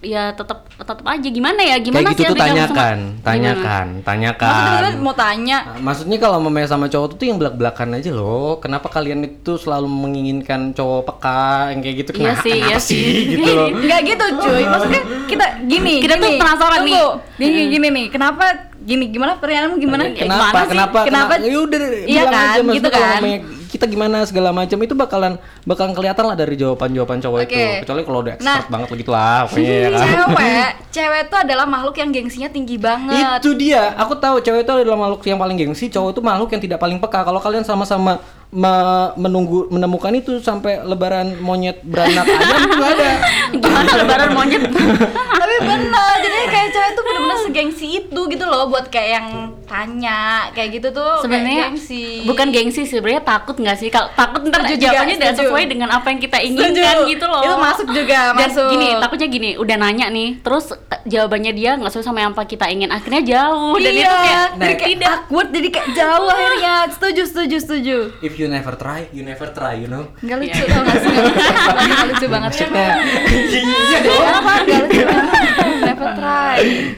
ya 0.00 0.30
tetap 0.30 0.70
tetap 0.70 1.02
aja 1.02 1.26
gimana 1.26 1.58
ya 1.58 1.74
Kayak 1.74 1.82
gimana 1.82 2.08
gitu 2.08 2.14
sih 2.14 2.24
tuh 2.24 2.30
Andika 2.30 2.38
sama- 2.38 2.46
tanyakan, 2.46 2.98
Gimana? 2.98 3.24
tanyakan, 3.24 3.86
Maksudnya 3.88 4.06
tanyakan. 4.06 4.92
mau 4.98 5.14
tanya, 5.14 5.58
Nah, 5.58 5.80
Maksudnya 5.80 6.18
kalau 6.18 6.38
memang 6.38 6.64
sama 6.64 6.86
cowok 6.86 7.08
tuh 7.12 7.24
yang 7.24 7.36
belak-belakan 7.36 7.88
aja 7.92 8.10
loh. 8.10 8.58
Kenapa 8.58 8.86
kalian 8.88 9.20
itu 9.22 9.52
selalu 9.54 9.86
menginginkan 9.86 10.70
cowok 10.72 11.02
peka 11.04 11.42
yang 11.70 11.80
kayak 11.80 11.96
gitu? 11.98 12.10
Iya 12.12 12.22
Kenapa, 12.30 12.42
sih, 12.42 12.52
iya 12.52 12.62
kenapa 12.68 12.80
sih. 12.80 13.04
gitu 13.32 13.50
loh. 13.50 13.68
Nggak 13.74 14.00
gitu 14.04 14.24
cuy, 14.38 14.62
maksudnya 14.64 15.02
kita 15.26 15.46
gini 15.64 15.94
Kita 15.98 16.14
tuh 16.14 16.28
gini. 16.28 16.38
penasaran 16.38 16.80
nih. 16.80 17.02
Gini, 17.36 17.60
gini 17.68 17.86
nih, 17.90 18.06
kenapa 18.08 18.44
gini 18.78 19.04
gimana 19.08 19.32
pertanyaanmu 19.36 19.76
gimana? 19.76 20.02
Ya, 20.06 20.14
kenapa 20.16 20.46
gimana 20.46 20.62
sih? 20.62 20.70
kenapa 20.70 20.98
Kenapa? 21.04 21.32
ya 21.38 21.58
udah 21.58 21.78
Iya 22.06 22.22
kan, 22.24 22.34
aja 22.54 22.60
gitu 22.70 22.88
kan. 22.88 23.20
Kita 23.68 23.84
gimana 23.84 24.24
segala 24.24 24.48
macam 24.50 24.78
itu 24.78 24.92
bakalan 24.92 25.36
bakalan 25.62 25.92
kelihatan 25.92 26.24
lah 26.24 26.34
dari 26.34 26.54
jawaban 26.54 26.88
jawaban 26.90 27.18
cowok 27.18 27.38
itu 27.42 27.52
Oke. 27.52 27.66
kecuali 27.82 28.02
kalau 28.02 28.18
udah 28.20 28.32
expert 28.34 28.48
Nah. 28.58 28.64
banget 28.66 28.88
begitu 28.88 29.10
lah 29.10 29.38
pokoknya 29.44 29.68
ya 29.70 29.88
kan 29.88 30.00
cewek, 30.00 30.70
cewek 30.90 31.20
itu 31.22 31.36
adalah 31.38 31.66
makhluk 31.66 31.94
yang 31.94 32.10
gengsinya 32.10 32.48
tinggi 32.48 32.76
banget. 32.76 33.38
itu 33.38 33.50
dia 33.54 33.92
aku 33.94 34.12
tahu 34.14 34.40
cewek 34.40 34.62
itu 34.62 34.72
adalah 34.74 34.98
makhluk 34.98 35.20
yang 35.22 35.36
paling 35.36 35.56
gengsi 35.56 35.86
cowok 35.86 36.10
itu 36.10 36.20
makhluk 36.20 36.48
yang 36.48 36.62
tidak 36.62 36.78
paling 36.78 36.98
peka 36.98 37.20
kalau 37.22 37.38
kalian 37.38 37.62
sama-sama 37.62 38.16
me- 38.48 38.76
menunggu 39.14 39.68
menemukan 39.68 40.08
itu 40.14 40.38
sampai 40.38 40.80
lebaran 40.80 41.36
monyet 41.38 41.78
beranak 41.82 42.24
ayam 42.24 42.58
itu 42.64 42.80
ada 42.80 43.08
Gimana 43.54 43.90
lebaran 43.94 44.30
monyet? 44.30 44.62
Tapi 45.40 45.54
benar, 45.60 46.14
jadi 46.18 46.38
kayak 46.46 46.57
cewek 46.78 46.90
tuh 46.94 47.02
bener-bener 47.02 47.38
segengsi 47.42 47.86
itu 47.98 48.20
gitu 48.28 48.44
loh 48.44 48.62
buat 48.66 48.86
kayak 48.86 49.10
yang 49.10 49.28
tanya 49.66 50.48
kayak 50.50 50.78
gitu 50.78 50.88
tuh 50.90 51.20
sebenarnya 51.20 51.68
gengsi. 51.68 52.22
bukan 52.24 52.48
gengsi 52.48 52.86
sih 52.86 52.94
sebenarnya 52.94 53.20
takut 53.20 53.58
nggak 53.58 53.76
sih 53.76 53.90
kalau 53.90 54.08
takut 54.14 54.46
ntar 54.46 54.62
Setuju, 54.64 54.80
jawabannya 54.80 55.14
tidak 55.16 55.34
sesuai 55.36 55.64
dengan 55.66 55.88
apa 55.90 56.06
yang 56.08 56.20
kita 56.20 56.38
inginkan 56.38 56.72
Setuju. 56.94 57.10
gitu 57.10 57.24
loh 57.26 57.42
Itu 57.42 57.56
masuk 57.58 57.86
juga, 57.90 58.20
dan 58.32 58.48
masuk. 58.48 58.68
gini 58.70 58.88
takutnya 58.96 59.28
gini 59.28 59.50
udah 59.56 59.76
nanya 59.76 60.06
nih 60.08 60.28
terus 60.40 60.70
jawabannya 61.04 61.52
dia 61.52 61.70
nggak 61.74 61.90
sesuai 61.90 62.06
sama 62.06 62.18
yang 62.20 62.32
apa 62.32 62.44
kita 62.44 62.66
ingin 62.68 62.88
akhirnya 62.88 63.20
jauh 63.20 63.74
dan 63.76 63.92
iya, 63.92 64.00
itu 64.00 64.16
kayak 64.16 64.46
jadi 64.54 64.74
kayak 64.74 64.90
tidak 64.94 65.18
awkward, 65.18 65.48
jadi 65.50 65.68
kayak 65.68 65.88
jauh 65.92 66.28
akhirnya. 66.28 66.74
Setuju, 66.88 67.22
setuju, 67.26 67.56
setuju. 67.58 67.96
If 68.20 68.34
you 68.36 68.46
never 68.46 68.72
try, 68.72 69.08
you 69.10 69.20
never 69.20 69.48
try, 69.48 69.74
you 69.74 69.86
know. 69.86 70.08
Enggak 70.20 70.38
lucu 70.40 70.62
Iya. 70.62 70.70
tau 70.70 70.82
gak 70.82 70.96
sih? 70.98 71.10
Nggak 71.12 72.06
lucu 72.08 72.26
banget. 72.28 72.50
Maksudnya, 72.50 72.90
iya 73.58 73.98
dong. 74.00 74.22
Lucu 74.64 75.00
banget. 75.04 75.37
Never 75.88 76.08
try. 76.14 76.56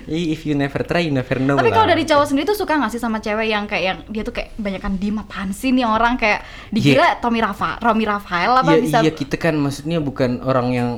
If 0.08 0.42
you 0.44 0.54
never 0.58 0.80
try, 0.82 1.06
you 1.06 1.14
never 1.14 1.36
know. 1.40 1.56
Tapi 1.56 1.70
kalau 1.70 1.86
dari 1.88 2.04
cowok 2.04 2.26
sendiri 2.26 2.44
tuh 2.48 2.58
suka 2.58 2.76
gak 2.76 2.92
sih 2.92 3.00
sama 3.00 3.18
cewek 3.22 3.46
yang 3.48 3.64
kayak 3.64 3.84
yang 3.84 3.98
dia 4.10 4.22
tuh 4.26 4.34
kayak 4.34 4.56
banyakan 4.58 4.96
diem 4.98 5.16
apaan 5.20 5.50
sih 5.54 5.70
nih 5.70 5.86
orang 5.86 6.16
kayak 6.20 6.44
dikira 6.72 7.18
Tommy 7.22 7.40
Rafa, 7.40 7.80
Romi 7.80 8.04
Rafael 8.04 8.52
apa 8.52 8.70
Iya, 8.76 8.80
bisa 8.82 8.96
iya 9.04 9.12
kita 9.12 9.36
kan 9.40 9.54
maksudnya 9.56 9.98
bukan 10.02 10.42
orang 10.44 10.68
yang 10.72 10.88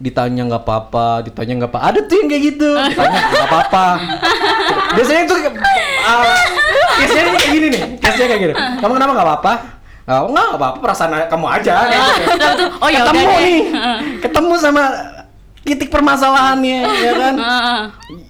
ditanya 0.00 0.48
nggak 0.48 0.64
apa-apa, 0.64 1.28
ditanya 1.28 1.52
nggak 1.60 1.70
apa. 1.76 1.80
Ada 1.92 2.00
tuh 2.08 2.16
yang 2.24 2.28
kayak 2.32 2.42
gitu, 2.56 2.70
ditanya 2.88 3.20
nggak 3.20 3.48
apa-apa. 3.52 3.86
Biasanya 4.96 5.22
tuh 5.28 5.36
uh, 5.44 6.24
kayak 7.04 7.50
gini 7.52 7.66
nih, 7.68 7.82
case-nya 8.00 8.26
kayak 8.32 8.40
gini. 8.40 8.54
Kamu 8.80 8.92
kenapa 8.96 9.12
nggak 9.12 9.28
apa-apa? 9.28 9.52
Oh, 10.10 10.26
nggak 10.26 10.42
nggak 10.42 10.58
apa-apa, 10.58 10.78
perasaan 10.82 11.12
kamu 11.30 11.46
aja. 11.46 11.74
Kayak 11.86 12.02
gitu. 12.18 12.64
Oh 12.82 12.88
ya 12.90 13.06
ketemu 13.06 13.30
nih, 13.30 13.60
ketemu 14.18 14.52
sama 14.58 14.82
titik 15.60 15.88
permasalahannya, 15.88 16.80
ya 17.06 17.12
kan? 17.14 17.34
Heeh. 17.36 17.80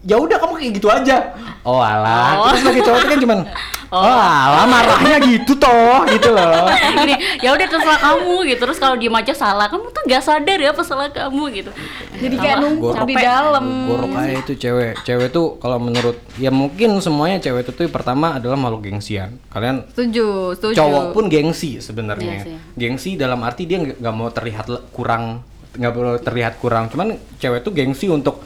ya 0.02 0.16
udah 0.16 0.36
kamu 0.36 0.52
kayak 0.56 0.72
gitu 0.76 0.88
aja. 0.88 1.16
Oh 1.60 1.76
alah, 1.76 2.36
Oh. 2.36 2.44
kita 2.48 2.56
sebagai 2.62 2.82
cowok 2.82 3.00
kan 3.06 3.18
cuman 3.18 3.40
Oh, 3.90 4.06
alah 4.06 4.64
marahnya 4.64 5.18
gitu 5.18 5.50
toh, 5.52 6.06
gitu 6.06 6.30
loh. 6.30 6.70
gini 6.96 7.10
ya 7.42 7.50
udah 7.50 7.66
terserah 7.66 7.98
kamu 7.98 8.46
gitu 8.46 8.62
terus 8.62 8.78
kalau 8.78 8.94
diem 8.94 9.10
aja 9.10 9.34
salah 9.34 9.66
kamu 9.66 9.90
tuh 9.90 10.02
nggak 10.06 10.22
sadar 10.22 10.56
ya 10.56 10.70
apa 10.70 10.78
salah 10.80 11.10
kamu 11.10 11.42
gitu 11.52 11.70
jadi 12.16 12.34
kayak 12.38 12.56
numpuk 12.60 12.94
di 13.02 13.18
dalam. 13.18 13.66
Gorok 13.90 14.14
aja 14.14 14.34
itu 14.38 14.52
cewek. 14.56 14.94
Cewek 15.02 15.28
tuh 15.30 15.58
kalau 15.58 15.76
menurut 15.76 16.22
ya 16.36 16.48
mungkin 16.48 17.02
semuanya 17.02 17.42
cewek 17.42 17.66
itu 17.66 17.72
tuh 17.74 17.90
pertama 17.90 18.38
adalah 18.38 18.54
makhluk 18.54 18.86
gengsian. 18.86 19.42
Kalian 19.48 19.82
Setuju, 19.90 20.54
setuju. 20.54 20.76
cowok 20.78 21.04
pun 21.10 21.24
gengsi 21.26 21.74
Iya 21.74 21.82
sebenarnya. 21.82 22.36
sih. 22.40 22.56
gengsi 22.72 23.10
dalam 23.16 23.42
arti 23.42 23.66
dia 23.66 23.82
nggak 23.82 24.14
mau 24.14 24.30
terlihat 24.30 24.70
kurang, 24.90 25.42
nggak 25.72 25.92
mau 25.92 26.16
terlihat 26.16 26.54
kurang. 26.56 26.88
Cuman 26.88 27.12
cewek 27.36 27.60
tuh 27.60 27.70
gengsi 27.70 28.06
untuk 28.06 28.42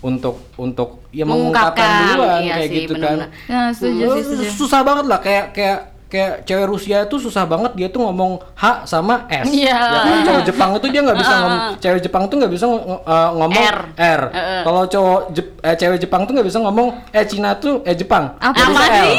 untuk 0.00 0.52
untuk 0.54 1.08
ya 1.10 1.24
mengungkapkan 1.24 1.82
Mengungkapkan, 1.82 2.14
duluan 2.14 2.40
iya 2.40 2.54
kayak 2.54 2.68
sih, 2.68 2.76
gitu 2.78 2.92
benar-benar. 2.94 3.28
kan. 3.28 3.48
Nah, 3.48 3.68
setuju 3.72 4.02
Oh, 4.04 4.16
setuju. 4.16 4.44
Susah 4.52 4.80
banget 4.80 5.04
lah 5.04 5.18
kayak 5.18 5.46
kayak 5.50 5.78
kayak 6.06 6.46
cewek 6.46 6.66
Rusia 6.70 7.02
itu 7.02 7.16
susah 7.18 7.42
banget 7.42 7.74
dia 7.74 7.88
tuh 7.90 7.98
ngomong 7.98 8.38
H 8.54 8.86
sama 8.86 9.26
S. 9.26 9.50
Iya. 9.50 9.74
Ya 9.74 10.00
kan 10.00 10.18
cowok 10.22 10.42
Jepang 10.46 10.70
itu 10.72 10.86
dia 10.86 11.00
nggak 11.02 11.18
bisa 11.18 11.34
ngomong 11.34 11.60
cewek 11.82 12.00
Jepang 12.00 12.22
tuh 12.24 12.36
nggak 12.38 12.52
bisa 12.52 12.64
uh, 12.68 13.30
ngomong 13.34 13.64
R. 13.66 13.78
R. 13.98 14.20
Heeh. 14.30 14.60
Kalau 14.62 14.82
cowok 14.86 15.20
Jep- 15.34 15.58
eh, 15.60 15.74
cewek 15.74 15.98
Jepang 15.98 16.22
tuh 16.22 16.32
nggak 16.38 16.46
bisa 16.46 16.58
ngomong 16.62 16.88
eh 17.10 17.24
Cina 17.26 17.50
tuh 17.58 17.82
eh 17.82 17.96
Jepang. 17.98 18.38
Apa 18.38 18.54
apa 18.54 18.82
sih 19.02 19.18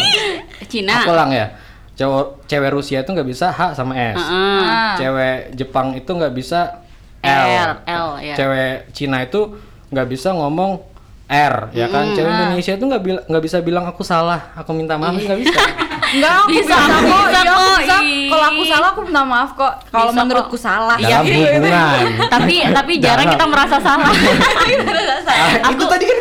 Cina 0.72 1.04
Aku 1.04 1.12
ulang 1.12 1.36
ya. 1.36 1.52
Cowok 1.98 2.48
cewek 2.48 2.72
Rusia 2.72 3.04
itu 3.04 3.10
nggak 3.12 3.28
bisa 3.28 3.52
H 3.52 3.76
sama 3.76 3.92
S. 3.92 4.16
Heeh. 4.16 4.62
Ah. 4.64 4.96
Cewek 4.96 5.38
Jepang 5.60 5.92
itu 5.92 6.08
nggak 6.08 6.32
bisa 6.32 6.87
L. 7.28 7.48
R, 7.48 7.72
L, 7.84 8.08
ya. 8.24 8.36
Cewek 8.40 8.76
Cina 8.96 9.24
itu 9.24 9.60
nggak 9.92 10.08
bisa 10.08 10.32
ngomong 10.32 10.80
R, 11.28 11.56
ya 11.76 11.92
kan? 11.92 12.16
Cewek 12.16 12.32
Indonesia 12.32 12.74
itu 12.80 12.86
nggak 12.88 13.02
nggak 13.28 13.44
bisa 13.44 13.58
bilang 13.60 13.86
aku 13.88 14.02
salah, 14.08 14.56
aku 14.56 14.72
minta 14.72 14.96
maaf 14.96 15.20
nggak 15.20 15.40
bisa. 15.44 15.60
Enggak, 16.10 16.34
aku 16.38 16.50
Bisa, 16.50 16.76
bisa, 16.78 16.96
kok. 16.96 17.02
bisa 17.02 17.28
Iya, 17.38 17.42
aku 17.44 17.62
kok, 17.62 17.78
bisa. 17.78 17.98
ih. 18.00 18.28
Kalau 18.28 18.46
aku 18.46 18.62
salah 18.66 18.88
aku 18.90 19.02
minta 19.02 19.24
maaf 19.24 19.52
kok. 19.54 19.74
Kalau 19.88 20.12
menurutku 20.12 20.54
kok. 20.54 20.62
salah. 20.62 20.98
Iya. 20.98 21.18
Dalam 21.18 21.26
hubungan. 21.26 22.04
tapi 22.28 22.56
tapi 22.70 22.94
jarang 22.98 23.26
Dalam. 23.26 23.34
kita 23.34 23.46
merasa 23.48 23.78
salah 23.78 24.10
Ah, 25.58 25.70
itu 25.70 25.86
tadi 25.86 26.04
kan 26.04 26.18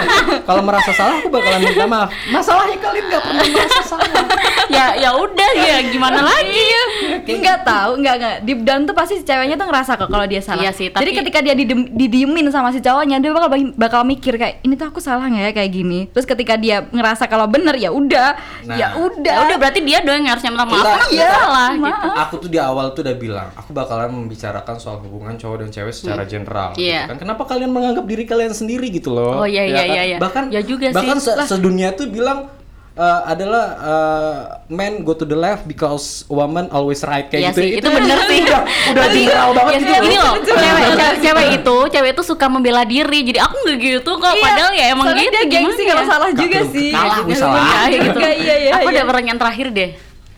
kalau 0.48 0.62
merasa 0.62 0.90
salah 0.92 1.14
aku 1.16 1.28
bakalan 1.28 1.60
minta 1.62 1.86
maaf. 1.86 2.08
Masalahnya 2.28 2.76
kalian 2.78 3.04
nggak 3.06 3.22
pernah 3.22 3.44
merasa 3.46 3.80
salah. 3.82 4.08
ya 4.70 4.86
ya 4.96 5.10
udah 5.12 5.50
ya 5.54 5.76
gimana 5.84 6.20
lagi 6.22 6.62
ya 6.62 6.84
Enggak 7.30 7.58
tahu, 7.62 7.90
enggak 7.96 8.14
enggak. 8.16 8.36
Deep 8.42 8.60
down 8.62 8.82
tuh 8.82 8.92
pasti 8.92 9.14
si 9.16 9.24
ceweknya 9.24 9.54
tuh 9.54 9.66
ngerasa 9.66 9.96
kok 9.96 10.08
kalau 10.08 10.24
dia 10.24 10.40
salah. 10.40 10.60
Iya 10.60 10.72
sih, 10.72 10.88
tapi- 10.88 11.02
Jadi 11.02 11.12
ketika 11.16 11.38
dia 11.40 11.54
didiem, 11.54 11.88
didiemin 11.88 12.46
sama 12.48 12.70
si 12.70 12.78
cowoknya, 12.78 13.18
dia 13.18 13.30
bakal 13.30 13.48
bakal 13.74 14.00
mikir 14.02 14.34
kayak 14.34 14.60
ini 14.60 14.74
tuh 14.74 14.86
aku 14.86 14.98
salah 14.98 15.24
nggak 15.24 15.42
ya 15.42 15.52
kayak 15.54 15.70
gini. 15.70 16.00
Terus 16.08 16.26
ketika 16.26 16.54
dia 16.54 16.84
ngerasa 16.84 17.26
kalau 17.26 17.46
bener 17.46 17.74
ya 17.74 17.90
udah, 17.90 18.34
Nah. 18.64 18.76
ya 18.76 18.88
udah. 18.96 19.29
Ya 19.30 19.40
udah 19.40 19.56
berarti 19.56 19.80
dia 19.80 19.98
doang 20.00 20.20
yang 20.20 20.30
harusnya 20.30 20.50
minta 20.50 20.66
maaf 20.66 20.78
Kita- 20.80 21.08
Iya, 21.10 21.28
salah 21.28 21.68
maaf. 21.72 21.80
gitu 21.82 22.08
Aku 22.20 22.34
tuh 22.38 22.48
di 22.48 22.58
awal 22.58 22.86
tuh 22.90 23.02
udah 23.02 23.16
bilang, 23.16 23.48
aku 23.52 23.70
bakalan 23.70 24.10
membicarakan 24.10 24.76
soal 24.76 24.96
hubungan 25.00 25.34
cowok 25.34 25.56
dan 25.58 25.68
cewek 25.70 25.92
secara 25.92 26.22
general. 26.24 26.70
gitu 26.72 26.84
Iya. 26.84 27.06
kan. 27.06 27.16
Kenapa 27.18 27.42
kalian 27.44 27.70
menganggap 27.70 28.04
diri 28.04 28.24
kalian 28.24 28.52
sendiri 28.52 28.86
gitu 28.88 29.10
loh? 29.10 29.40
Oh, 29.40 29.46
iya, 29.46 29.64
iya, 29.64 29.76
kan? 29.78 29.88
iya, 29.88 30.02
iya. 30.04 30.18
Bahkan 30.18 30.44
Ya 30.48 30.60
juga 30.60 30.86
sih. 30.86 30.96
bahkan 30.96 31.18
se- 31.18 31.36
sedunia 31.46 31.90
tuh 31.92 32.06
bilang 32.06 32.50
eh, 32.92 33.20
adalah 33.24 33.64
eh, 33.76 34.38
men 34.68 35.00
go 35.00 35.12
to 35.12 35.22
the 35.22 35.34
left 35.34 35.64
because 35.64 36.22
woman 36.26 36.66
always 36.68 37.00
right 37.02 37.26
kayak 37.26 37.40
Iya 37.40 37.50
gitu. 37.50 37.60
sih, 37.60 37.70
itu 37.76 37.88
bener 37.88 38.18
sih. 38.24 38.40
udah, 38.42 38.60
udah 38.90 39.06
general 39.08 39.48
banget 39.52 39.72
Ya, 39.72 39.78
gitu. 39.80 39.92
gini 40.02 40.16
loh. 40.16 40.34
cewek, 40.38 40.60
cewek, 40.60 41.14
cewek 41.20 41.46
itu, 41.54 41.76
cewek 41.88 42.10
itu 42.12 42.22
suka 42.24 42.46
membela 42.46 42.82
diri. 42.82 43.18
Jadi 43.22 43.38
aku 43.38 43.54
nggak 43.56 43.78
gitu 43.78 44.10
kok. 44.12 44.30
Iya, 44.30 44.42
Padahal 44.42 44.72
ya 44.72 44.84
emang 44.88 45.06
soalnya 45.06 45.22
gitu. 45.22 45.34
dia 45.34 45.44
gengsi 45.48 45.82
kalau 45.84 46.02
ya? 46.02 46.08
salah 46.08 46.30
juga 46.32 46.60
sih. 46.68 46.88
kalah, 46.90 47.16
gue 47.20 47.30
Iya, 47.30 47.38
salah. 47.38 47.62
iya, 47.86 47.98
gitu. 48.00 48.18
Iya, 48.18 48.32
iya, 48.34 48.54
iya. 48.58 48.70
aku 48.74 48.82
iya. 48.82 48.92
udah 48.92 49.04
pertanyaan 49.06 49.38
terakhir 49.38 49.66
deh. 49.70 49.90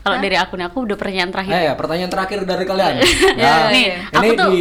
Kalau 0.02 0.16
dari 0.18 0.34
aku 0.34 0.52
nih, 0.56 0.66
aku 0.66 0.78
udah 0.82 0.96
pertanyaan 0.98 1.30
terakhir. 1.30 1.52
Eh, 1.52 1.62
ya, 1.62 1.72
pertanyaan 1.72 2.10
terakhir 2.10 2.38
dari 2.42 2.64
kalian. 2.64 2.92
Ya, 3.38 3.52
Nah, 3.54 3.70
nih, 3.70 3.86
ini 4.02 4.18
aku 4.18 4.32
tuh- 4.34 4.50
di 4.50 4.60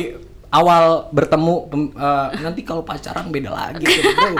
awal 0.49 0.83
bertemu 1.09 1.55
nanti 2.37 2.61
kalau 2.61 2.83
pacaran 2.83 3.25
beda 3.27 3.49
lagi. 3.49 3.81
bro. 3.89 4.37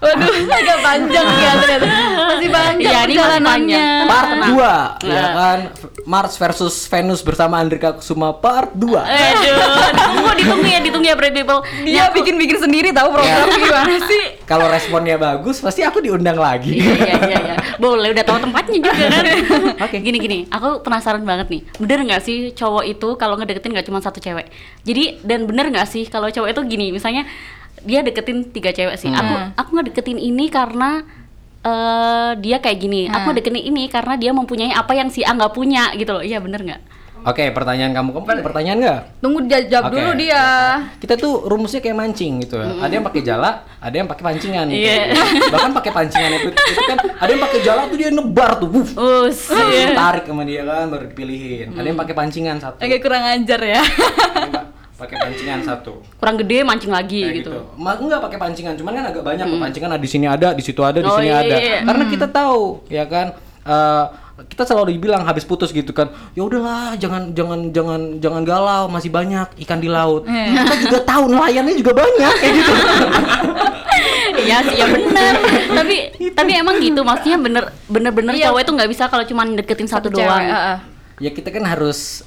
Waduh, 0.00 0.32
agak 0.58 0.78
panjang 0.80 1.26
ya 1.36 1.52
ternyata. 1.54 1.86
Masih 2.30 2.48
panjang 2.48 2.88
Iya, 2.88 3.00
ini 3.00 3.14
masih 3.14 3.16
perjalanannya. 3.18 3.44
panjang. 3.44 4.06
Part 4.06 4.28
Tenang. 4.30 4.50
2 4.50 4.60
ya 5.04 5.20
Nah. 5.20 5.30
kan 5.30 5.58
Mars 6.02 6.34
versus 6.34 6.74
Venus 6.84 7.20
bersama 7.20 7.54
Andrika 7.56 7.92
Kusuma 7.92 8.32
part 8.32 8.72
2. 8.72 8.96
Aduh, 8.96 9.56
ditunggu, 9.86 10.30
ditunggu 10.34 10.66
ya, 10.66 10.80
ditunggu 10.80 11.06
ya, 11.06 11.14
Brad 11.14 11.32
People. 11.32 11.60
Dia 11.82 12.08
bikin-bikin 12.10 12.58
sendiri 12.58 12.88
tahu 12.90 13.08
program 13.10 13.44
Ya. 13.44 13.54
gimana 13.54 13.96
sih? 14.10 14.22
Kalau 14.42 14.66
responnya 14.66 15.14
bagus 15.14 15.60
pasti 15.60 15.80
aku 15.80 16.00
diundang 16.00 16.36
lagi. 16.36 16.74
Iya, 16.74 16.96
iya, 16.96 17.14
iya, 17.20 17.38
iya. 17.44 17.56
Boleh, 17.76 18.10
udah 18.10 18.24
tahu 18.24 18.38
tempatnya 18.40 18.78
juga 18.80 18.92
kan. 18.96 19.24
Oke. 19.84 19.96
Gini, 20.00 20.16
gini. 20.18 20.38
Aku 20.48 20.80
penasaran 20.80 21.22
banget 21.22 21.46
nih. 21.48 21.62
Bener 21.76 22.02
nggak 22.02 22.20
sih 22.20 22.36
cowok 22.50 22.84
itu 22.88 23.08
kalau 23.14 23.36
ngedeketin 23.36 23.70
nggak 23.70 23.86
cuma 23.86 24.00
satu 24.00 24.16
cewek? 24.16 24.48
Jadi 24.82 25.20
dan 25.22 25.44
bener 25.44 25.68
nggak 25.68 25.86
sih 25.86 26.04
kalau 26.04 26.26
cowok 26.26 26.50
itu 26.50 26.60
gini, 26.66 26.86
misalnya 26.90 27.28
dia 27.84 28.00
deketin 28.04 28.48
tiga 28.50 28.70
cewek 28.72 28.96
sih. 28.96 29.10
Aku 29.10 29.34
aku 29.56 29.70
ngedeketin 29.80 30.18
ini 30.20 30.48
karena 30.48 31.04
eh 31.60 32.30
dia 32.40 32.58
kayak 32.60 32.78
gini. 32.80 33.06
Aku 33.08 33.32
deketin 33.36 33.60
ini 33.60 33.88
karena 33.88 34.16
dia 34.16 34.32
mempunyai 34.32 34.72
apa 34.72 34.96
yang 34.96 35.12
si 35.12 35.20
A 35.24 35.36
nggak 35.36 35.52
punya 35.52 35.92
gitu 35.96 36.16
loh. 36.16 36.24
Iya 36.24 36.40
bener 36.40 36.60
nggak? 36.64 36.82
Oke, 37.20 37.52
pertanyaan 37.52 37.92
kamu. 37.92 38.16
Kamu 38.16 38.24
ada 38.32 38.40
pertanyaan 38.44 38.78
nggak? 38.80 39.00
Tunggu 39.20 39.44
dia 39.44 39.60
jawab 39.68 39.92
Oke. 39.92 40.00
dulu 40.00 40.10
dia. 40.16 40.44
Kita 40.96 41.20
tuh 41.20 41.44
rumusnya 41.44 41.84
kayak 41.84 41.96
mancing 42.00 42.40
gitu 42.40 42.56
ya. 42.56 42.80
Ada 42.80 42.92
yang 42.96 43.04
pakai 43.04 43.20
jala, 43.20 43.50
ada 43.76 43.92
yang 43.92 44.08
pakai 44.08 44.24
pancingan 44.24 44.64
gitu. 44.72 44.88
Iya. 44.88 45.04
Bahkan 45.52 45.70
pakai 45.76 45.92
pancingan 45.92 46.30
itu, 46.40 46.48
itu 46.48 46.82
kan 46.88 46.98
ada 47.20 47.28
yang 47.28 47.42
pakai 47.44 47.60
jala 47.60 47.80
tuh 47.92 47.98
dia 48.00 48.08
nebar 48.08 48.50
tuh. 48.56 48.68
Wuff. 48.72 48.90
Us. 48.96 49.52
iya. 49.52 49.92
Tarik 49.92 50.24
sama 50.24 50.48
dia 50.48 50.64
kan 50.64 50.88
baru 50.88 51.04
dipilihin. 51.12 51.76
Ada 51.76 51.86
yang 51.92 52.00
pakai 52.00 52.14
pancingan 52.16 52.56
satu. 52.56 52.80
Agak 52.80 53.00
kurang 53.04 53.24
ajar 53.28 53.60
ya. 53.68 53.82
Pakai 55.00 55.16
pancingan 55.16 55.60
satu. 55.64 56.04
Kurang 56.14 56.36
gede 56.36 56.60
mancing 56.60 56.92
lagi 56.92 57.24
Kayak 57.24 57.36
gitu. 57.40 57.50
Ma- 57.74 57.96
enggak 57.96 58.20
pakai 58.20 58.36
pancingan, 58.36 58.76
cuman 58.76 58.92
kan 58.92 59.04
agak 59.08 59.22
banyak 59.24 59.46
pancingan 59.48 59.90
ada 59.90 59.98
di 59.98 60.10
sini 60.10 60.26
ada, 60.26 60.52
di 60.52 60.60
situ 60.60 60.80
ada, 60.80 61.00
di 61.00 61.08
Oh, 61.08 61.16
sini 61.16 61.26
iya, 61.26 61.40
ada. 61.40 61.56
iya. 61.56 61.78
Karena 61.82 62.04
kita 62.04 62.26
tahu, 62.28 62.84
ya 62.86 63.04
kan 63.04 63.32
eh, 63.62 64.04
kita 64.42 64.62
selalu 64.62 64.96
dibilang 64.96 65.20
habis 65.22 65.42
putus 65.42 65.68
gitu 65.70 65.90
kan. 65.90 66.08
Ya 66.32 66.42
udahlah, 66.42 66.96
jangan 66.96 67.32
jangan 67.32 67.68
jangan 67.70 68.00
jangan 68.18 68.42
galau, 68.42 68.84
masih 68.86 69.08
banyak 69.08 69.48
ikan 69.58 69.80
di 69.80 69.88
laut. 69.88 70.24
Kita 70.24 70.74
juga 70.82 70.98
tahu 71.02 71.28
nelayannya 71.28 71.74
juga 71.74 71.92
banyak 71.94 72.34
kayak 72.36 72.54
gitu. 72.54 72.72
Iya 74.40 74.64
sih, 74.64 74.72
ya 74.74 74.88
bener. 74.88 75.34
tapi 75.70 75.96
tapi 76.32 76.50
emang 76.54 76.80
gitu, 76.80 77.04
maksudnya 77.04 77.36
bener 77.36 77.64
bener 77.86 78.08
bener 78.08 78.32
Iya. 78.32 78.48
cowok 78.48 78.60
itu 78.62 78.72
nggak 78.72 78.88
bisa 78.88 79.04
kalau 79.06 79.20
cuma 79.22 79.44
deketin 79.44 79.84
satu, 79.84 80.08
cewek, 80.08 80.24
doang. 80.24 80.40
heeh. 80.42 80.76
Ya 81.20 81.30
kita 81.30 81.52
kan 81.52 81.68
harus 81.68 82.24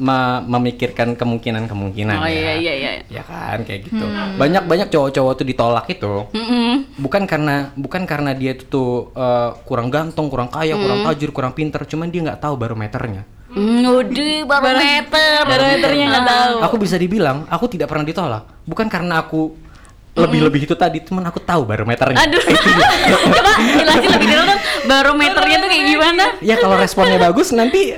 me- 0.00 0.42
memikirkan 0.48 1.12
kemungkinan-kemungkinan. 1.14 2.16
Oh 2.16 2.26
ya. 2.26 2.32
iya 2.32 2.52
iya 2.56 2.72
iya. 2.74 2.92
Ya 3.06 3.22
kan 3.22 3.62
kayak 3.62 3.86
gitu. 3.86 4.04
Banyak-banyak 4.40 4.88
cowok-cowok 4.88 5.32
tuh 5.36 5.46
ditolak 5.46 5.86
itu. 5.92 6.26
Mm-mm. 6.32 6.88
bukan 6.96 7.28
karena 7.28 7.70
bukan 7.76 8.08
karena 8.08 8.32
dia 8.32 8.56
itu 8.56 8.64
tuh 8.66 9.12
eh, 9.12 9.50
kurang 9.68 9.92
ganteng, 9.92 10.32
kurang 10.32 10.48
kaya, 10.48 10.74
kurang 10.74 11.04
tajir, 11.04 11.30
kurang 11.30 11.52
pinter, 11.52 11.84
cuman 11.84 12.08
dia 12.08 12.20
nggak 12.24 12.40
tahu 12.40 12.56
barometernya. 12.56 13.22
Hmm, 13.50 13.82
udah 13.82 14.46
barometer. 14.46 15.42
Barometernya 15.44 16.04
nggak 16.08 16.26
tahu. 16.26 16.54
Aku 16.64 16.76
bisa 16.80 16.96
dibilang 16.96 17.44
aku 17.50 17.66
tidak 17.68 17.92
pernah 17.92 18.06
ditolak, 18.08 18.42
bukan 18.64 18.86
karena 18.88 19.20
aku 19.20 19.70
lebih-lebih 20.10 20.66
itu 20.66 20.74
tadi 20.74 20.98
cuman 21.06 21.30
aku 21.30 21.38
tahu 21.38 21.62
barometernya 21.62 22.18
Aduh. 22.18 22.42
Coba 23.30 23.52
jelasin 23.62 24.10
lebih 24.10 24.26
dulu 24.26 24.42
dong 24.42 24.60
barometernya 24.90 25.56
tuh 25.62 25.69
gimana? 26.00 26.24
ya 26.40 26.56
kalau 26.56 26.74
responnya 26.74 27.20
bagus 27.26 27.52
nanti 27.52 27.92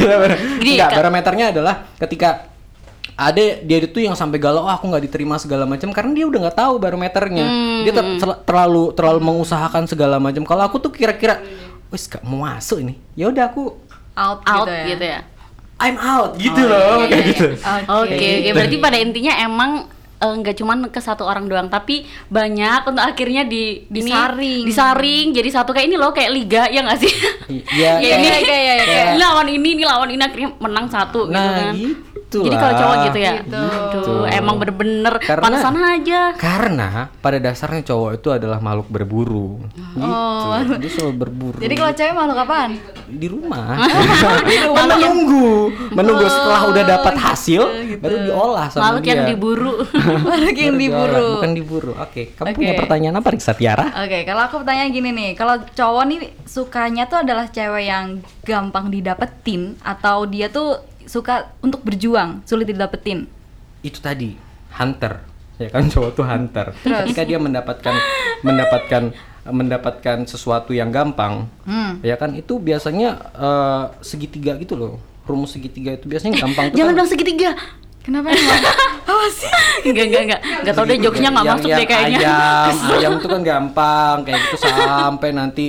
Enggak, 0.62 0.90
barometernya 0.94 1.50
adalah 1.50 1.74
ketika 1.98 2.46
ada 3.12 3.34
dia 3.58 3.78
itu 3.80 3.98
yang 3.98 4.14
sampai 4.14 4.38
galau 4.38 4.62
"Oh, 4.62 4.70
aku 4.70 4.86
nggak 4.86 5.04
diterima 5.04 5.34
segala 5.36 5.66
macam 5.66 5.90
karena 5.90 6.14
dia 6.14 6.22
udah 6.24 6.38
nggak 6.40 6.54
tahu 6.56 6.74
barometernya 6.78 7.42
Hmm, 7.42 7.82
dia 7.82 7.90
ter- 7.90 8.14
ter- 8.16 8.40
terlalu 8.44 8.94
terlalu 8.94 9.20
mengusahakan 9.20 9.90
segala 9.90 10.16
macam 10.16 10.46
kalau 10.46 10.62
aku 10.62 10.78
tuh 10.78 10.88
kira-kira 10.88 11.42
wis 11.90 12.06
gak 12.06 12.22
mau 12.22 12.46
masuk 12.46 12.78
ini 12.78 12.94
ya 13.12 13.26
udah 13.26 13.48
aku 13.48 13.74
out, 14.14 14.38
Out 14.44 14.66
gitu 14.66 14.70
ya. 14.70 14.84
gitu 14.86 15.04
ya. 15.08 15.20
I'm 15.78 15.94
out 15.94 16.30
gitu 16.36 16.58
Oh, 16.58 16.70
loh 16.70 16.94
iya, 17.00 17.06
kayak 17.08 17.18
iya. 17.18 17.30
gitu 17.32 17.46
Oke, 17.88 18.14
oke. 18.14 18.50
Berarti 18.52 18.76
pada 18.78 18.96
intinya 18.98 19.32
emang 19.36 19.70
eh, 20.18 20.34
nggak 20.34 20.56
cuman 20.56 20.78
ke 20.86 20.98
satu 20.98 21.22
orang 21.22 21.46
doang, 21.46 21.66
tapi 21.66 22.02
banyak 22.26 22.84
untuk 22.84 22.98
akhirnya 23.00 23.42
di 23.42 23.86
ini- 23.86 24.02
Disaring. 24.04 24.62
disaring 24.64 25.26
jadi 25.30 25.48
satu 25.48 25.70
kayak 25.70 25.86
ini 25.86 25.96
loh 25.96 26.10
kayak 26.10 26.30
liga 26.32 26.66
ya 26.66 26.82
nggak 26.82 26.98
sih? 26.98 27.12
Iya, 27.70 27.90
ya 28.02 28.14
ini 28.16 28.26
kayak- 28.26 28.44
kayak- 28.44 28.78
kayak- 28.84 29.08
ini 29.08 29.20
lawan 29.20 29.46
ini, 29.48 29.68
ini 29.72 29.84
lawan 29.84 30.08
ini 30.08 30.18
akhirnya 30.20 30.50
menang 30.58 30.86
satu 30.86 31.24
gitu 31.24 31.32
nah 31.32 31.70
kan. 31.70 31.74
gitu 31.74 31.94
Jadi 32.28 32.56
kalau 32.60 32.74
cowok 32.76 32.96
gitu 33.08 33.18
ya. 33.24 33.34
Gitu. 33.40 33.56
Aduh, 33.56 34.24
emang 34.28 34.56
bener-bener 34.60 35.14
pantesan 35.16 35.74
aja. 35.80 36.20
karena 36.36 37.08
pada 37.24 37.40
dasarnya 37.40 37.80
cowok 37.88 38.20
itu 38.20 38.28
adalah 38.28 38.60
makhluk 38.60 38.88
berburu. 38.92 39.64
Oh. 39.96 40.60
gitu. 40.60 40.76
Dia 40.76 40.90
selalu 40.92 41.14
berburu. 41.16 41.58
Jadi 41.64 41.74
kalau 41.74 41.92
cewek 41.96 42.12
makhluk 42.12 42.38
apaan? 42.44 42.72
di 43.08 43.26
rumah. 43.26 43.80
Menunggu. 44.76 45.72
Menunggu 45.96 46.26
setelah 46.28 46.68
udah 46.68 46.84
dapat 46.84 47.14
hasil 47.16 47.62
baru 47.98 48.16
diolah 48.28 48.66
sama 48.68 48.82
Makhluk 48.92 49.02
dia. 49.02 49.12
yang 49.16 49.24
diburu. 49.32 49.72
Makhluk 50.28 50.56
yang 50.56 50.76
diburu. 50.76 51.28
bukan 51.40 51.52
diburu. 51.56 51.92
Oke 51.96 52.36
kamu 52.36 52.46
Oke. 52.52 52.56
punya 52.60 52.72
pertanyaan 52.76 53.16
apa 53.18 53.28
Riksa 53.32 53.52
Tiara? 53.56 53.86
Oke, 54.04 54.28
kalau 54.28 54.42
aku 54.44 54.54
pertanyaan 54.62 54.90
gini 54.92 55.10
nih, 55.10 55.30
kalau 55.34 55.56
cowok 55.72 56.04
nih 56.04 56.20
sukanya 56.44 57.08
tuh 57.08 57.24
adalah 57.24 57.48
cewek 57.48 57.84
yang 57.88 58.20
gampang 58.44 58.92
didapetin 58.92 59.80
atau 59.80 60.28
dia 60.28 60.52
tuh 60.52 60.76
suka 61.08 61.34
untuk 61.58 61.80
berjuang, 61.80 62.44
sulit 62.44 62.68
didapetin. 62.68 63.24
itu 63.80 63.98
tadi 63.98 64.36
hunter 64.70 65.22
ya 65.56 65.70
kan 65.70 65.88
cowok 65.92 66.10
tuh 66.12 66.22
hunter 66.22 66.66
Terus? 66.76 67.08
ketika 67.08 67.22
dia 67.24 67.38
mendapatkan 67.38 67.94
mendapatkan 68.42 69.02
mendapatkan 69.44 70.18
sesuatu 70.24 70.70
yang 70.70 70.90
gampang 70.90 71.48
Hmm. 71.62 71.98
ya 72.00 72.14
kan 72.14 72.34
itu 72.34 72.58
biasanya 72.58 73.16
eh, 73.32 73.84
segitiga 74.00 74.54
gitu 74.56 74.74
loh 74.74 74.94
rumus 75.24 75.52
segitiga 75.52 75.92
itu 75.92 76.04
biasanya 76.04 76.38
gampang 76.38 76.68
tuh 76.68 76.76
Jangan 76.76 76.88
kan 76.88 76.96
bilang 76.96 77.08
segitiga. 77.08 77.50
Kenapa 78.00 78.32
emang? 78.32 78.62
Apa 79.08 79.26
sih? 79.28 79.52
Enggak, 79.84 80.04
enggak, 80.08 80.22
enggak. 80.24 80.40
Enggak 80.64 80.74
tahu 80.74 80.84
deh 80.86 80.96
jokesnya 80.98 81.28
enggak 81.30 81.44
masuk 81.46 81.68
yang 81.68 81.78
deh 81.78 81.86
kayaknya. 81.86 82.18
Ayam, 82.18 82.76
ayam 82.96 83.12
itu 83.14 83.26
kan 83.28 83.40
gampang 83.44 84.16
kayak 84.24 84.38
gitu 84.42 84.56
sampai 84.58 85.28
nanti 85.30 85.66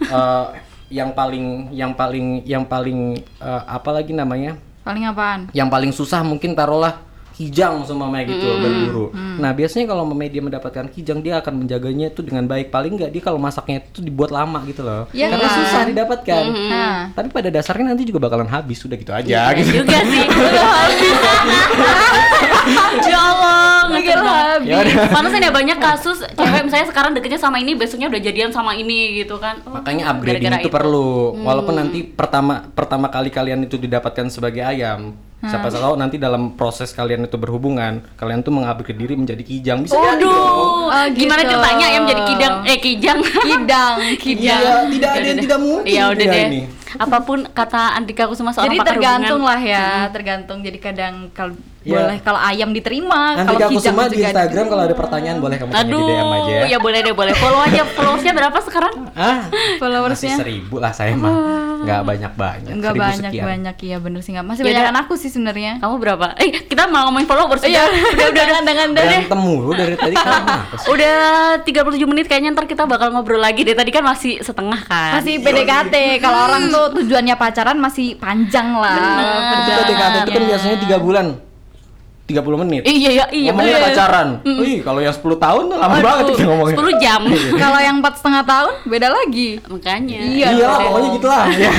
eh, 0.00 0.44
yang 0.88 1.10
paling 1.10 1.44
yang 1.70 1.90
paling 1.92 2.26
yang 2.46 2.62
paling 2.62 2.98
eh, 3.18 3.62
apa 3.66 3.90
lagi 3.90 4.14
namanya? 4.14 4.54
Paling 4.90 5.06
apaan? 5.06 5.40
Yang 5.54 5.68
paling 5.70 5.92
susah 5.94 6.26
mungkin 6.26 6.50
taruhlah 6.58 6.98
kijang 7.40 7.88
sama 7.88 8.20
gitu 8.28 8.60
berburu. 8.60 9.06
Nah, 9.40 9.56
biasanya 9.56 9.88
kalau 9.88 10.04
Mama 10.04 10.28
dia 10.28 10.44
mendapatkan 10.44 10.84
kijang 10.92 11.24
dia 11.24 11.40
akan 11.40 11.64
menjaganya 11.64 12.12
itu 12.12 12.20
dengan 12.20 12.44
baik. 12.44 12.68
Paling 12.68 13.00
nggak 13.00 13.16
dia 13.16 13.22
kalau 13.24 13.40
masaknya 13.40 13.80
itu 13.80 14.04
dibuat 14.04 14.28
lama 14.28 14.60
gitu 14.68 14.84
loh. 14.84 15.08
Iya 15.16 15.32
Karena 15.32 15.48
kan? 15.48 15.56
susah 15.56 15.80
didapatkan. 15.88 16.42
Nah. 16.68 16.98
Tapi 17.16 17.32
pada 17.32 17.48
dasarnya 17.48 17.96
nanti 17.96 18.04
juga 18.04 18.28
bakalan 18.28 18.44
habis, 18.44 18.84
sudah 18.84 19.00
gitu 19.00 19.16
aja 19.16 19.24
Iya 19.24 19.56
gitu. 19.56 19.80
juga 19.80 19.98
sih. 20.04 20.24
ya 23.08 23.18
Allah, 23.18 23.88
Mikir 23.88 24.20
habis. 24.20 24.68
Ya. 24.68 25.08
Pantesan 25.08 25.40
ya 25.40 25.52
banyak 25.52 25.78
kasus 25.80 26.20
cewek 26.20 26.62
misalnya 26.68 26.86
sekarang 26.92 27.16
deketnya 27.16 27.40
sama 27.40 27.56
ini, 27.56 27.72
besoknya 27.72 28.12
udah 28.12 28.20
jadian 28.20 28.52
sama 28.52 28.76
ini 28.76 29.24
gitu 29.24 29.40
kan. 29.40 29.64
Oh, 29.64 29.80
Makanya 29.80 30.12
upgrading 30.12 30.44
gara-gara 30.44 30.68
itu, 30.68 30.68
perlu. 30.68 31.40
Walaupun 31.40 31.74
nanti 31.80 32.04
pertama 32.04 32.68
pertama 32.76 33.08
kali 33.08 33.32
kalian 33.32 33.64
itu 33.64 33.80
didapatkan 33.80 34.28
sebagai 34.28 34.60
ayam, 34.60 35.16
siapa 35.42 35.68
tahu 35.68 35.94
nanti 35.94 36.16
dalam 36.16 36.52
proses 36.52 36.90
kalian 36.90 37.24
itu 37.24 37.34
berhubungan, 37.34 38.04
kalian 38.14 38.40
tuh 38.40 38.50
mengupgrade 38.50 38.92
diri 38.94 39.14
menjadi 39.14 39.40
kijang. 39.40 39.80
Bisa 39.80 39.94
jadi 39.94 40.20
dong. 40.20 40.28
Waduh, 40.28 40.88
Oh, 40.90 41.06
gimana 41.10 41.40
gitu. 41.40 41.50
ceritanya 41.50 41.84
ayam 41.86 42.02
jadi 42.04 42.22
kidang? 42.26 42.54
Eh 42.62 42.78
kijang. 42.78 43.18
Kidang, 43.22 43.94
kidang. 44.24 44.60
Iya, 44.60 44.90
tidak 44.90 45.10
ada 45.10 45.26
yang 45.26 45.38
tidak 45.40 45.58
mungkin 45.58 45.88
Ya 45.88 46.04
udah 46.08 46.26
deh. 46.26 46.44
ini. 46.46 46.60
Apa 46.92 47.18
pun 47.20 47.46
kata 47.46 47.94
Andika 47.94 48.26
Kusuma 48.26 48.50
seorang 48.50 48.66
Jadi 48.66 48.76
pakar 48.76 48.88
tergantung 48.92 49.38
hubungan. 49.38 49.48
lah 49.48 49.60
ya, 49.62 49.86
tergantung. 50.10 50.58
Jadi 50.60 50.78
kadang 50.78 51.14
kalau 51.30 51.54
Iya. 51.80 51.96
boleh 51.96 52.18
kalau 52.20 52.36
ayam 52.36 52.70
diterima, 52.70 53.20
Nanti 53.32 53.46
kalau 53.46 53.60
aku 53.62 53.72
kijang 53.72 53.94
semua 53.96 54.04
di 54.04 54.16
Instagram 54.20 54.64
kalau 54.68 54.82
ada 54.84 54.92
pertanyaan 54.92 55.38
boleh 55.38 55.56
kamu 55.56 55.70
tanya 55.70 55.80
di 55.80 55.88
Aduh, 55.88 56.04
DM 56.04 56.28
aja 56.28 56.52
ya. 56.52 56.64
ya 56.66 56.78
boleh 56.78 56.98
deh 57.00 57.14
boleh. 57.14 57.32
Follow 57.32 57.60
aja. 57.62 57.82
Followersnya 57.88 58.32
berapa 58.34 58.58
sekarang? 58.60 58.94
Ah, 59.14 59.48
Followersnya? 59.78 60.34
masih 60.34 60.42
seribu 60.44 60.76
lah 60.76 60.92
saya 60.92 61.14
mah. 61.14 61.32
Nggak 61.80 62.00
banyak-banyak. 62.02 62.72
Enggak 62.72 62.92
seribu 62.92 63.04
banyak 63.04 63.30
sekian. 63.30 63.46
banyak 63.46 63.76
iya 63.80 63.96
bener 63.96 64.20
sih 64.20 64.30
nggak. 64.32 64.46
Masih 64.46 64.62
Ya 64.62 64.68
banyak 64.82 64.96
aku 64.98 65.14
sih 65.14 65.28
sebenarnya. 65.28 65.72
Kamu 65.78 65.96
berapa? 65.96 66.26
Eh, 66.36 66.48
kita 66.62 66.86
mau 66.86 67.06
ngomongin 67.06 67.26
followers 67.26 67.62
Iya, 67.62 67.82
udah. 67.82 68.28
udah 68.30 68.44
dengan 68.46 68.62
dengan 68.62 68.88
Berantem 68.92 69.38
mulu 69.38 69.70
dari 69.72 69.94
tadi 69.94 70.14
kan. 70.20 70.42
Udah 70.86 71.16
37 71.60 71.72
menit 72.04 72.26
kayaknya 72.26 72.50
ntar 72.50 72.64
kita 72.64 72.84
bakal 72.84 73.10
ngobrol 73.10 73.38
lagi 73.38 73.62
deh. 73.62 73.74
Tadi 73.74 73.90
kan 73.90 74.00
masih 74.00 74.38
setengah 74.40 74.80
kan. 74.82 75.18
masih 75.18 75.40
PDKT. 75.40 75.94
Kalau 76.18 76.46
orang 76.46 76.68
tuh 76.68 76.96
tujuannya 76.96 77.34
pacaran 77.34 77.76
masih 77.76 78.14
panjang 78.14 78.72
lah. 78.72 78.96
Itu 79.50 79.70
PDKT 79.76 80.14
itu 80.20 80.30
kan 80.30 80.42
biasanya 80.46 80.76
tiga 80.78 80.96
bulan. 80.96 81.49
30 82.30 82.62
menit. 82.62 82.82
Iya 82.82 83.10
iya 83.10 83.24
iya 83.30 83.50
ngomongnya 83.50 83.76
bener. 83.76 83.86
pacaran. 83.90 84.28
Wih, 84.46 84.78
kalau 84.80 84.98
yang 84.98 85.10
10 85.10 85.22
tahun 85.36 85.62
tuh 85.66 85.76
lama 85.76 85.92
Aduh, 85.92 86.04
banget 86.04 86.24
kita 86.30 86.42
ngomongnya. 86.46 86.76
10 86.78 87.02
jam. 87.02 87.20
Kalau 87.58 87.78
yang 87.78 87.96
empat 87.98 88.14
setengah 88.16 88.42
tahun 88.44 88.72
beda 88.86 89.08
lagi. 89.08 89.48
Makanya. 89.64 90.18
Iya 90.20 90.46
Iya, 90.50 90.66
lah, 90.66 90.78
pokoknya 90.80 91.08
gitulah. 91.14 91.44
Ya. 91.60 91.72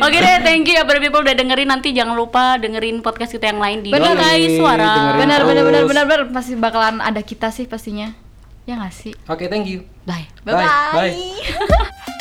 Oke 0.00 0.16
deh, 0.16 0.36
thank 0.40 0.64
you 0.64 0.74
ya 0.74 0.82
Baby 0.82 1.00
People 1.04 1.20
udah 1.20 1.34
dengerin 1.34 1.68
nanti 1.68 1.90
jangan 1.90 2.14
lupa 2.14 2.56
dengerin 2.56 3.00
podcast 3.00 3.30
kita 3.30 3.48
yang 3.48 3.58
lain 3.58 3.82
di 3.82 3.90
Bener. 3.90 4.14
Guys 4.14 4.54
Suara. 4.54 5.18
Benar 5.18 5.44
benar 5.44 5.64
benar 5.66 5.84
benar 5.86 6.04
benar 6.06 6.20
pasti 6.30 6.54
bakalan 6.54 6.98
ada 6.98 7.20
kita 7.20 7.50
sih 7.50 7.66
pastinya. 7.66 8.14
Ya 8.64 8.76
nggak 8.76 8.92
sih? 8.92 9.12
Oke, 9.26 9.46
thank 9.46 9.66
you. 9.66 9.82
Bye. 10.04 10.30
Bye 10.40 10.54
Bye. 10.54 10.64
bye. 10.64 11.10
Bye. 11.10 12.16